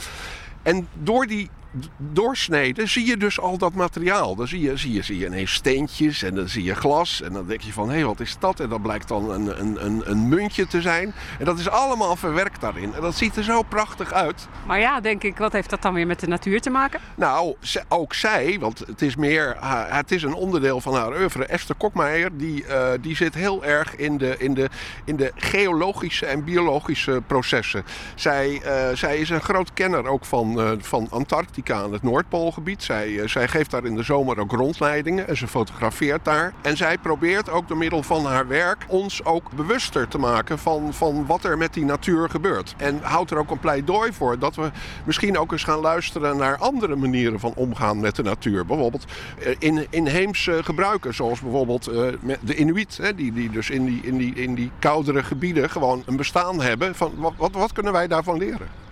En 0.67 0.89
door 0.93 1.27
die 1.27 1.51
doorsneden 1.97 2.89
zie 2.89 3.07
je 3.07 3.17
dus 3.17 3.41
al 3.41 3.59
dat 3.59 3.75
materiaal. 3.75 4.35
Dan 4.35 4.49
zie 4.49 4.61
je, 4.61 4.77
zie 4.77 4.93
je, 4.93 5.03
zie 5.03 5.19
je 5.19 5.27
ineens 5.27 5.53
steentjes 5.53 6.23
en 6.23 6.35
dan 6.35 6.49
zie 6.49 6.64
je 6.64 6.75
glas. 6.75 7.23
En 7.23 7.33
dan 7.33 7.47
denk 7.47 7.61
je 7.61 7.73
van, 7.73 7.91
hé, 7.91 8.05
wat 8.05 8.21
is 8.21 8.37
dat? 8.39 8.61
En 8.61 8.69
dat 8.69 8.83
blijkt 8.83 9.09
dan 9.09 9.31
een, 9.31 9.61
een, 9.61 9.85
een, 9.85 10.03
een 10.11 10.29
muntje 10.29 10.67
te 10.67 10.81
zijn. 10.81 11.14
En 11.39 11.45
dat 11.45 11.59
is 11.59 11.69
allemaal 11.69 12.17
verwerkt 12.17 12.61
daarin. 12.61 12.95
En 12.95 13.01
dat 13.01 13.14
ziet 13.14 13.37
er 13.37 13.45
zo 13.45 13.62
prachtig 13.62 14.12
uit. 14.12 14.49
Maar 14.67 14.81
ja, 14.81 15.01
denk 15.01 15.23
ik, 15.23 15.37
wat 15.37 15.53
heeft 15.53 15.71
dat 15.71 15.83
dan 15.83 15.95
weer 15.95 16.07
met 16.07 16.21
de 16.21 16.27
natuur 16.27 16.61
te 16.61 16.71
maken? 16.71 17.01
Nou, 17.14 17.55
ook 17.89 18.14
zij, 18.14 18.57
want 18.61 18.79
het 18.79 19.03
is 19.03 19.17
meer, 19.17 19.57
het 19.89 20.11
is 20.11 20.23
een 20.23 20.35
onderdeel 20.35 20.81
van 20.81 20.95
haar 20.95 21.21
oeuvre. 21.21 21.47
Esther 21.47 21.75
Kokmeijer, 21.75 22.37
die, 22.37 22.67
eh, 22.67 22.89
die 23.01 23.17
zit 23.17 23.35
heel 23.35 23.64
erg 23.64 23.97
in 23.97 24.19
de, 24.19 24.35
in, 24.39 24.55
de, 24.55 24.69
in 25.05 25.17
de 25.17 25.33
geologische 25.35 26.27
en 26.27 26.45
biologische 26.45 27.23
processen. 27.27 27.85
Zij, 28.14 28.61
eh, 28.62 28.97
zij 28.97 29.17
is 29.17 29.31
een 29.31 29.41
groot 29.41 29.73
kenner 29.73 30.07
ook 30.07 30.25
van, 30.25 30.56
eh, 30.61 30.71
van 30.79 31.07
Antarctica 31.11 31.83
en 31.83 31.93
het 31.93 32.03
Noordpoolgebied. 32.03 32.83
Zij, 32.83 33.21
eh, 33.21 33.29
zij 33.29 33.49
geeft 33.49 33.71
daar 33.71 33.85
in 33.85 33.97
de 33.97 34.03
zomer 34.03 34.39
ook 34.39 34.53
rondleidingen 34.53 35.29
en 35.29 35.37
ze 35.37 35.49
fotografeert 35.49 36.25
daar. 36.25 36.53
En 36.63 36.77
zij 36.77 36.99
probeert 36.99 37.51
ook 37.51 37.69
door 37.69 37.77
middel 37.77 38.03
van 38.03 38.25
haar 38.25 38.49
werk 38.49 38.85
ons 38.89 39.25
ook 39.25 39.53
bewuster 39.53 40.09
te 40.09 40.19
maken 40.19 40.59
van, 40.59 40.95
van 40.95 41.27
wat 41.27 41.45
er 41.45 41.59
met 41.59 41.75
die 41.75 41.85
natuur 41.85 42.31
gebeurt. 42.31 42.75
En 42.77 42.99
houdt 43.03 43.31
er 43.31 43.39
ook 43.39 43.51
een 43.51 43.59
pleidooi 43.59 44.13
voor 44.13 44.39
dat 44.39 44.55
we 44.55 44.71
misschien 45.05 45.39
ook 45.39 45.53
eens 45.53 45.65
gaan 45.65 45.81
luisteren 45.81 46.37
naar 46.37 46.57
andere 46.57 46.97
manieren 46.97 47.41
van 47.41 47.53
omgaan 47.55 48.01
met 48.01 48.17
de 48.17 48.23
natuur. 48.23 48.67
Bijvoorbeeld 48.67 49.05
eh, 49.39 49.55
in, 49.59 49.87
inheemse 49.91 50.61
gebruiken, 50.63 51.15
zoals 51.15 51.41
bijvoorbeeld 51.41 51.85
de 51.85 52.57
Inuit, 52.57 53.13
die, 53.17 53.33
die 53.33 53.51
dus 53.51 53.71
in 53.71 53.85
die, 53.85 54.01
in, 54.03 54.17
die, 54.17 54.35
in 54.35 54.55
die 54.55 54.71
koudere 54.79 55.23
gebieden 55.23 55.71
gewoon 55.71 56.03
een 56.07 56.17
bestaan 56.17 56.63
hebben. 56.63 56.95
Van, 56.95 57.13
wat, 57.17 57.33
wat, 57.37 57.53
wat 57.53 57.73
kunnen 57.73 57.93
wij 57.93 58.07
daarvan 58.07 58.39
leren? 58.39 58.86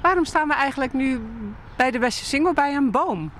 Waarom 0.00 0.24
staan 0.24 0.48
we 0.48 0.54
eigenlijk 0.54 0.92
nu 0.92 1.20
bij 1.76 1.90
de 1.90 1.98
beste 1.98 2.24
single 2.24 2.54
bij 2.54 2.74
een 2.74 2.90
boom? 2.90 3.30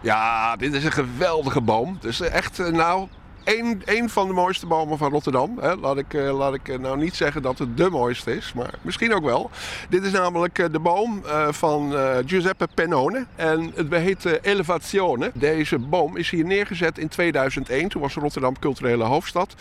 Ja, 0.00 0.56
dit 0.56 0.74
is 0.74 0.84
een 0.84 0.92
geweldige 0.92 1.60
boom. 1.60 1.96
Dus 2.00 2.20
echt, 2.20 2.58
eh, 2.58 2.66
nou, 2.66 3.08
één 3.44 4.08
van 4.08 4.26
de 4.26 4.32
mooiste 4.32 4.66
bomen 4.66 4.98
van 4.98 5.10
Rotterdam. 5.10 5.58
Hè. 5.60 5.74
Laat 5.74 5.98
ik, 5.98 6.14
eh, 6.14 6.36
laat 6.36 6.54
ik 6.54 6.68
eh, 6.68 6.78
nou 6.78 6.98
niet 6.98 7.14
zeggen 7.14 7.42
dat 7.42 7.58
het 7.58 7.76
de 7.76 7.90
mooiste 7.90 8.36
is, 8.36 8.52
maar 8.52 8.74
misschien 8.82 9.14
ook 9.14 9.24
wel. 9.24 9.50
Dit 9.88 10.04
is 10.04 10.12
namelijk 10.12 10.58
eh, 10.58 10.66
de 10.72 10.78
boom 10.78 11.22
van 11.50 11.94
Giuseppe 12.26 12.68
Pennone. 12.74 13.26
En 13.36 13.72
het 13.74 13.92
heet 13.92 14.24
Elevazione. 14.42 15.30
Deze 15.34 15.78
boom 15.78 16.16
is 16.16 16.30
hier 16.30 16.44
neergezet 16.44 16.98
in 16.98 17.08
2001. 17.08 17.88
Toen 17.88 18.02
was 18.02 18.14
Rotterdam 18.14 18.58
culturele 18.58 19.04
hoofdstad. 19.04 19.54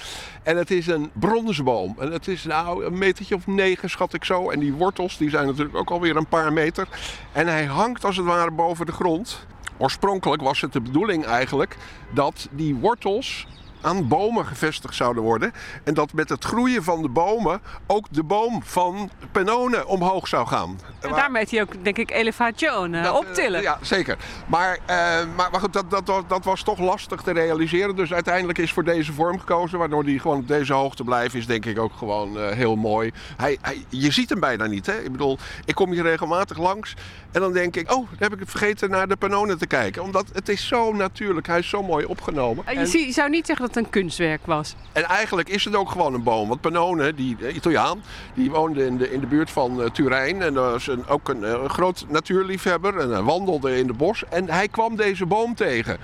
En 0.43 0.57
het 0.57 0.71
is 0.71 0.87
een 0.87 1.09
bronzenboom. 1.13 1.95
En 1.99 2.11
het 2.11 2.27
is 2.27 2.43
nou 2.43 2.85
een 2.85 2.97
metertje 2.97 3.35
of 3.35 3.47
negen, 3.47 3.89
schat 3.89 4.13
ik 4.13 4.23
zo. 4.23 4.49
En 4.49 4.59
die 4.59 4.73
wortels 4.73 5.17
die 5.17 5.29
zijn 5.29 5.45
natuurlijk 5.45 5.77
ook 5.77 5.89
alweer 5.89 6.15
een 6.15 6.27
paar 6.27 6.53
meter. 6.53 6.87
En 7.31 7.47
hij 7.47 7.65
hangt 7.65 8.05
als 8.05 8.17
het 8.17 8.25
ware 8.25 8.51
boven 8.51 8.85
de 8.85 8.91
grond. 8.91 9.45
Oorspronkelijk 9.77 10.41
was 10.41 10.61
het 10.61 10.73
de 10.73 10.81
bedoeling 10.81 11.25
eigenlijk 11.25 11.77
dat 12.13 12.47
die 12.51 12.75
wortels 12.75 13.47
aan 13.81 14.07
bomen 14.07 14.45
gevestigd 14.45 14.95
zouden 14.95 15.23
worden. 15.23 15.53
En 15.83 15.93
dat 15.93 16.13
met 16.13 16.29
het 16.29 16.43
groeien 16.43 16.83
van 16.83 17.01
de 17.01 17.09
bomen 17.09 17.61
ook 17.87 18.07
de 18.11 18.23
boom 18.23 18.63
van 18.63 19.09
Pennone 19.31 19.87
omhoog 19.87 20.27
zou 20.27 20.47
gaan. 20.47 20.79
En 21.01 21.09
daarmee 21.15 21.41
heet 21.41 21.51
hij 21.51 21.61
ook, 21.61 21.83
denk 21.83 21.97
ik, 21.97 22.11
elevazione, 22.11 23.13
optillen. 23.13 23.61
Ja, 23.61 23.77
zeker. 23.81 24.17
Maar, 24.47 24.77
eh, 24.85 24.95
maar, 25.35 25.49
maar 25.51 25.59
goed, 25.59 25.73
dat, 25.73 25.89
dat, 25.91 26.07
was- 26.07 26.23
dat 26.27 26.45
was 26.45 26.63
toch 26.63 26.79
lastig 26.79 27.21
te 27.21 27.31
realiseren. 27.33 27.95
Dus 27.95 28.13
uiteindelijk 28.13 28.57
is 28.57 28.73
voor 28.73 28.83
deze 28.83 29.13
vorm 29.13 29.39
gekozen. 29.39 29.79
Waardoor 29.79 30.03
die 30.03 30.19
gewoon 30.19 30.37
op 30.37 30.47
deze 30.47 30.73
hoogte 30.73 31.03
blijft, 31.03 31.35
is 31.35 31.45
denk 31.47 31.65
ik 31.65 31.79
ook 31.79 31.93
gewoon 31.97 32.39
eh, 32.39 32.49
heel 32.49 32.75
mooi. 32.75 33.11
Hij, 33.37 33.57
hij, 33.61 33.85
je 33.89 34.11
ziet 34.11 34.29
hem 34.29 34.39
bijna 34.39 34.65
niet. 34.65 34.85
Hè? 34.85 35.01
Ik 35.01 35.11
bedoel, 35.11 35.37
ik 35.65 35.75
kom 35.75 35.91
hier 35.91 36.03
regelmatig 36.03 36.57
langs. 36.57 36.93
En 37.31 37.41
dan 37.41 37.53
denk 37.53 37.75
ik, 37.75 37.91
oh, 37.91 37.97
dan 37.97 38.17
heb 38.19 38.33
ik 38.33 38.39
het 38.39 38.49
vergeten 38.49 38.89
naar 38.89 39.07
de 39.07 39.15
Pennone 39.15 39.55
te 39.57 39.67
kijken. 39.67 40.01
Omdat 40.03 40.25
het 40.33 40.49
is 40.49 40.67
zo 40.67 40.93
natuurlijk. 40.93 41.47
Hij 41.47 41.59
is 41.59 41.69
zo 41.69 41.83
mooi 41.83 42.05
opgenomen. 42.05 42.65
Eh, 42.67 42.73
Je 42.73 42.79
En- 42.79 42.87
zie- 42.87 43.05
je 43.05 43.11
zou 43.11 43.29
niet 43.29 43.45
zeggen 43.45 43.65
dat 43.65 43.75
het 43.75 43.83
een 43.85 43.91
kunstwerk 43.91 44.45
was. 44.45 44.75
en 44.91 45.03
eigenlijk 45.03 45.49
is 45.49 45.65
het 45.65 45.75
ook 45.75 45.89
gewoon 45.91 46.13
een 46.13 46.23
boom. 46.23 46.47
Want 46.47 46.61
Pannone, 46.61 47.13
die 47.13 47.37
eh, 47.41 47.55
Italiaan, 47.55 48.03
die 48.33 48.51
woonde 48.51 48.85
in 48.85 48.97
de, 48.97 49.11
in 49.11 49.19
de 49.19 49.27
buurt 49.27 49.51
van 49.51 49.81
eh, 49.81 49.89
Turijn. 49.89 50.41
En 50.41 50.57
is 50.75 50.87
een, 50.91 51.07
ook 51.07 51.29
een, 51.29 51.43
eh, 51.43 51.69
groot 51.69 52.05
natuurliefhebber. 52.09 52.97
En 52.97 53.23
wandelde 53.25 53.77
in 53.77 53.87
het 53.87 53.97
bos. 53.97 54.23
En 54.29 54.49
hij 54.49 54.67
kwam 54.67 54.95
deze 54.95 55.25
boom 55.25 55.55
tegen. 55.55 55.97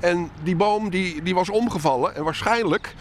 En 0.00 0.30
die 0.42 0.56
boom 0.56 0.90
die, 0.90 1.22
die 1.22 1.34
was 1.34 1.48
omgevallen. 1.50 2.14
En 2.16 2.24
waarschijnlijk 2.24 2.94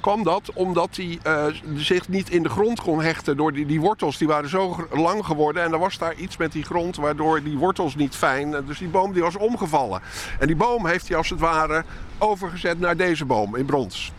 kwam 0.00 0.22
dat 0.22 0.50
omdat 0.54 0.96
hij 0.96 1.18
eh, 1.22 1.44
zich 1.76 2.08
niet 2.08 2.30
in 2.30 2.42
de 2.42 2.48
grond 2.48 2.80
kon 2.80 3.02
hechten. 3.02 3.36
Door 3.36 3.52
die, 3.52 3.66
die 3.66 3.80
wortels, 3.80 4.18
die 4.18 4.28
waren 4.28 4.48
zo 4.48 4.76
lang 4.92 5.24
geworden. 5.24 5.62
En 5.62 5.72
er 5.72 5.78
was 5.78 5.98
daar 5.98 6.14
iets 6.14 6.36
met 6.36 6.52
die 6.52 6.64
grond 6.64 6.96
waardoor 6.96 7.42
die 7.42 7.58
wortels 7.58 7.94
niet 7.94 8.14
fijn. 8.14 8.54
eh, 8.54 8.60
Dus 8.66 8.78
die 8.78 8.88
boom 8.88 9.12
die 9.12 9.22
was 9.22 9.36
omgevallen. 9.36 10.00
En 10.38 10.46
die 10.46 10.56
boom 10.56 10.86
heeft 10.86 11.08
hij 11.08 11.16
als 11.16 11.30
het 11.30 11.40
ware 11.40 11.84
overgezet 12.18 12.80
naar 12.80 12.96
deze 12.96 13.24
boom 13.24 13.56
in 13.56 13.66
brons. 13.66 14.12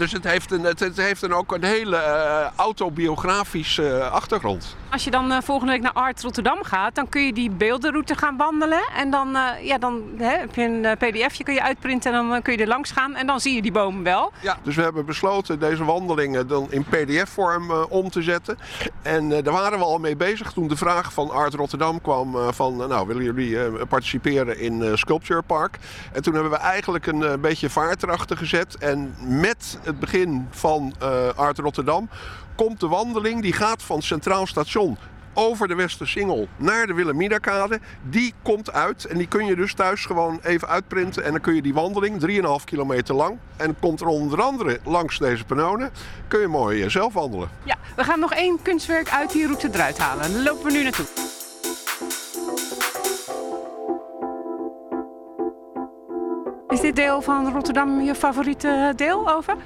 Dus 0.00 0.12
het 0.12 0.24
heeft, 0.24 0.50
een, 0.50 0.64
het, 0.64 0.80
het 0.80 0.96
heeft 0.96 1.22
een, 1.22 1.34
ook 1.34 1.52
een 1.52 1.64
hele 1.64 1.96
eh, 1.96 2.46
autobiografische 2.56 4.04
achtergrond. 4.04 4.76
Als 4.90 5.04
je 5.04 5.10
dan 5.10 5.32
eh, 5.32 5.38
volgende 5.42 5.72
week 5.72 5.82
naar 5.82 5.92
Art 5.92 6.22
Rotterdam 6.22 6.64
gaat, 6.64 6.94
dan 6.94 7.08
kun 7.08 7.26
je 7.26 7.32
die 7.32 7.50
beeldenroute 7.50 8.14
gaan 8.14 8.36
wandelen. 8.36 8.80
En 8.96 9.10
dan, 9.10 9.36
eh, 9.36 9.66
ja, 9.66 9.78
dan 9.78 10.02
hè, 10.16 10.36
heb 10.36 10.54
je 10.54 10.62
een 10.62 10.96
pdfje, 10.96 11.44
kun 11.44 11.54
je 11.54 11.62
uitprinten 11.62 12.14
en 12.14 12.28
dan 12.28 12.42
kun 12.42 12.52
je 12.52 12.58
er 12.58 12.66
langs 12.66 12.90
gaan. 12.90 13.14
En 13.14 13.26
dan 13.26 13.40
zie 13.40 13.54
je 13.54 13.62
die 13.62 13.72
boom 13.72 14.02
wel. 14.02 14.32
Ja, 14.42 14.58
dus 14.62 14.76
we 14.76 14.82
hebben 14.82 15.06
besloten 15.06 15.58
deze 15.58 15.84
wandelingen 15.84 16.46
dan 16.46 16.66
in 16.70 16.84
pdf-vorm 16.84 17.70
om 17.70 18.10
te 18.10 18.22
zetten. 18.22 18.58
En 19.02 19.28
daar 19.28 19.52
waren 19.52 19.78
we 19.78 19.84
al 19.84 19.98
mee 19.98 20.16
bezig 20.16 20.52
toen 20.52 20.68
de 20.68 20.76
vraag 20.76 21.12
van 21.12 21.30
Art 21.30 21.54
Rotterdam 21.54 22.00
kwam 22.00 22.52
van... 22.52 22.76
nou, 22.76 23.06
willen 23.06 23.22
jullie 23.22 23.86
participeren 23.86 24.58
in 24.58 24.98
Sculpture 24.98 25.42
Park? 25.42 25.78
En 26.12 26.22
toen 26.22 26.34
hebben 26.34 26.52
we 26.52 26.58
eigenlijk 26.58 27.06
een 27.06 27.40
beetje 27.40 27.70
vaart 27.70 28.02
erachter 28.02 28.36
gezet. 28.36 28.76
En 28.78 29.14
met 29.18 29.78
het 29.90 30.00
begin 30.00 30.46
van 30.50 30.94
eh, 30.98 31.28
Art 31.34 31.58
Rotterdam 31.58 32.08
komt 32.54 32.80
de 32.80 32.88
wandeling. 32.88 33.42
Die 33.42 33.52
gaat 33.52 33.82
van 33.82 34.02
Centraal 34.02 34.46
Station 34.46 34.98
over 35.34 35.68
de 35.68 35.74
Westersingel 35.74 36.48
naar 36.56 36.86
de 36.86 36.94
Wilhelminakade. 36.94 37.80
Die 38.02 38.34
komt 38.42 38.72
uit 38.72 39.04
en 39.04 39.18
die 39.18 39.26
kun 39.26 39.46
je 39.46 39.56
dus 39.56 39.74
thuis 39.74 40.06
gewoon 40.06 40.40
even 40.42 40.68
uitprinten. 40.68 41.24
En 41.24 41.30
dan 41.30 41.40
kun 41.40 41.54
je 41.54 41.62
die 41.62 41.74
wandeling, 41.74 42.20
3,5 42.60 42.64
kilometer 42.64 43.14
lang... 43.14 43.38
en 43.56 43.78
komt 43.80 44.00
er 44.00 44.06
onder 44.06 44.42
andere 44.42 44.80
langs 44.84 45.18
deze 45.18 45.44
panonen... 45.44 45.90
kun 46.28 46.40
je 46.40 46.46
mooi 46.46 46.82
eh, 46.82 46.88
zelf 46.88 47.12
wandelen. 47.12 47.50
Ja, 47.64 47.76
we 47.96 48.04
gaan 48.04 48.20
nog 48.20 48.32
één 48.32 48.62
kunstwerk 48.62 49.10
uit 49.10 49.32
die 49.32 49.46
route 49.46 49.68
eruit 49.72 49.98
halen. 49.98 50.42
Lopen 50.42 50.64
we 50.64 50.72
nu 50.72 50.82
naartoe. 50.82 51.06
Is 56.80 56.86
dit 56.86 56.96
deel 56.96 57.22
van 57.22 57.52
Rotterdam 57.52 58.00
je 58.00 58.14
favoriete 58.14 58.92
deel 58.96 59.32
over? 59.32 59.56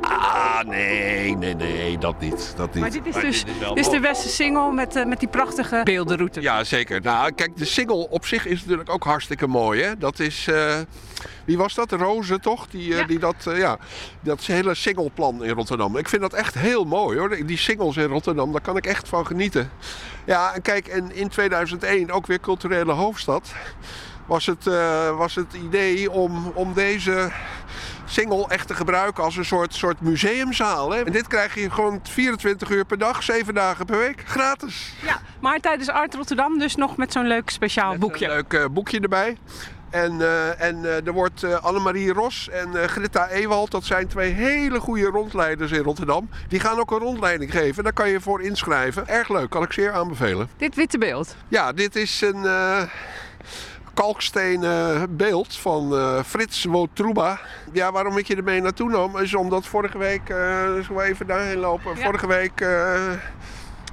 Ah, 0.00 0.60
nee, 0.66 1.36
nee, 1.36 1.54
nee, 1.54 1.98
dat 1.98 2.20
niet. 2.20 2.52
Dat 2.56 2.74
niet. 2.74 2.82
Maar 2.82 2.90
dit 2.90 3.06
is 3.06 3.14
Maar 3.14 3.22
dus 3.22 3.44
dit 3.44 3.54
is 3.74 3.84
de 3.84 3.90
mooi. 3.90 4.00
Westersingel 4.00 4.72
met, 4.72 4.96
eh, 4.96 5.04
met 5.04 5.18
die 5.20 5.28
prachtige 5.28 5.80
beeldenroute. 5.84 6.40
Ja, 6.40 6.64
zeker. 6.64 7.00
Nou, 7.00 7.32
kijk, 7.32 7.56
de 7.56 7.64
single 7.64 8.08
op 8.08 8.26
zich 8.26 8.46
is 8.46 8.60
natuurlijk 8.60 8.90
ook 8.90 9.04
hartstikke 9.04 9.46
mooi. 9.46 9.82
Hè? 9.82 9.98
Dat 9.98 10.18
is. 10.18 10.46
eh, 10.48 10.76
wie 11.44 11.58
was 11.58 11.74
dat? 11.74 11.92
Roze, 11.92 12.38
toch? 12.40 12.66
Die, 12.66 12.96
eh, 12.98 13.06
die 13.06 13.18
dat, 13.18 13.46
eh, 13.46 13.58
ja, 13.58 13.78
dat 14.20 14.40
hele 14.40 14.74
singleplan 14.74 15.44
in 15.44 15.54
Rotterdam. 15.54 15.96
Ik 15.96 16.08
vind 16.08 16.22
dat 16.22 16.32
echt 16.32 16.54
heel 16.54 16.84
mooi 16.84 17.18
hoor. 17.18 17.46
Die 17.46 17.58
singles 17.58 17.96
in 17.96 18.04
Rotterdam, 18.06 18.52
daar 18.52 18.60
kan 18.60 18.76
ik 18.76 18.86
echt 18.86 19.08
van 19.08 19.26
genieten. 19.26 19.70
Ja, 20.24 20.54
en 20.54 20.62
kijk, 20.62 20.86
en 20.88 21.14
in 21.14 21.28
2001 21.28 22.10
ook 22.10 22.26
weer 22.26 22.40
culturele 22.40 22.92
hoofdstad. 22.92 23.52
Was 24.30 24.46
het, 24.46 24.66
eh, 24.66 25.16
was 25.16 25.34
het 25.34 25.52
idee 25.52 26.10
om, 26.10 26.52
om 26.54 26.72
deze 26.72 27.30
single 28.04 28.48
echt 28.48 28.66
te 28.66 28.74
gebruiken 28.74 29.24
als 29.24 29.36
een 29.36 29.44
soort, 29.44 29.74
soort 29.74 30.00
museumzaal. 30.00 30.90
Hè? 30.90 31.04
En 31.04 31.12
dit 31.12 31.26
krijg 31.26 31.54
je 31.54 31.70
gewoon 31.70 32.00
24 32.02 32.70
uur 32.70 32.84
per 32.84 32.98
dag, 32.98 33.22
7 33.22 33.54
dagen 33.54 33.86
per 33.86 33.98
week, 33.98 34.22
gratis. 34.26 34.92
Ja, 35.02 35.20
maar 35.40 35.60
tijdens 35.60 35.88
Art 35.88 36.14
Rotterdam 36.14 36.58
dus 36.58 36.74
nog 36.74 36.96
met 36.96 37.12
zo'n 37.12 37.26
leuk 37.26 37.50
speciaal 37.50 37.96
boekje. 37.96 38.26
Een 38.26 38.32
leuk 38.32 38.52
eh, 38.52 38.64
boekje 38.70 39.00
erbij. 39.00 39.36
En, 39.90 40.20
eh, 40.20 40.60
en 40.60 40.84
er 41.04 41.12
wordt 41.12 41.42
eh, 41.42 41.64
Annemarie 41.64 42.12
Ros 42.12 42.48
en 42.48 42.88
Greta 42.88 43.28
Ewald, 43.28 43.70
dat 43.70 43.84
zijn 43.84 44.06
twee 44.06 44.32
hele 44.32 44.80
goede 44.80 45.06
rondleiders 45.06 45.70
in 45.70 45.82
Rotterdam. 45.82 46.28
Die 46.48 46.60
gaan 46.60 46.78
ook 46.78 46.90
een 46.90 46.98
rondleiding 46.98 47.50
geven. 47.50 47.84
Daar 47.84 47.92
kan 47.92 48.08
je 48.08 48.20
voor 48.20 48.42
inschrijven. 48.42 49.08
Erg 49.08 49.28
leuk, 49.28 49.50
kan 49.50 49.62
ik 49.62 49.72
zeer 49.72 49.92
aanbevelen. 49.92 50.48
Dit 50.56 50.74
witte 50.74 50.98
beeld. 50.98 51.36
Ja, 51.48 51.72
dit 51.72 51.96
is 51.96 52.20
een 52.20 52.46
kalkstenen 53.94 55.16
beeld 55.16 55.56
van 55.56 55.96
eh, 55.96 56.22
Frits 56.22 56.64
Wotruba. 56.64 57.40
Ja, 57.72 57.92
waarom 57.92 58.18
ik 58.18 58.26
je 58.26 58.36
ermee 58.36 58.60
naartoe 58.60 58.90
nam, 58.90 59.18
is 59.18 59.34
omdat 59.34 59.66
vorige 59.66 59.98
week, 59.98 60.22
zullen 60.26 60.94
we 60.94 61.02
even 61.02 61.26
daarheen 61.26 61.58
lopen? 61.58 61.96
Ja. 61.96 62.04
Vorige 62.04 62.26
week 62.26 62.60
eh, 62.60 63.00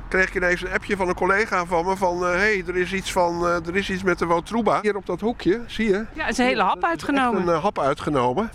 kreeg 0.08 0.28
ik 0.28 0.36
ineens 0.36 0.62
een 0.62 0.72
appje 0.72 0.96
van 0.96 1.08
een 1.08 1.16
collega 1.16 1.66
van 1.66 1.86
me 1.86 1.98
van... 1.98 2.24
hé, 2.24 2.30
hey, 2.30 2.64
er, 2.68 2.78
is 2.78 2.94
iets 2.94 3.12
van, 3.12 3.46
er 3.46 3.76
is 3.76 3.90
iets 3.90 4.04
met 4.04 4.20
de 4.20 4.26
Wotruba. 4.26 4.80
Hier 4.82 4.96
op 4.96 5.06
dat 5.06 5.20
hoekje, 5.20 5.62
zie 5.66 5.88
je? 5.88 6.06
Ja, 6.14 6.24
het 6.24 6.32
is 6.32 6.38
een 6.38 6.46
hele 6.46 6.64
hap 6.64 6.84
uitgenomen. 6.84 7.48
Een 7.48 7.60
hap 7.60 7.80
uitgenomen. 7.80 8.52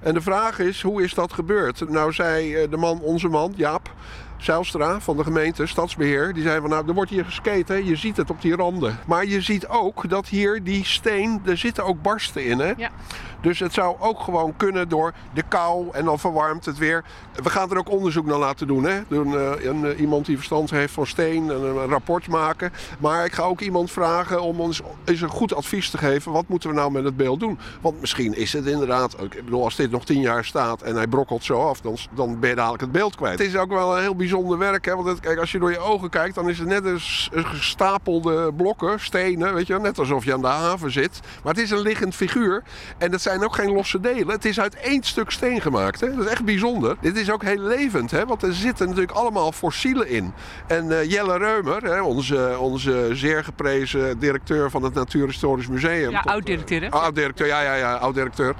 En 0.00 0.14
de 0.14 0.20
vraag 0.20 0.58
is, 0.58 0.82
hoe 0.82 1.02
is 1.02 1.14
dat 1.14 1.32
gebeurd? 1.32 1.88
Nou 1.88 2.12
zei 2.12 2.68
de 2.68 2.76
man, 2.76 3.00
onze 3.00 3.28
man, 3.28 3.52
Jaap 3.56 3.90
Zijlstra 4.36 5.00
van 5.00 5.16
de 5.16 5.24
gemeente, 5.24 5.66
Stadsbeheer... 5.66 6.34
die 6.34 6.42
zei 6.42 6.60
van, 6.60 6.70
nou, 6.70 6.88
er 6.88 6.94
wordt 6.94 7.10
hier 7.10 7.24
gesketen, 7.24 7.84
je 7.84 7.96
ziet 7.96 8.16
het 8.16 8.30
op 8.30 8.42
die 8.42 8.56
randen. 8.56 8.98
Maar 9.06 9.26
je 9.26 9.40
ziet 9.40 9.66
ook 9.66 10.08
dat 10.08 10.28
hier 10.28 10.62
die 10.62 10.84
steen, 10.84 11.42
er 11.44 11.58
zitten 11.58 11.84
ook 11.84 12.02
barsten 12.02 12.44
in, 12.44 12.58
hè? 12.58 12.72
Ja. 12.76 12.90
Dus 13.40 13.58
het 13.58 13.72
zou 13.72 13.96
ook 13.98 14.20
gewoon 14.20 14.56
kunnen 14.56 14.88
door 14.88 15.12
de 15.34 15.42
kou 15.48 15.88
en 15.92 16.04
dan 16.04 16.18
verwarmt 16.18 16.64
het 16.64 16.78
weer. 16.78 17.04
We 17.42 17.50
gaan 17.50 17.70
er 17.70 17.78
ook 17.78 17.90
onderzoek 17.90 18.26
naar 18.26 18.38
laten 18.38 18.66
doen. 18.66 18.84
Hè? 18.84 19.00
Doen, 19.08 19.34
eh, 19.36 19.64
een, 19.64 19.84
eh, 19.84 20.00
iemand 20.00 20.26
die 20.26 20.36
verstand 20.36 20.70
heeft 20.70 20.92
van 20.92 21.06
steen 21.06 21.50
en 21.50 21.62
een 21.62 21.88
rapport 21.88 22.28
maken. 22.28 22.72
Maar 22.98 23.24
ik 23.24 23.32
ga 23.32 23.42
ook 23.42 23.60
iemand 23.60 23.90
vragen 23.90 24.42
om 24.42 24.60
ons 24.60 24.80
eens 25.04 25.20
een 25.20 25.28
goed 25.28 25.54
advies 25.54 25.90
te 25.90 25.98
geven. 25.98 26.32
Wat 26.32 26.48
moeten 26.48 26.68
we 26.70 26.74
nou 26.74 26.90
met 26.92 27.04
het 27.04 27.16
beeld 27.16 27.40
doen? 27.40 27.58
Want 27.80 28.00
misschien 28.00 28.36
is 28.36 28.52
het 28.52 28.66
inderdaad, 28.66 29.22
ik 29.22 29.44
bedoel, 29.44 29.64
als 29.64 29.76
dit 29.76 29.90
nog 29.90 30.04
tien 30.04 30.20
jaar 30.20 30.44
staat 30.44 30.82
en 30.82 30.94
hij 30.94 31.06
brokkelt 31.06 31.44
zo 31.44 31.68
af, 31.68 31.80
dan, 31.80 31.96
dan 32.14 32.40
ben 32.40 32.50
je 32.50 32.56
dadelijk 32.56 32.82
het 32.82 32.92
beeld 32.92 33.14
kwijt. 33.16 33.38
Het 33.38 33.48
is 33.48 33.56
ook 33.56 33.70
wel 33.70 33.96
een 33.96 34.02
heel 34.02 34.08
bijzonder 34.08 34.25
werk. 34.58 34.84
Hè? 34.84 34.94
Want 34.94 35.06
het, 35.08 35.20
kijk, 35.20 35.38
als 35.38 35.52
je 35.52 35.58
door 35.58 35.70
je 35.70 35.78
ogen 35.78 36.10
kijkt, 36.10 36.34
dan 36.34 36.48
is 36.48 36.58
het 36.58 36.68
net 36.68 36.84
een, 36.84 37.00
gestapelde 37.44 38.52
blokken, 38.52 39.00
stenen, 39.00 39.54
weet 39.54 39.66
je, 39.66 39.72
wel, 39.72 39.82
net 39.82 39.98
alsof 39.98 40.24
je 40.24 40.32
aan 40.32 40.40
de 40.40 40.46
haven 40.46 40.92
zit. 40.92 41.20
Maar 41.42 41.54
het 41.54 41.62
is 41.62 41.70
een 41.70 41.80
liggend 41.80 42.14
figuur. 42.14 42.62
En 42.98 43.12
het 43.12 43.22
zijn 43.22 43.44
ook 43.44 43.54
geen 43.54 43.72
losse 43.72 44.00
delen. 44.00 44.28
Het 44.28 44.44
is 44.44 44.60
uit 44.60 44.74
één 44.74 45.02
stuk 45.02 45.30
steen 45.30 45.60
gemaakt. 45.60 46.00
Hè? 46.00 46.14
Dat 46.14 46.24
is 46.24 46.30
echt 46.30 46.44
bijzonder. 46.44 46.96
Dit 47.00 47.16
is 47.16 47.30
ook 47.30 47.42
heel 47.42 47.60
levend, 47.60 48.10
hè? 48.10 48.26
want 48.26 48.42
er 48.42 48.54
zitten 48.54 48.86
natuurlijk 48.86 49.16
allemaal 49.16 49.52
fossielen 49.52 50.08
in. 50.08 50.32
En 50.66 50.98
eh, 50.98 51.10
Jelle 51.10 51.38
Reumer, 51.38 51.82
hè, 51.82 52.00
onze, 52.00 52.56
onze 52.58 53.08
zeer 53.12 53.44
geprezen 53.44 54.18
directeur 54.18 54.70
van 54.70 54.82
het 54.82 54.94
Natuurhistorisch 54.94 55.68
Museum. 55.68 56.10
Ja, 56.10 56.20
oud-directeur, 56.20 56.80
hè? 56.80 56.86
eh, 56.86 57.02
oud-directeur, 57.02 57.46
ja, 57.46 57.60
ja, 57.60 57.74
ja, 57.74 57.94
oud-directeur. 57.94 58.54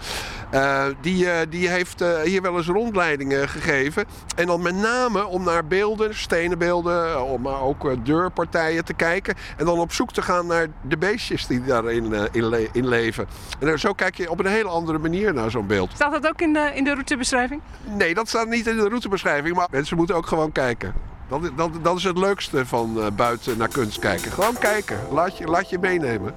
Eh, 0.50 0.84
die, 1.00 1.30
eh, 1.30 1.46
die 1.48 1.68
heeft 1.68 2.04
hier 2.24 2.42
wel 2.42 2.56
eens 2.56 2.66
rondleidingen 2.66 3.48
gegeven. 3.48 4.04
En 4.36 4.46
dan 4.46 4.62
met 4.62 4.74
name 4.74 5.26
om 5.26 5.44
naar 5.44 5.55
beelden, 5.64 6.14
stenen 6.14 6.58
beelden, 6.58 7.06
eh, 7.14 7.34
maar 7.42 7.60
ook 7.60 7.84
eh, 7.90 7.96
deurpartijen 8.02 8.84
te 8.84 8.94
kijken. 8.94 9.34
En 9.56 9.64
dan 9.64 9.78
op 9.78 9.92
zoek 9.92 10.12
te 10.12 10.22
gaan 10.22 10.46
naar 10.46 10.66
de 10.80 10.96
beestjes 10.96 11.46
die 11.46 11.64
daarin 11.64 12.14
eh, 12.14 12.22
in, 12.32 12.44
le- 12.48 12.68
in 12.72 12.88
leven. 12.88 13.26
En 13.60 13.78
zo 13.78 13.92
kijk 13.92 14.16
je 14.16 14.30
op 14.30 14.38
een 14.38 14.46
hele 14.46 14.68
andere 14.68 14.98
manier 14.98 15.34
naar 15.34 15.50
zo'n 15.50 15.66
beeld. 15.66 15.90
Staat 15.94 16.12
dat 16.12 16.28
ook 16.28 16.40
in 16.40 16.52
de, 16.52 16.70
in 16.74 16.84
de 16.84 16.92
routebeschrijving? 16.92 17.60
Nee, 17.84 18.14
dat 18.14 18.28
staat 18.28 18.48
niet 18.48 18.66
in 18.66 18.76
de 18.76 18.88
routebeschrijving, 18.88 19.56
maar 19.56 19.68
mensen 19.70 19.96
moeten 19.96 20.16
ook 20.16 20.26
gewoon 20.26 20.52
kijken. 20.52 20.94
Dat, 21.28 21.42
is- 21.42 21.50
dat, 21.56 21.70
dat 21.82 21.96
is 21.96 22.04
het 22.04 22.18
leukste 22.18 22.66
van 22.66 23.00
eh, 23.00 23.06
buiten 23.16 23.58
naar 23.58 23.68
kunst 23.68 23.98
kijken. 23.98 24.32
Gewoon 24.32 24.58
kijken. 24.58 24.98
Laat 25.10 25.38
je, 25.38 25.46
laat 25.46 25.70
je 25.70 25.78
meenemen. 25.78 26.34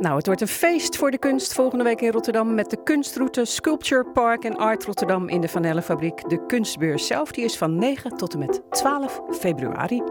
Nou, 0.00 0.16
het 0.16 0.26
wordt 0.26 0.40
een 0.40 0.48
feest 0.48 0.96
voor 0.96 1.10
de 1.10 1.18
kunst 1.18 1.52
volgende 1.52 1.84
week 1.84 2.00
in 2.00 2.10
Rotterdam 2.10 2.54
met 2.54 2.70
de 2.70 2.82
kunstroute 2.82 3.44
Sculpture 3.44 4.04
Park 4.04 4.44
en 4.44 4.56
Art 4.56 4.84
Rotterdam 4.84 5.28
in 5.28 5.40
de 5.40 5.48
Van 5.48 5.64
Ellenfabriek. 5.64 6.28
De 6.28 6.46
kunstbeurs 6.46 7.06
zelf 7.06 7.30
die 7.30 7.44
is 7.44 7.56
van 7.56 7.78
9 7.78 8.16
tot 8.16 8.32
en 8.32 8.38
met 8.38 8.62
12 8.70 9.20
februari. 9.30 10.02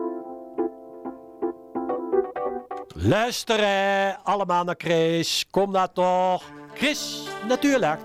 Luisteren 2.96 4.18
allemaal 4.24 4.64
naar 4.64 4.76
Chris. 4.78 5.46
Kom 5.50 5.72
daar 5.72 5.92
toch. 5.92 6.44
Chris, 6.74 7.28
natuurlijk. 7.48 8.00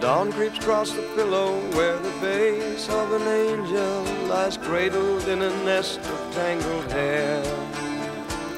Dawn 0.00 0.30
creeps 0.32 0.58
across 0.58 0.92
the 0.92 1.02
pillow 1.16 1.58
where 1.72 1.98
the 1.98 2.10
face 2.20 2.88
of 2.88 3.12
an 3.12 3.26
angel 3.26 4.02
lies 4.28 4.56
cradled 4.56 5.26
in 5.26 5.42
a 5.42 5.50
nest 5.64 5.98
of 5.98 6.34
tangled 6.34 6.90
hair. 6.92 7.42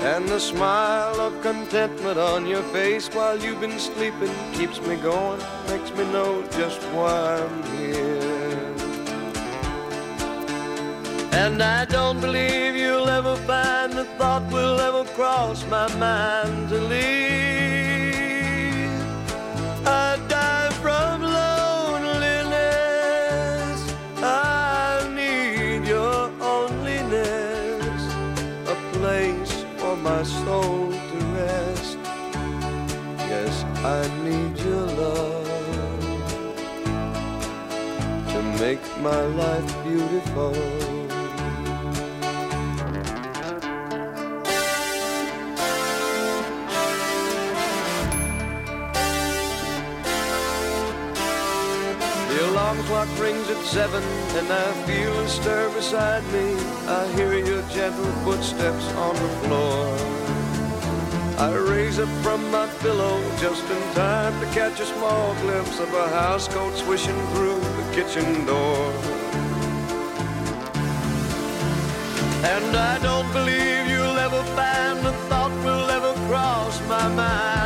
And 0.00 0.28
the 0.28 0.40
smile 0.40 1.20
of 1.20 1.40
contentment 1.42 2.18
on 2.18 2.46
your 2.46 2.62
face 2.74 3.08
while 3.08 3.38
you've 3.38 3.60
been 3.60 3.78
sleeping 3.78 4.34
keeps 4.52 4.80
me 4.82 4.96
going, 4.96 5.40
makes 5.68 5.90
me 5.92 6.04
know 6.12 6.42
just 6.52 6.80
why 6.94 7.42
I'm 7.42 7.62
here. 7.76 8.74
And 11.32 11.62
I 11.62 11.84
don't 11.86 12.20
believe 12.20 12.76
you'll 12.76 13.08
ever 13.08 13.36
find 13.36 13.92
the 13.92 14.04
thought 14.18 14.50
will 14.52 14.78
ever 14.80 15.04
cross 15.12 15.64
my 15.66 15.86
mind 15.96 16.68
to 16.70 16.80
leave. 16.80 17.29
I 33.90 34.06
need 34.22 34.56
your 34.60 34.86
love 35.02 35.46
to 38.32 38.40
make 38.60 38.84
my 38.98 39.22
life 39.42 39.70
beautiful. 39.82 40.52
The 52.28 52.50
alarm 52.50 52.78
clock 52.84 53.08
rings 53.18 53.50
at 53.50 53.64
seven, 53.64 54.04
and 54.38 54.52
I 54.52 54.72
feel 54.86 55.18
a 55.18 55.28
stir 55.28 55.68
beside 55.74 56.22
me. 56.32 56.54
I 56.86 57.08
hear 57.16 57.34
your 57.34 57.62
gentle 57.70 58.12
footsteps 58.22 58.86
on 58.92 59.16
the 59.16 59.28
floor. 59.42 60.19
I 61.40 61.56
raise 61.56 61.98
up 61.98 62.10
from 62.22 62.50
my 62.50 62.66
pillow 62.80 63.18
just 63.38 63.64
in 63.64 63.94
time 63.94 64.38
to 64.40 64.46
catch 64.52 64.78
a 64.78 64.84
small 64.84 65.34
glimpse 65.36 65.80
of 65.80 65.88
a 65.88 66.06
housecoat 66.08 66.76
swishing 66.76 67.16
through 67.28 67.58
the 67.60 67.92
kitchen 67.94 68.44
door. 68.44 68.92
And 72.44 72.76
I 72.76 72.98
don't 72.98 73.32
believe 73.32 73.88
you'll 73.88 74.18
ever 74.18 74.42
find 74.52 74.98
a 75.06 75.12
thought 75.30 75.64
will 75.64 75.88
ever 75.88 76.12
cross 76.28 76.78
my 76.86 77.08
mind 77.08 77.59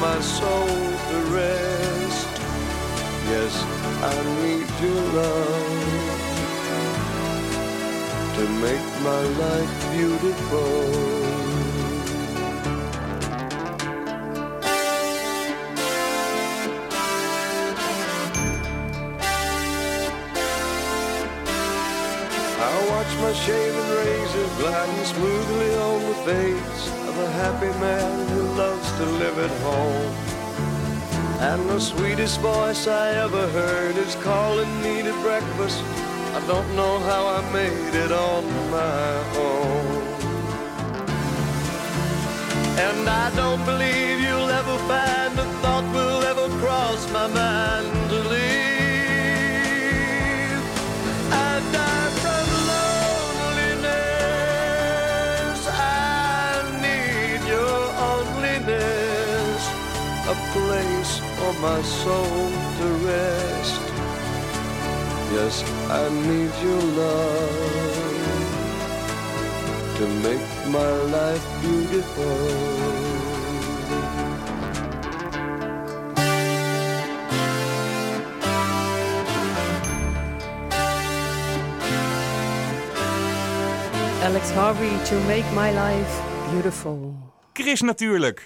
my 0.00 0.18
soul 0.20 0.66
to 0.66 1.18
rest. 1.36 2.28
Yes, 3.28 3.54
I 4.02 4.16
need 4.40 4.68
your 4.80 5.02
love 5.20 6.20
to 8.36 8.44
make 8.64 8.86
my 9.04 9.22
life 9.44 9.74
beautiful. 9.92 11.20
I 22.58 22.74
watch 22.92 23.12
my 23.24 23.32
shaven 23.34 23.88
razor 24.00 24.48
gliding 24.58 25.04
smoothly 25.04 25.74
on 25.76 25.98
the 26.08 26.14
face 26.30 26.82
of 27.08 27.18
a 27.18 27.30
happy 27.32 27.72
man 27.80 28.19
to 29.00 29.06
live 29.06 29.38
at 29.38 29.54
home. 29.62 30.12
And 31.48 31.70
the 31.70 31.80
sweetest 31.80 32.38
voice 32.40 32.86
I 32.86 33.06
ever 33.24 33.48
heard 33.48 33.96
is 33.96 34.14
calling 34.16 34.72
me 34.82 35.02
to 35.02 35.12
breakfast. 35.22 35.82
I 36.38 36.40
don't 36.46 36.70
know 36.76 36.98
how 37.10 37.22
I 37.38 37.40
made 37.50 37.94
it 38.04 38.12
on 38.12 38.44
my 38.78 39.08
own. 39.48 39.86
And 42.86 43.08
I 43.08 43.26
don't 43.40 43.64
believe 43.64 44.20
you'll 44.20 44.52
ever 44.60 44.76
find 44.92 45.32
a 45.38 45.46
thought 45.62 45.86
will 45.94 46.22
ever 46.32 46.48
cross 46.60 47.10
my 47.10 47.26
mind 47.26 47.99
place 60.52 61.20
for 61.36 61.52
my 61.60 61.82
soul 61.82 62.50
to 62.78 62.86
rest. 63.06 63.80
Yes, 65.32 65.62
I 65.88 66.08
need 66.28 66.52
your 66.62 66.82
love 67.02 67.80
to 69.98 70.06
make 70.26 70.46
my 70.68 70.92
life 71.16 71.44
beautiful. 71.60 73.00
Alex 84.22 84.50
Harvey, 84.50 85.04
To 85.04 85.14
Make 85.26 85.44
My 85.52 85.72
Life 85.72 86.22
Beautiful. 86.50 87.14
Chris 87.52 87.80
natuurlijk. 87.80 88.42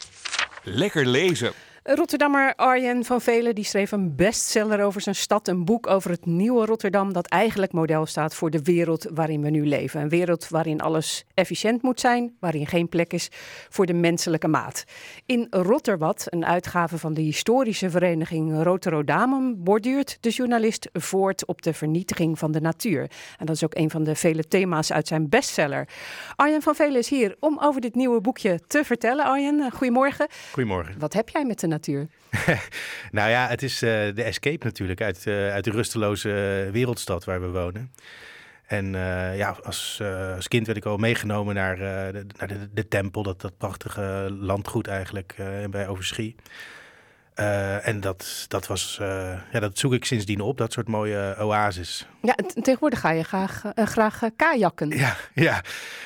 Lekker 0.63 1.07
lezen. 1.07 1.53
Rotterdammer 1.87 2.55
Arjen 2.55 3.05
van 3.05 3.21
Velen 3.21 3.55
die 3.55 3.65
schreef 3.65 3.93
een 3.93 4.17
bestseller 4.17 4.85
over 4.85 5.01
zijn 5.01 5.15
stad. 5.15 5.49
Een 5.49 5.65
boek 5.65 5.87
over 5.87 6.11
het 6.11 6.27
nieuwe 6.27 6.67
Rotterdam 6.67 7.13
dat 7.13 7.27
eigenlijk 7.27 7.73
model 7.73 8.07
staat 8.07 8.35
voor 8.35 8.51
de 8.51 8.63
wereld 8.63 9.07
waarin 9.15 9.43
we 9.43 9.51
nu 9.51 9.67
leven. 9.67 10.01
Een 10.01 10.09
wereld 10.09 10.49
waarin 10.49 10.81
alles 10.81 11.25
efficiënt 11.35 11.83
moet 11.83 12.01
zijn, 12.01 12.37
waarin 12.41 12.67
geen 12.67 12.89
plek 12.89 13.13
is 13.13 13.29
voor 13.69 13.87
de 13.87 13.93
menselijke 13.93 14.49
maat. 14.49 14.85
In 15.27 15.47
Rotterwad, 15.51 16.27
een 16.29 16.45
uitgave 16.45 16.99
van 16.99 17.15
de 17.15 17.21
historische 17.21 17.91
vereniging 17.91 18.63
Rotterdamum, 18.63 19.65
borduurt 19.65 20.19
de 20.21 20.31
journalist 20.31 20.89
voort 20.93 21.47
op 21.47 21.63
de 21.63 21.75
vernietiging 21.75 22.39
van 22.39 22.53
de 22.53 22.61
natuur. 22.61 23.11
En 23.39 23.47
dat 23.47 23.55
is 23.55 23.65
ook 23.65 23.75
een 23.75 23.91
van 23.91 24.05
de 24.05 24.15
vele 24.15 24.49
thema's 24.49 24.93
uit 24.93 25.09
zijn 25.09 25.29
bestseller. 25.29 25.89
Arjen 26.37 26.63
van 26.63 26.75
Velen 26.75 26.99
is 26.99 27.09
hier 27.09 27.37
om 27.41 27.59
over 27.61 27.81
dit 27.81 27.95
nieuwe 27.95 28.21
boekje 28.21 28.61
te 28.67 28.85
vertellen. 28.85 29.25
Arjen, 29.25 29.71
goedemorgen. 29.71 30.27
Goedemorgen. 30.53 30.99
Wat 30.99 31.13
heb 31.13 31.29
jij 31.29 31.45
met 31.45 31.61
de 31.61 31.73
natuur? 31.75 32.07
nou 33.19 33.31
ja, 33.31 33.49
het 33.49 33.63
is 33.63 33.83
eh, 33.83 33.91
de 34.15 34.23
escape 34.23 34.65
natuurlijk 34.65 35.01
uit, 35.01 35.27
eh, 35.27 35.53
uit 35.53 35.65
de 35.65 35.71
rusteloze 35.71 36.69
wereldstad 36.73 37.25
waar 37.25 37.41
we 37.41 37.49
wonen. 37.49 37.93
En 38.67 38.95
eh, 38.95 39.37
ja, 39.37 39.57
als, 39.63 40.03
als 40.35 40.49
kind 40.49 40.67
werd 40.67 40.79
ik 40.79 40.85
al 40.85 40.97
meegenomen 40.97 41.55
naar, 41.55 41.77
de, 42.13 42.27
naar 42.39 42.49
de, 42.49 42.69
de 42.73 42.89
tempel, 42.89 43.23
dat, 43.23 43.41
dat 43.41 43.59
prachtige 43.59 44.37
landgoed 44.41 44.87
eigenlijk 44.87 45.35
bij 45.71 45.89
Overschie. 45.89 46.35
Eh, 47.35 47.89
en 47.89 48.01
dat, 48.01 48.45
dat, 48.49 48.67
was, 48.67 48.99
eh, 49.01 49.39
ja, 49.53 49.61
dat 49.61 49.79
zoek 49.79 49.93
ik 49.93 50.05
sindsdien 50.05 50.41
op, 50.41 50.59
dat 50.59 50.73
soort 50.73 50.89
mooie 50.89 51.37
oases. 51.41 52.07
Ja, 52.23 52.35
tegenwoordig 52.63 53.01
ga 53.01 53.11
je 53.11 53.23
graag, 53.23 53.65
eh, 53.75 53.87
graag 53.87 54.23
eh, 54.23 54.31
kajakken. 54.37 54.89
Ja, 54.89 55.17
ja. 55.35 55.63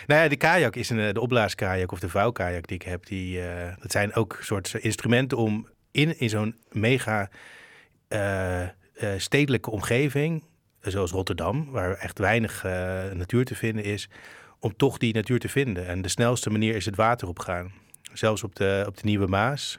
Nou 0.07 0.23
ja, 0.23 0.29
de 0.29 0.37
kajak 0.37 0.77
is 0.77 0.91
een, 0.91 1.01
eh, 1.01 1.13
de 1.13 1.21
opblaaskajak 1.21 1.93
of 1.93 2.01
de 2.01 2.09
vouwkajak 2.09 2.67
die 2.67 2.77
ik 2.77 2.83
heb. 2.83 3.07
Die, 3.07 3.43
eh, 3.43 3.75
dat 3.81 3.91
zijn 3.91 4.15
ook 4.15 4.39
soort 4.41 4.75
instrumenten 4.75 5.39
om 5.39 5.69
in, 5.91 6.19
in 6.19 6.29
zo'n 6.29 6.57
mega 6.71 7.29
eh, 8.09 8.63
eh, 8.63 8.71
stedelijke 9.17 9.71
omgeving, 9.71 10.45
zoals 10.81 11.11
Rotterdam, 11.11 11.71
waar 11.71 11.95
echt 11.95 12.19
weinig 12.19 12.65
eh, 12.65 12.73
natuur 13.13 13.45
te 13.45 13.55
vinden 13.55 13.85
is, 13.85 14.09
om 14.59 14.77
toch 14.77 14.99
die 14.99 15.15
natuur 15.15 15.39
te 15.39 15.49
vinden. 15.49 15.87
En 15.87 16.03
de 16.03 16.09
snelste 16.09 16.51
manier 16.51 16.77
is 16.77 16.85
het 16.85 16.97
water 16.97 17.29
opgaan. 17.29 17.73
Zelfs 18.13 18.43
op 18.43 18.55
de, 18.55 18.85
op 18.87 18.97
de 18.97 19.05
Nieuwe 19.05 19.27
Maas 19.27 19.79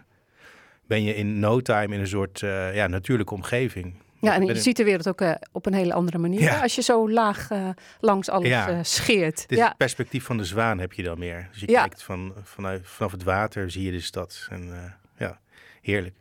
ben 0.89 1.03
je 1.03 1.15
in 1.15 1.39
no 1.39 1.59
time 1.61 1.93
in 1.95 1.99
een 1.99 2.07
soort 2.07 2.43
eh, 2.43 2.75
ja, 2.75 2.87
natuurlijke 2.87 3.33
omgeving. 3.33 3.93
Ja, 4.19 4.33
en 4.33 4.45
je 4.45 4.55
ziet 4.55 4.77
de 4.77 4.83
wereld 4.83 5.07
ook 5.07 5.21
eh, 5.21 5.31
op 5.51 5.65
een 5.65 5.73
hele 5.73 5.93
andere 5.93 6.17
manier. 6.17 6.41
Ja. 6.41 6.61
Als 6.61 6.75
je 6.75 6.81
zo 6.81 7.09
laag 7.09 7.51
eh, 7.51 7.69
langs 7.99 8.29
alles 8.29 8.47
Ja. 8.47 8.83
scheert. 8.83 9.45
Is 9.47 9.57
ja. 9.57 9.67
het 9.67 9.77
perspectief 9.77 10.23
van 10.23 10.37
de 10.37 10.43
zwaan 10.43 10.79
heb 10.79 10.93
je 10.93 11.03
dan 11.03 11.19
meer. 11.19 11.47
Dus 11.51 11.59
je 11.59 11.65
kijkt 11.65 12.03
van, 12.03 12.33
vanuit, 12.43 12.81
vanaf 12.83 13.11
het 13.11 13.23
water, 13.23 13.71
zie 13.71 13.83
je 13.83 13.91
de 13.91 14.01
stad. 14.01 14.47
En 14.49 14.93
ja, 15.17 15.39
heerlijk. 15.81 16.15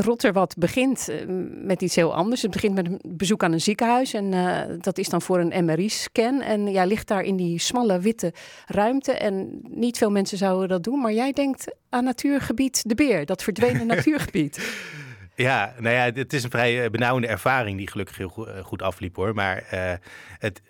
Rotterwad 0.00 0.54
begint 0.58 1.08
eh, 1.08 1.16
met 1.62 1.82
iets 1.82 1.94
heel 1.94 2.14
anders. 2.14 2.42
Het 2.42 2.50
begint 2.50 2.74
met 2.74 2.86
een 2.86 3.00
bezoek 3.08 3.42
aan 3.42 3.52
een 3.52 3.60
ziekenhuis. 3.60 4.14
En 4.14 4.32
eh, 4.32 4.76
dat 4.80 4.98
is 4.98 5.08
dan 5.08 5.22
voor 5.22 5.38
een 5.38 5.64
MRI-scan. 5.64 6.40
En 6.40 6.70
jij 6.70 6.86
ligt 6.86 7.08
daar 7.08 7.22
in 7.22 7.36
die 7.36 7.58
smalle 7.58 8.00
witte 8.00 8.32
ruimte. 8.66 9.12
En 9.12 9.60
niet 9.62 9.98
veel 9.98 10.10
mensen 10.10 10.38
zouden 10.38 10.68
dat 10.68 10.84
doen. 10.84 11.00
Maar 11.00 11.12
jij 11.12 11.32
denkt 11.32 11.74
aan 11.88 12.04
natuurgebied 12.04 12.88
De 12.88 12.94
Beer. 12.94 13.26
Dat 13.26 13.42
verdwenen 13.42 13.86
natuurgebied. 13.96 14.58
Ja, 15.34 15.74
nou 15.78 15.94
ja, 15.94 16.20
het 16.20 16.32
is 16.32 16.44
een 16.44 16.50
vrij 16.50 16.84
eh, 16.84 16.90
benauwende 16.90 17.28
ervaring 17.28 17.78
die 17.78 17.88
gelukkig 17.88 18.16
heel 18.16 18.46
goed, 18.62 18.82
afliep 18.82 19.16
hoor. 19.16 19.34
Maar 19.34 19.56
eh, 19.56 19.92
het, 20.38 20.62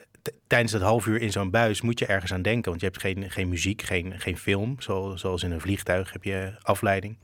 tijdens 0.46 0.72
dat 0.72 0.80
half 0.80 1.06
uur 1.06 1.20
in 1.20 1.32
zo'n 1.32 1.50
buis 1.50 1.80
moet 1.80 1.98
je 1.98 2.06
ergens 2.06 2.32
aan 2.32 2.42
denken. 2.42 2.70
Want 2.70 2.80
je 2.80 2.86
hebt 2.86 3.00
geen, 3.00 3.30
geen 3.30 3.48
muziek, 3.48 3.82
geen, 3.82 4.20
geen 4.20 4.38
film. 4.38 4.76
Zo, 4.78 5.16
zoals 5.16 5.42
in 5.42 5.50
een 5.50 5.60
vliegtuig 5.60 6.12
heb 6.12 6.24
je 6.24 6.52
afleiding. 6.62 7.16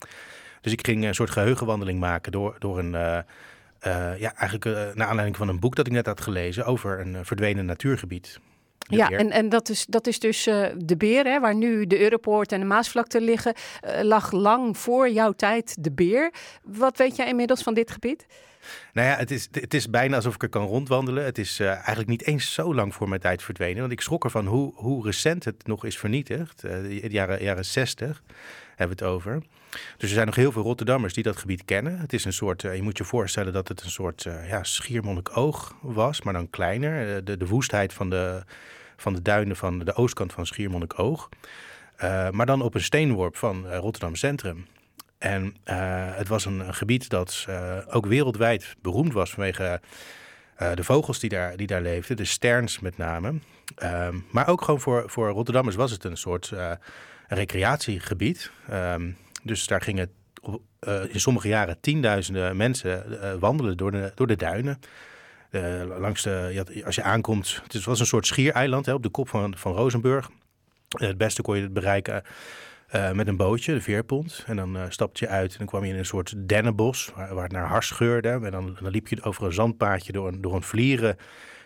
Dus 0.61 0.73
ik 0.73 0.87
ging 0.87 1.05
een 1.05 1.15
soort 1.15 1.31
geheugenwandeling 1.31 1.99
maken 1.99 2.33
door, 2.33 2.57
door 2.59 2.79
een... 2.79 2.95
eh, 2.95 3.19
eh, 3.81 4.19
ja, 4.19 4.35
eigenlijk 4.35 4.65
eh, 4.65 4.95
naar 4.95 5.07
aanleiding 5.07 5.37
van 5.37 5.49
een 5.49 5.61
boek 5.61 5.75
dat 5.77 5.87
ik 5.87 5.93
net 5.93 6.07
had 6.07 6.21
gelezen 6.21 6.65
over 6.65 7.01
een 7.01 7.25
verdwenen 7.25 7.65
natuurgebied. 7.65 8.39
Ja, 8.79 9.09
Beer. 9.09 9.19
en, 9.19 9.31
en 9.31 9.49
dat, 9.49 9.69
is, 9.69 9.87
dat 9.87 10.07
is 10.07 10.19
dus 10.19 10.45
De 10.77 10.95
Beer, 10.97 11.25
hè, 11.25 11.41
waar 11.41 11.55
nu 11.55 11.87
de 11.87 12.01
Europoort 12.01 12.53
en 12.53 12.61
de 12.61 12.67
Maasvlakte 12.67 13.21
liggen. 13.21 13.55
lag 14.03 14.33
lang 14.33 14.79
voor 14.79 15.11
jouw 15.11 15.33
tijd 15.33 15.77
De 15.85 15.93
Beer. 15.93 16.33
Wat 16.63 16.97
weet 16.97 17.17
jij 17.17 17.29
inmiddels 17.29 17.63
van 17.63 17.75
dit 17.75 17.91
gebied? 17.91 18.27
Nou 18.93 19.09
ja, 19.09 19.17
het 19.17 19.31
is, 19.31 19.49
het 19.51 19.75
is 19.75 19.91
bijna 19.91 20.17
alsof 20.17 20.35
ik 20.35 20.43
er 20.43 20.49
kan 20.49 20.67
rondwandelen. 20.67 21.25
Het 21.25 21.39
is 21.39 21.61
eigenlijk 21.61 22.09
niet 22.09 22.27
eens 22.27 22.53
zo 22.53 22.75
lang 22.75 22.95
voor 22.95 23.09
mijn 23.09 23.21
tijd 23.21 23.43
verdwenen. 23.43 23.81
Want 23.81 23.93
ik 23.93 24.01
schrok 24.01 24.25
ervan 24.25 24.47
hoe, 24.47 24.73
hoe 24.75 25.05
recent 25.05 25.45
het 25.45 25.67
nog 25.67 25.85
is 25.85 25.99
vernietigd. 25.99 26.65
Eh, 26.65 26.71
de 26.83 27.09
jaren, 27.09 27.43
jaren 27.43 27.65
60 27.65 28.23
hebben 28.77 28.97
we 28.97 29.05
het 29.05 29.13
over. 29.13 29.43
Dus 29.71 30.09
er 30.09 30.15
zijn 30.15 30.27
nog 30.27 30.35
heel 30.35 30.53
veel 30.53 30.63
Rotterdammers 30.63 31.15
die 31.15 31.23
dat 31.23 31.37
gebied 31.37 31.65
kennen. 31.65 31.99
Het 31.99 32.13
is 32.13 32.25
een 32.25 32.33
soort, 32.33 32.65
eh, 32.65 32.77
je 32.77 32.83
moet 32.83 32.99
je 32.99 33.05
voorstellen 33.05 33.53
dat 33.53 33.69
het 33.69 33.83
een 33.83 33.91
soort 33.91 34.25
uh, 34.25 34.49
ja, 34.49 34.63
Schiermonnikoog 34.63 35.75
was, 35.81 36.23
maar 36.23 36.33
dan 36.33 36.51
kleiner. 36.51 37.17
Uh, 37.17 37.23
de, 37.25 37.37
de 37.37 37.47
woestheid 37.47 37.93
van 37.93 38.11
de, 38.11 38.43
van 38.97 39.15
de 39.15 39.23
duinen 39.23 39.57
van 39.57 39.79
de 39.79 39.95
oostkant 39.95 40.33
van 40.33 40.47
Schiermonnikoog. 40.47 41.29
Maar 42.31 42.47
dan 42.47 42.63
op 42.63 42.75
een 42.75 42.83
steenworp 42.83 43.37
van 43.37 43.73
Rotterdam 43.73 44.15
Centrum. 44.15 44.67
En 45.19 45.57
het 46.15 46.29
was 46.29 46.45
een, 46.45 46.75
gebied 46.75 47.09
dat 47.09 47.47
ook 47.91 48.07
wereldwijd 48.07 48.77
beroemd 48.83 49.13
was 49.13 49.31
vanwege 49.31 49.81
eh, 50.61 50.71
de 50.75 50.85
vogels 50.85 51.19
die 51.19 51.31
daar, 51.31 51.57
die 51.57 51.67
daar 51.67 51.81
leefden, 51.81 52.17
de 52.17 52.25
sterns 52.25 52.81
met 52.81 52.97
name. 52.97 53.35
Ehm, 53.77 54.19
maar 54.31 54.49
ook 54.49 54.63
gewoon 54.63 54.81
voor, 54.81 55.03
voor 55.07 55.31
Rotterdammers 55.31 55.77
was 55.77 55.91
het 55.91 56.05
een 56.05 56.17
soort 56.17 56.51
eh, 56.53 56.73
recreatiegebied. 57.29 58.51
Dus 59.43 59.67
daar 59.67 59.81
gingen 59.81 60.11
eh, 60.81 61.03
in 61.09 61.21
sommige 61.21 61.49
jaren 61.49 61.81
tienduizenden 61.81 62.57
mensen 62.57 63.21
eh, 63.23 63.35
wandelen 63.35 63.77
door 63.77 63.91
de, 63.91 64.13
door 64.15 64.27
de 64.27 64.37
duinen. 64.37 64.79
Eh, 65.51 65.83
langs 65.99 66.23
de, 66.23 66.83
als 66.85 66.95
je 66.95 67.03
aankomt, 67.03 67.63
het 67.67 67.85
was 67.85 68.01
een 68.01 68.07
soort 68.07 68.27
schiereiland 68.27 68.87
hè, 68.87 68.93
op 68.93 69.03
de 69.03 69.09
kop 69.09 69.29
van, 69.29 69.57
van 69.57 69.73
Rozenburg. 69.73 70.31
Het 70.89 71.19
beste 71.19 71.43
kon 71.43 71.57
je 71.57 71.63
het 71.63 71.73
bereiken 71.73 72.23
met 73.13 73.29
een 73.29 73.37
bootje, 73.37 73.75
de 73.75 73.81
veerpont. 73.81 74.45
En 74.47 74.57
dan 74.57 74.79
stapte 74.89 75.25
je 75.25 75.31
uit 75.31 75.53
en 75.53 75.59
dan 75.59 75.67
kwam 75.67 75.85
je 75.85 75.93
in 75.93 75.99
een 75.99 76.07
soort 76.07 76.35
dennenbos 76.37 77.11
waar, 77.15 77.35
waar 77.35 77.43
het 77.43 77.53
naar 77.53 77.67
hars 77.67 77.91
geurde. 77.91 78.29
En 78.29 78.51
dan, 78.51 78.77
liep 78.81 79.09
je 79.09 79.23
over 79.23 79.45
een 79.45 79.53
zandpaadje 79.53 80.13
door 80.13 80.29
een, 80.29 80.41
door 80.41 80.55
een 80.55 80.63
vlieren, 80.63 81.17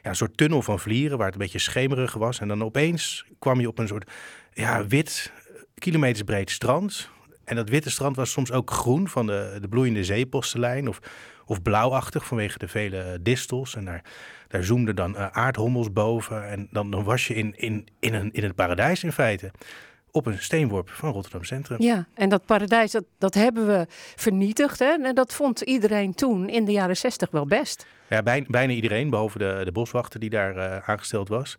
ja, 0.03 0.09
een 0.09 0.17
soort 0.17 0.37
tunnel 0.37 0.63
van 0.63 0.79
vlieren 0.79 1.17
waar 1.17 1.27
het 1.27 1.35
een 1.35 1.41
beetje 1.41 1.59
schemerig 1.59 2.13
was. 2.13 2.41
En 2.41 2.49
dan 2.49 2.65
opeens 2.65 3.27
kwam 3.39 3.61
je 3.61 3.69
op 3.69 3.79
een 3.79 3.89
soort 3.89 4.11
ja, 4.53 4.87
wit, 4.87 5.33
kilometers 5.75 6.23
breed 6.23 6.51
strand. 6.51 7.11
En 7.45 7.57
dat 7.57 7.69
witte 7.69 7.91
strand 7.91 8.17
was 8.17 8.31
soms 8.31 8.53
ook 8.53 8.71
groen 8.71 9.09
van 9.09 9.27
de, 9.27 9.59
de 9.61 9.69
bloeiende 9.69 10.05
zeepostelijn 10.05 10.89
of, 10.89 10.99
of 11.47 11.63
blauwachtig 11.63 12.27
vanwege 12.27 12.59
de 12.59 12.69
vele 12.69 13.19
distels. 13.21 13.77
En 13.77 13.85
daar, 13.85 14.03
daar 14.49 14.65
zoomden 14.65 14.97
dan 14.97 15.17
eh, 15.17 15.27
aardhommels 15.27 15.93
boven. 15.93 16.49
En 16.49 16.69
dan, 16.71 16.91
dan 16.91 17.05
was 17.05 17.27
je 17.27 17.35
in, 17.35 17.55
in, 17.57 17.87
in, 17.99 18.15
een, 18.15 18.33
in 18.33 18.43
het 18.43 18.55
paradijs 18.55 19.05
in 19.05 19.13
feite. 19.13 19.51
Op 20.11 20.27
een 20.27 20.39
steenworp 20.39 20.91
van 20.91 21.13
Rotterdam 21.13 21.45
Centrum. 21.45 21.83
Ja, 21.83 22.07
en 22.15 22.29
dat 22.29 22.47
paradijs, 22.47 22.93
dat, 22.93 23.05
dat 23.19 23.35
hebben 23.35 23.67
we 23.67 23.87
vernietigd. 24.17 24.79
Hè? 24.79 24.97
En 25.03 25.15
dat 25.15 25.35
vond 25.35 25.61
iedereen 25.61 26.15
toen 26.15 26.49
in 26.49 26.65
de 26.65 26.73
jaren 26.73 26.97
zestig 26.97 27.31
wel 27.31 27.47
best. 27.47 27.87
Ja, 28.09 28.23
bij, 28.23 28.45
bijna 28.49 28.73
iedereen, 28.73 29.11
behalve 29.11 29.39
de, 29.39 29.61
de 29.65 29.73
boswachter 29.73 30.21
die 30.21 30.31
daar 30.31 30.57
eh, 30.57 30.89
aangesteld 30.89 31.29
was. 31.29 31.59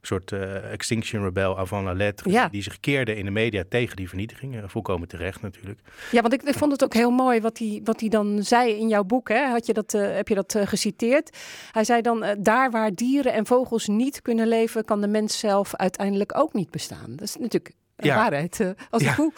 Een 0.00 0.06
soort 0.06 0.32
eh, 0.32 0.72
Extinction 0.72 1.22
Rebel 1.24 1.58
avant 1.58 1.84
la 1.84 1.92
lettre. 1.92 2.30
Ja. 2.30 2.48
Die 2.48 2.62
zich 2.62 2.80
keerde 2.80 3.16
in 3.16 3.24
de 3.24 3.30
media 3.30 3.64
tegen 3.68 3.96
die 3.96 4.08
vernietiging. 4.08 4.56
Eh, 4.56 4.62
volkomen 4.66 5.08
terecht 5.08 5.42
natuurlijk. 5.42 5.80
Ja, 6.10 6.20
want 6.20 6.32
ik, 6.32 6.42
ik 6.42 6.54
vond 6.54 6.72
het 6.72 6.84
ook 6.84 6.94
heel 6.94 7.10
mooi 7.10 7.40
wat 7.40 7.58
hij, 7.58 7.80
wat 7.84 8.00
hij 8.00 8.08
dan 8.08 8.42
zei 8.42 8.72
in 8.72 8.88
jouw 8.88 9.04
boek. 9.04 9.28
Hè? 9.28 9.46
Had 9.46 9.66
je 9.66 9.72
dat, 9.72 9.94
eh, 9.94 10.14
heb 10.14 10.28
je 10.28 10.34
dat 10.34 10.58
geciteerd? 10.64 11.36
Hij 11.72 11.84
zei 11.84 12.00
dan, 12.02 12.24
daar 12.38 12.70
waar 12.70 12.94
dieren 12.94 13.32
en 13.32 13.46
vogels 13.46 13.86
niet 13.86 14.22
kunnen 14.22 14.48
leven... 14.48 14.84
kan 14.84 15.00
de 15.00 15.08
mens 15.08 15.38
zelf 15.38 15.74
uiteindelijk 15.74 16.38
ook 16.38 16.52
niet 16.52 16.70
bestaan. 16.70 17.10
Dat 17.10 17.22
is 17.28 17.36
natuurlijk 17.36 17.74
Ja. 17.96 18.16
waarheid 18.16 18.74
als 18.90 19.02
Ja. 19.02 19.14
koe. 19.14 19.32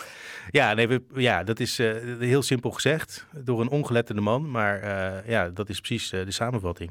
Ja, 0.51 0.75
nee, 0.75 0.89
we, 0.89 1.03
ja 1.15 1.45
dat 1.45 1.61
is 1.61 1.77
heel 2.19 2.43
simpel 2.43 2.71
gezegd 2.71 3.27
door 3.37 3.61
een 3.61 3.69
ongeletterde 3.71 4.21
man. 4.21 4.51
Maar 4.51 4.81
ja, 5.31 5.49
dat 5.49 5.69
is 5.69 5.81
precies 5.81 6.09
de 6.11 6.31
samenvatting. 6.31 6.91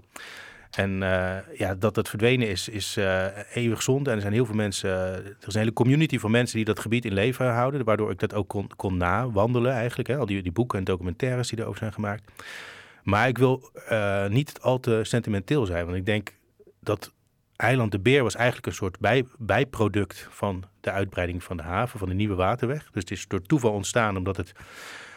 En 0.77 1.03
eh, 1.03 1.57
ja, 1.57 1.75
dat 1.75 1.95
het 1.95 2.09
verdwenen 2.09 2.49
is, 2.49 2.69
is 2.69 2.97
eh, 2.97 3.25
eeuwig 3.53 3.81
zonde. 3.81 4.09
En 4.09 4.15
er 4.15 4.21
zijn 4.21 4.33
heel 4.33 4.45
veel 4.45 4.55
mensen, 4.55 4.89
eh, 4.89 5.25
er 5.25 5.47
is 5.47 5.53
een 5.53 5.59
hele 5.59 5.73
community 5.73 6.19
van 6.19 6.31
mensen 6.31 6.55
die 6.55 6.65
dat 6.65 6.79
gebied 6.79 7.05
in 7.05 7.13
leven 7.13 7.53
houden. 7.53 7.83
Waardoor 7.83 8.11
ik 8.11 8.19
dat 8.19 8.33
ook 8.33 8.47
kon, 8.47 8.71
kon 8.75 8.97
nawandelen 8.97 9.71
eigenlijk. 9.71 10.09
Hè? 10.09 10.17
Al 10.17 10.25
die, 10.25 10.41
die 10.41 10.51
boeken 10.51 10.79
en 10.79 10.83
documentaires 10.83 11.49
die 11.49 11.59
erover 11.59 11.77
zijn 11.77 11.93
gemaakt. 11.93 12.31
Maar 13.03 13.27
ik 13.27 13.37
wil 13.37 13.71
niet 14.29 14.59
al 14.61 14.79
te 14.79 14.99
sentimenteel 15.03 15.65
zijn. 15.65 15.85
Want 15.85 15.97
ik 15.97 16.05
denk 16.05 16.33
dat 16.79 17.13
Eiland 17.55 17.91
de 17.91 17.99
Beer 17.99 18.23
was 18.23 18.35
eigenlijk 18.35 18.67
een 18.67 18.73
soort 18.73 18.99
bij, 18.99 19.25
bijproduct 19.37 20.27
van 20.29 20.63
de 20.81 20.91
uitbreiding 20.91 21.43
van 21.43 21.57
de 21.57 21.63
haven, 21.63 21.99
van 21.99 22.09
de 22.09 22.15
nieuwe 22.15 22.35
waterweg. 22.35 22.83
Dus 22.91 23.01
het 23.01 23.11
is 23.11 23.27
door 23.27 23.41
toeval 23.41 23.71
ontstaan 23.71 24.17
omdat 24.17 24.37
het 24.37 24.51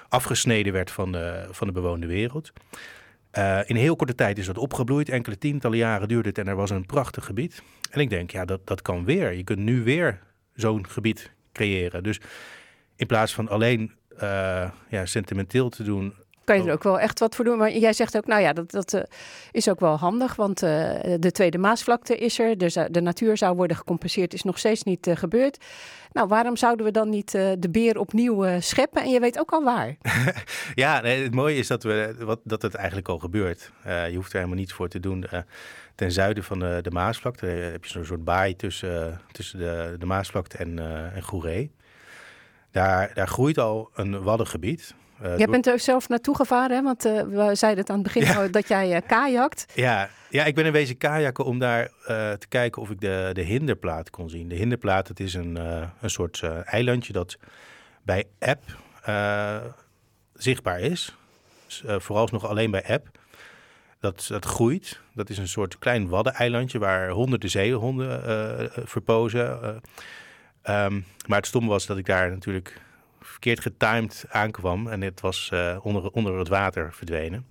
afgesneden 0.09 0.73
werd 0.73 0.91
van 0.91 1.13
de, 1.13 1.47
van 1.51 1.67
de 1.67 1.73
bewoonde 1.73 2.07
wereld. 2.07 2.53
Eh, 3.31 3.61
in 3.65 3.77
heel 3.77 3.97
korte 3.97 4.15
tijd 4.15 4.39
is 4.39 4.47
dat 4.47 4.59
opgebloeid. 4.59 5.09
Enkele 5.09 5.39
tientallen 5.39 5.79
jaren 5.79 6.09
duurde 6.09 6.29
het 6.29 6.39
en 6.39 6.49
er 6.49 6.57
was 6.57 6.71
een 6.71 6.87
prachtig 6.87 7.25
gebied. 7.25 7.63
En 7.91 8.01
ik 8.01 8.11
denk, 8.11 8.31
ja, 8.31 8.45
dat, 8.45 8.67
dat 8.67 8.83
kan 8.83 9.05
weer. 9.05 9.33
Je 9.33 9.45
kunt 9.45 9.59
nu 9.59 9.83
weer 9.83 10.21
zo'n 10.55 10.89
gebied 10.89 11.33
creëren. 11.53 12.03
Dus 12.03 12.21
in 12.97 13.07
plaats 13.07 13.35
van 13.35 13.49
alleen 13.49 13.93
eh, 14.17 14.71
ja, 14.89 15.07
sentimenteel 15.07 15.69
te 15.69 15.83
doen, 15.83 16.15
Kan 16.51 16.63
je 16.63 16.69
er 16.69 16.75
ook 16.75 16.83
wel 16.83 17.01
echt 17.01 17.19
wat 17.19 17.35
voor 17.35 17.45
doen. 17.45 17.59
Maar 17.59 17.73
jij 17.73 17.93
zegt 17.93 18.17
ook, 18.17 18.27
nou 18.27 18.43
ja, 18.43 18.53
dat, 18.53 18.71
dat 18.71 18.93
eh, 18.93 19.03
is 19.53 19.69
ook 19.69 19.81
wel 19.81 19.97
handig. 19.97 20.37
Want 20.37 20.63
eh, 20.63 20.71
de 21.19 21.31
Tweede 21.33 21.59
Maasvlakte 21.59 22.17
is 22.17 22.39
er. 22.39 22.59
Dus 22.59 22.77
eh, 22.77 22.85
de 22.91 23.01
natuur 23.01 23.37
zou 23.37 23.57
worden 23.57 23.77
gecompenseerd. 23.77 24.35
Is 24.35 24.43
nog 24.43 24.59
steeds 24.59 24.83
niet 24.83 25.11
gebeurd. 25.15 25.65
Nou, 26.13 26.29
waarom 26.29 26.57
zouden 26.57 26.87
we 26.87 26.93
dan 26.93 27.09
niet 27.09 27.31
de 27.33 27.69
beer 27.71 27.99
opnieuw 27.99 28.61
scheppen? 28.61 29.03
En 29.03 29.11
je 29.11 29.21
weet 29.21 29.39
ook 29.39 29.51
al 29.51 29.65
waar. 29.65 29.97
Ja, 30.75 31.01
nee, 31.01 31.23
het 31.23 31.35
mooie 31.35 31.57
is 31.57 31.67
dat, 31.67 31.83
we, 31.83 32.15
wat, 32.19 32.41
dat 32.45 32.63
het 32.63 32.75
eigenlijk 32.75 33.09
al 33.09 33.19
gebeurt. 33.19 33.73
Je 33.85 34.13
hoeft 34.15 34.33
er 34.33 34.39
helemaal 34.39 34.59
niets 34.59 34.73
voor 34.73 34.89
te 34.89 35.01
doen. 35.01 35.25
Ten 35.95 36.13
zuiden 36.13 36.45
van 36.45 36.59
de, 36.59 36.79
de 36.83 36.91
Maasvlakte 36.91 37.47
heb 37.47 37.85
je 37.85 37.91
zo'n 37.91 38.05
soort 38.05 38.25
baai 38.25 38.57
tussen, 38.57 39.21
tussen 39.33 39.59
de, 39.59 39.97
de 39.99 40.07
Maasvlakte 40.07 40.57
en, 40.57 40.79
en 41.15 41.23
Goeree. 41.23 41.73
Daar, 42.71 43.11
daar 43.15 43.29
groeit 43.29 43.59
al 43.59 43.91
een 43.95 44.23
waddengebied. 44.23 44.95
Eh, 45.23 45.39
Jij 45.39 45.47
bent 45.47 45.67
er 45.67 45.79
zelf 45.79 46.09
naartoe 46.09 46.37
gevaren, 46.37 46.77
hè? 46.77 46.83
Want 46.83 47.05
eh, 47.05 47.23
we 47.23 47.55
zeiden 47.55 47.81
het 47.81 47.91
aan 47.91 48.03
het 48.03 48.13
begin 48.13 48.37
al, 48.37 48.51
dat 48.51 48.69
jij 48.69 48.95
eh, 48.95 49.03
kajakt. 49.07 49.73
Ja, 49.75 50.09
ja, 50.29 50.45
ik 50.45 50.55
ben 50.55 50.65
in 50.67 50.73
wezen 50.73 50.97
kajakken 50.97 51.45
om 51.45 51.59
daar 51.59 51.91
te 52.39 52.47
kijken 52.49 52.83
of 52.83 52.91
ik 52.91 53.01
de, 53.01 53.31
de 53.33 53.43
hinderplaat 53.43 54.11
kon 54.11 54.31
zien. 54.31 54.49
De 54.49 54.55
hinderplaat, 54.55 55.09
het 55.09 55.21
is 55.21 55.35
een, 55.35 55.57
een 56.01 56.11
soort 56.11 56.43
eilandje 56.65 57.13
dat 57.13 57.37
bij 58.03 58.25
app 58.39 58.63
zichtbaar 60.35 60.81
is. 60.81 61.17
Dus, 61.67 61.85
vooralsnog 61.87 62.47
alleen 62.47 62.71
bij 62.71 62.85
app. 62.89 63.19
Dat, 64.01 64.27
dat 64.29 64.45
groeit. 64.45 65.01
Dat 65.15 65.31
is 65.31 65.39
een 65.39 65.49
soort 65.49 65.79
klein 65.79 66.09
waddeneilandje 66.09 66.79
waar 66.79 67.09
honderden 67.11 67.51
zeehonden 67.51 68.25
eh, 68.25 68.65
eh, 68.65 68.71
verpozen. 68.85 69.63
eh. 69.63 69.77
Ehm, 70.63 71.01
maar 71.27 71.39
het 71.39 71.47
stomme 71.47 71.69
was 71.69 71.87
dat 71.87 71.99
ik 71.99 72.07
daar 72.07 72.31
natuurlijk 72.31 72.81
verkeerd 73.31 73.61
getimed 73.61 74.25
aankwam. 74.29 74.89
En 74.89 75.01
het 75.01 75.21
was 75.21 75.49
eh, 75.53 75.77
onder, 75.83 76.11
onder 76.11 76.39
het 76.39 76.49
water 76.49 76.93
verdwenen. 76.93 77.47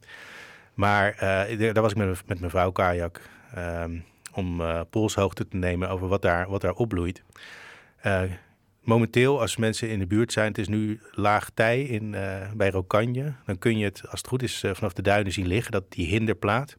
Maar 0.73 1.13
eh, 1.13 1.59
daar 1.73 1.81
was 1.81 1.91
ik 1.91 1.97
met, 1.97 2.27
met 2.27 2.39
mijn 2.39 2.51
vrouw 2.51 2.71
kajak 2.71 3.21
ehm, 3.53 3.99
om 4.33 4.61
eh, 4.61 4.81
polshoogte 4.89 5.47
te 5.47 5.57
nemen 5.57 5.89
over 5.89 6.07
wat 6.07 6.21
daar, 6.21 6.49
wat 6.49 6.61
daar 6.61 6.73
opbloeit. 6.73 7.23
Momenteel, 8.83 9.41
als 9.41 9.57
mensen 9.57 9.89
in 9.89 9.99
de 9.99 10.07
buurt 10.07 10.31
zijn, 10.31 10.47
het 10.47 10.57
is 10.57 10.67
nu 10.67 10.99
laag 11.11 11.49
tij 11.53 11.81
in, 11.81 12.15
bij 12.55 12.69
Rokanje, 12.69 13.33
dan 13.45 13.57
kun 13.57 13.77
je 13.77 13.85
het, 13.85 14.01
als 14.01 14.19
het 14.19 14.27
goed 14.27 14.43
is, 14.43 14.63
vanaf 14.73 14.93
de 14.93 15.01
duinen 15.01 15.31
zien 15.31 15.47
liggen, 15.47 15.71
dat 15.71 15.91
die 15.91 16.07
hinderplaat, 16.07 16.77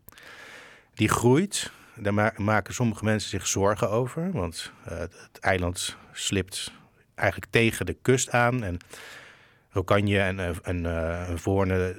die 0.94 1.08
groeit. 1.08 1.72
Daar 1.96 2.14
ma- 2.14 2.32
maken 2.36 2.74
sommige 2.74 3.04
mensen 3.04 3.30
zich 3.30 3.46
zorgen 3.46 3.90
over, 3.90 4.32
want 4.32 4.72
het 4.82 5.38
eiland 5.40 5.96
slipt 6.12 6.72
eigenlijk 7.20 7.52
tegen 7.52 7.86
de 7.86 7.96
kust 8.02 8.30
aan. 8.30 8.64
En 8.64 8.78
Rokanje 9.70 10.20
en, 10.20 10.38
eh, 10.38 10.48
en 10.62 10.86
en 11.28 11.38
Voorne 11.38 11.96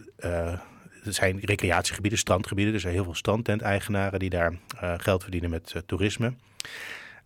er 1.04 1.14
zijn 1.14 1.40
recreatiegebieden, 1.42 2.20
strandgebieden. 2.20 2.74
Er 2.74 2.80
zijn 2.80 2.94
heel 2.94 3.04
veel 3.04 3.16
strandtent-eigenaren 3.16 4.20
die 4.20 4.30
daar 4.30 4.54
geld 4.98 5.22
verdienen 5.22 5.50
met 5.50 5.74
toerisme. 5.86 6.34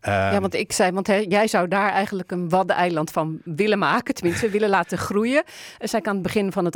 ja, 0.02 0.32
Ehm, 0.32 0.42
want 0.42 0.54
ik 0.54 0.72
zei, 0.72 0.92
want 0.92 1.08
jij 1.08 1.48
zou 1.48 1.68
daar 1.68 1.90
eigenlijk 1.92 2.32
een 2.32 2.50
waddeneiland 2.50 3.12
van 3.12 3.40
willen 3.44 3.80
maken. 3.80 4.14
Tenminste, 4.14 4.50
willen 4.50 4.70
laten 4.70 4.98
groeien. 4.98 5.44
En 5.78 5.88
zei 5.90 6.02
ik 6.02 6.08
aan 6.08 6.14
het 6.14 6.24
begin 6.24 6.52
van 6.52 6.66
het 6.66 6.74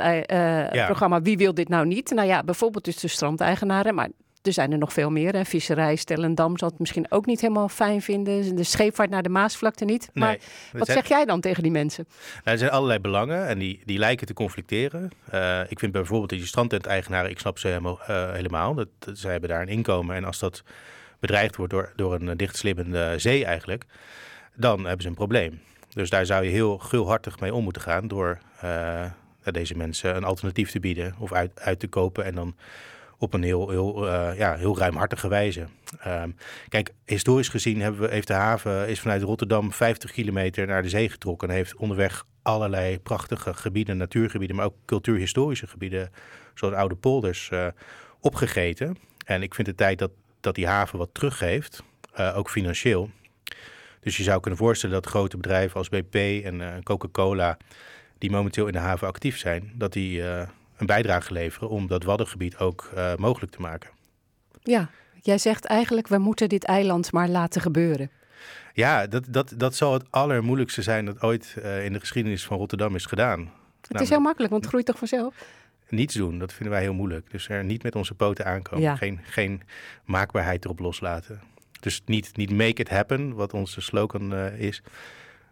Ja. 0.71 0.85
programma, 0.85 1.21
wie 1.21 1.37
wil 1.37 1.53
dit 1.53 1.69
nou 1.69 1.85
niet? 1.85 2.09
Nou 2.11 2.27
ja, 2.27 2.43
bijvoorbeeld 2.43 2.85
dus 2.85 2.95
de 2.99 3.07
strandeigenaren, 3.07 3.95
maar... 3.95 4.09
Er 4.41 4.53
zijn 4.53 4.71
er 4.71 4.77
nog 4.77 4.93
veel 4.93 5.09
meer. 5.09 5.33
Hè. 5.33 5.45
Visserij, 5.45 5.95
Stellendam 5.95 6.57
zal 6.57 6.69
het 6.69 6.79
misschien 6.79 7.11
ook 7.11 7.25
niet 7.25 7.41
helemaal 7.41 7.69
fijn 7.69 8.01
vinden. 8.01 8.55
De 8.55 8.63
scheepvaart 8.63 9.09
naar 9.09 9.23
de 9.23 9.29
Maasvlakte 9.29 9.85
niet. 9.85 10.09
Maar 10.13 10.27
Nee, 10.29 10.39
wat 10.73 10.85
zijn- 10.85 10.97
zeg 10.99 11.07
jij 11.07 11.25
dan 11.25 11.41
tegen 11.41 11.63
die 11.63 11.71
mensen? 11.71 12.05
Nou, 12.33 12.39
er 12.43 12.57
zijn 12.57 12.71
allerlei 12.71 12.99
belangen 12.99 13.47
en 13.47 13.59
die, 13.59 13.81
die 13.85 13.97
lijken 13.97 14.27
te 14.27 14.33
conflicteren. 14.33 15.09
Eh, 15.29 15.61
ik 15.69 15.79
vind 15.79 15.91
bijvoorbeeld 15.91 16.29
die 16.29 16.45
strandtent-eigenaren, 16.45 17.29
ik 17.29 17.39
snap 17.39 17.57
ze 17.59 17.67
helemaal. 17.67 17.99
eh, 18.07 18.31
helemaal. 18.31 18.73
Dat, 18.73 18.87
dat- 18.99 19.17
zij 19.17 19.31
hebben 19.31 19.49
daar 19.49 19.61
een 19.61 19.67
inkomen 19.67 20.15
en 20.15 20.23
als 20.23 20.39
dat 20.39 20.63
bedreigd 21.19 21.55
wordt 21.55 21.73
door, 21.73 21.91
door 21.95 22.13
een 22.13 22.37
dichtslibbende 22.37 23.13
zee 23.17 23.45
eigenlijk, 23.45 23.85
dan 24.55 24.79
hebben 24.85 25.01
ze 25.01 25.07
een 25.07 25.13
probleem. 25.15 25.59
Dus 25.89 26.09
daar 26.09 26.25
zou 26.25 26.43
je 26.43 26.49
heel 26.49 26.77
gulhartig 26.77 27.39
mee 27.39 27.53
om 27.53 27.63
moeten 27.63 27.81
gaan 27.81 28.07
door 28.07 28.37
eh, 28.61 29.05
deze 29.43 29.75
mensen 29.77 30.15
een 30.15 30.23
alternatief 30.23 30.71
te 30.71 30.79
bieden 30.79 31.15
of 31.19 31.33
uit, 31.33 31.59
uit 31.59 31.79
te 31.79 31.87
kopen 31.87 32.25
en 32.25 32.35
dan 32.35 32.55
op 33.19 33.33
een 33.33 33.43
heel, 33.43 33.69
heel, 33.69 34.07
eh, 34.07 34.37
ja, 34.37 34.55
heel 34.55 34.77
ruimhartige 34.77 35.27
wijze. 35.27 35.65
Ehm, 35.99 36.29
kijk, 36.69 36.93
historisch 37.05 37.49
gezien 37.49 37.81
hebben 37.81 38.01
we, 38.01 38.07
heeft 38.07 38.27
de 38.27 38.33
haven 38.33 38.87
is 38.87 38.99
vanuit 38.99 39.21
Rotterdam 39.21 39.71
50 39.71 40.11
kilometer 40.11 40.67
naar 40.67 40.81
de 40.81 40.89
zee 40.89 41.09
getrokken 41.09 41.49
en 41.49 41.55
heeft 41.55 41.75
onderweg 41.75 42.25
allerlei 42.41 42.99
prachtige 42.99 43.53
gebieden, 43.53 43.97
natuurgebieden, 43.97 44.55
maar 44.55 44.65
ook 44.65 44.75
cultuurhistorische 44.85 45.67
gebieden, 45.67 46.11
zoals 46.53 46.73
oude 46.73 46.95
polders, 46.95 47.49
eh, 47.49 47.67
opgegeten. 48.19 48.97
En 49.25 49.41
ik 49.41 49.55
vind 49.55 49.67
het 49.67 49.77
tijd 49.77 49.99
dat, 49.99 50.11
dat 50.39 50.55
die 50.55 50.67
haven 50.67 50.97
wat 50.97 51.09
teruggeeft, 51.13 51.83
eh, 52.13 52.37
ook 52.37 52.49
financieel. 52.49 53.09
Dus 53.99 54.17
je 54.17 54.23
zou 54.23 54.39
kunnen 54.39 54.59
voorstellen 54.59 54.95
dat 54.95 55.05
grote 55.05 55.37
bedrijven 55.37 55.77
als 55.77 55.89
BP 55.89 56.15
en 56.43 56.83
Coca-Cola, 56.83 57.57
die 58.17 58.31
momenteel 58.31 58.67
in 58.67 58.73
de 58.73 58.79
haven 58.79 59.07
actief 59.07 59.37
zijn, 59.37 59.71
dat 59.75 59.93
die 59.93 60.23
een 60.79 60.85
bijdrage 60.85 61.33
leveren 61.33 61.69
om 61.69 61.87
dat 61.87 62.03
waddengebied 62.03 62.57
ook 62.57 62.91
eh, 62.95 63.15
mogelijk 63.15 63.51
te 63.51 63.61
maken. 63.61 63.89
Ja, 64.63 64.89
Jij 65.21 65.37
zegt 65.37 65.65
eigenlijk, 65.65 66.07
we 66.07 66.17
moeten 66.17 66.49
dit 66.49 66.63
eiland 66.63 67.11
maar 67.11 67.29
laten 67.29 67.61
gebeuren. 67.61 68.11
Ja, 68.73 69.07
dat, 69.07 69.25
dat, 69.29 69.53
dat 69.57 69.75
zal 69.75 69.93
het 69.93 70.03
allermoeilijkste 70.09 70.81
zijn 70.81 71.05
dat 71.05 71.21
ooit 71.21 71.55
eh, 71.61 71.85
in 71.85 71.93
de 71.93 71.99
geschiedenis 71.99 72.45
van 72.45 72.57
Rotterdam 72.57 72.95
is 72.95 73.05
gedaan. 73.05 73.51
Het 73.87 74.01
is 74.01 74.09
heel 74.09 74.19
makkelijk, 74.19 74.51
want 74.51 74.63
het 74.63 74.71
groeit 74.71 74.85
toch 74.85 74.97
vanzelf? 74.97 75.35
Niets 75.89 76.13
doen, 76.13 76.39
dat 76.39 76.53
vinden 76.53 76.73
wij 76.73 76.81
heel 76.81 76.93
moeilijk. 76.93 77.31
Dus 77.31 77.49
er 77.49 77.63
niet 77.63 77.83
met 77.83 77.95
onze 77.95 78.13
poten 78.13 78.45
aankomen. 78.45 78.83
Ja. 78.83 78.95
Geen, 78.95 79.19
geen 79.23 79.61
maakbaarheid 80.05 80.65
erop 80.65 80.79
loslaten. 80.79 81.41
Dus 81.79 82.01
niet, 82.05 82.37
niet 82.37 82.51
make 82.51 82.81
it 82.81 82.89
happen, 82.89 83.33
wat 83.33 83.53
onze 83.53 83.81
slogan 83.81 84.33
eh, 84.33 84.59
is. 84.59 84.81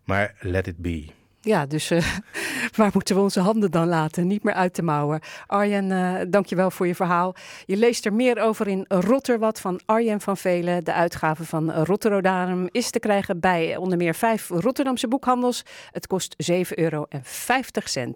Maar 0.03 0.35
let 0.39 0.67
it 0.67 0.77
be. 0.77 1.05
Ja, 1.47 1.65
dus 1.65 1.91
eh, 1.91 2.07
waar 2.79 2.89
moeten 2.93 3.15
we 3.15 3.21
onze 3.21 3.39
handen 3.39 3.71
dan 3.71 3.87
laten? 3.87 4.27
Niet 4.27 4.43
meer 4.43 4.53
uit 4.53 4.75
de 4.75 4.81
mouwen. 4.81 5.19
Arjen, 5.45 5.91
eh 5.91 6.25
dankjewel 6.29 6.71
voor 6.71 6.87
je 6.87 6.95
verhaal. 6.95 7.35
Je 7.65 7.77
leest 7.77 8.05
er 8.05 8.13
meer 8.13 8.41
over 8.41 8.67
in 8.67 8.85
Rotterwat 8.87 9.59
van 9.59 9.79
Arjen 9.85 10.21
van 10.21 10.37
Velen. 10.37 10.83
De 10.83 10.93
uitgave 10.93 11.45
van 11.45 11.71
Rotterdam 11.71 12.67
is 12.71 12.89
te 12.89 12.99
krijgen 12.99 13.39
bij 13.39 13.77
onder 13.77 13.97
meer 13.97 14.15
vijf 14.15 14.49
Rotterdamse 14.49 15.07
boekhandels. 15.07 15.63
Het 15.91 16.07
kost 16.07 16.35
7,50 16.51 16.53
euro. 16.75 17.05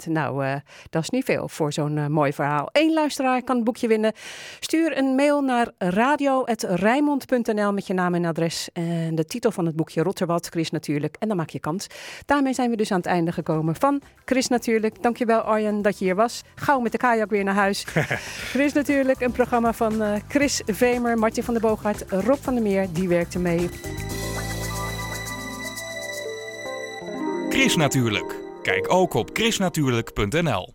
Nou, 0.06 0.46
eh, 0.46 0.56
dat 0.90 1.02
is 1.02 1.10
niet 1.10 1.26
veel 1.26 1.48
voor 1.48 1.74
zo'n 1.74 2.12
mooi 2.12 2.34
verhaal. 2.34 2.70
Eén 2.72 2.94
luisteraar 2.94 3.44
kan 3.44 3.56
het 3.56 3.66
boekje 3.66 3.88
winnen. 3.88 4.14
Stuur 4.60 4.98
een 4.98 5.16
mail 5.16 5.42
naar 5.42 5.72
radio.rijmond.nl 5.78 7.74
met 7.74 7.88
je 7.88 7.94
naam 7.94 8.14
en 8.14 8.26
adres. 8.26 8.70
En 8.74 9.16
de 9.16 9.26
titel 9.26 9.52
van 9.52 9.66
het 9.66 9.76
boekje 9.76 10.04
Rotterwat, 10.04 10.48
Chris 10.48 10.72
natuurlijk. 10.72 11.16
En 11.20 11.28
dan 11.28 11.38
maak 11.38 11.50
je 11.50 11.60
kans. 11.60 11.88
Daarmee 12.26 12.54
zijn 12.54 12.70
we 12.70 12.76
dus 12.76 12.92
aan 12.92 12.98
het 12.98 13.06
einde 13.06 13.20
gekomen 13.28 13.76
van 13.76 14.02
Chris 14.26 14.48
natuurlijk. 14.48 15.04
Dankjewel 15.04 15.40
Arjen 15.40 15.82
dat 15.82 16.00
je 16.00 16.06
hier 16.06 16.16
was. 16.16 16.44
Gauw 16.56 16.80
met 16.80 16.92
de 16.92 16.98
kajak 16.98 17.30
weer 17.30 17.44
naar 17.44 17.54
huis. 17.56 17.86
Chris 18.54 18.74
natuurlijk, 18.74 19.22
een 19.22 19.32
programma 19.32 19.74
van 19.74 20.02
eh, 20.02 20.14
Chris 20.28 20.62
Vemer, 20.66 21.18
Martin 21.18 21.44
van 21.44 21.54
der 21.54 21.64
Boogaard, 21.64 22.04
Rob 22.10 22.38
van 22.42 22.54
der 22.54 22.64
Meer, 22.64 22.88
die 22.92 23.08
werkte 23.08 23.40
mee. 23.40 23.70
Chris 27.50 27.76
natuurlijk. 27.76 28.36
Kijk 28.62 28.94
ook 28.94 29.14
op 29.14 29.30
chrisnatuurlijk.nl. 29.34 30.70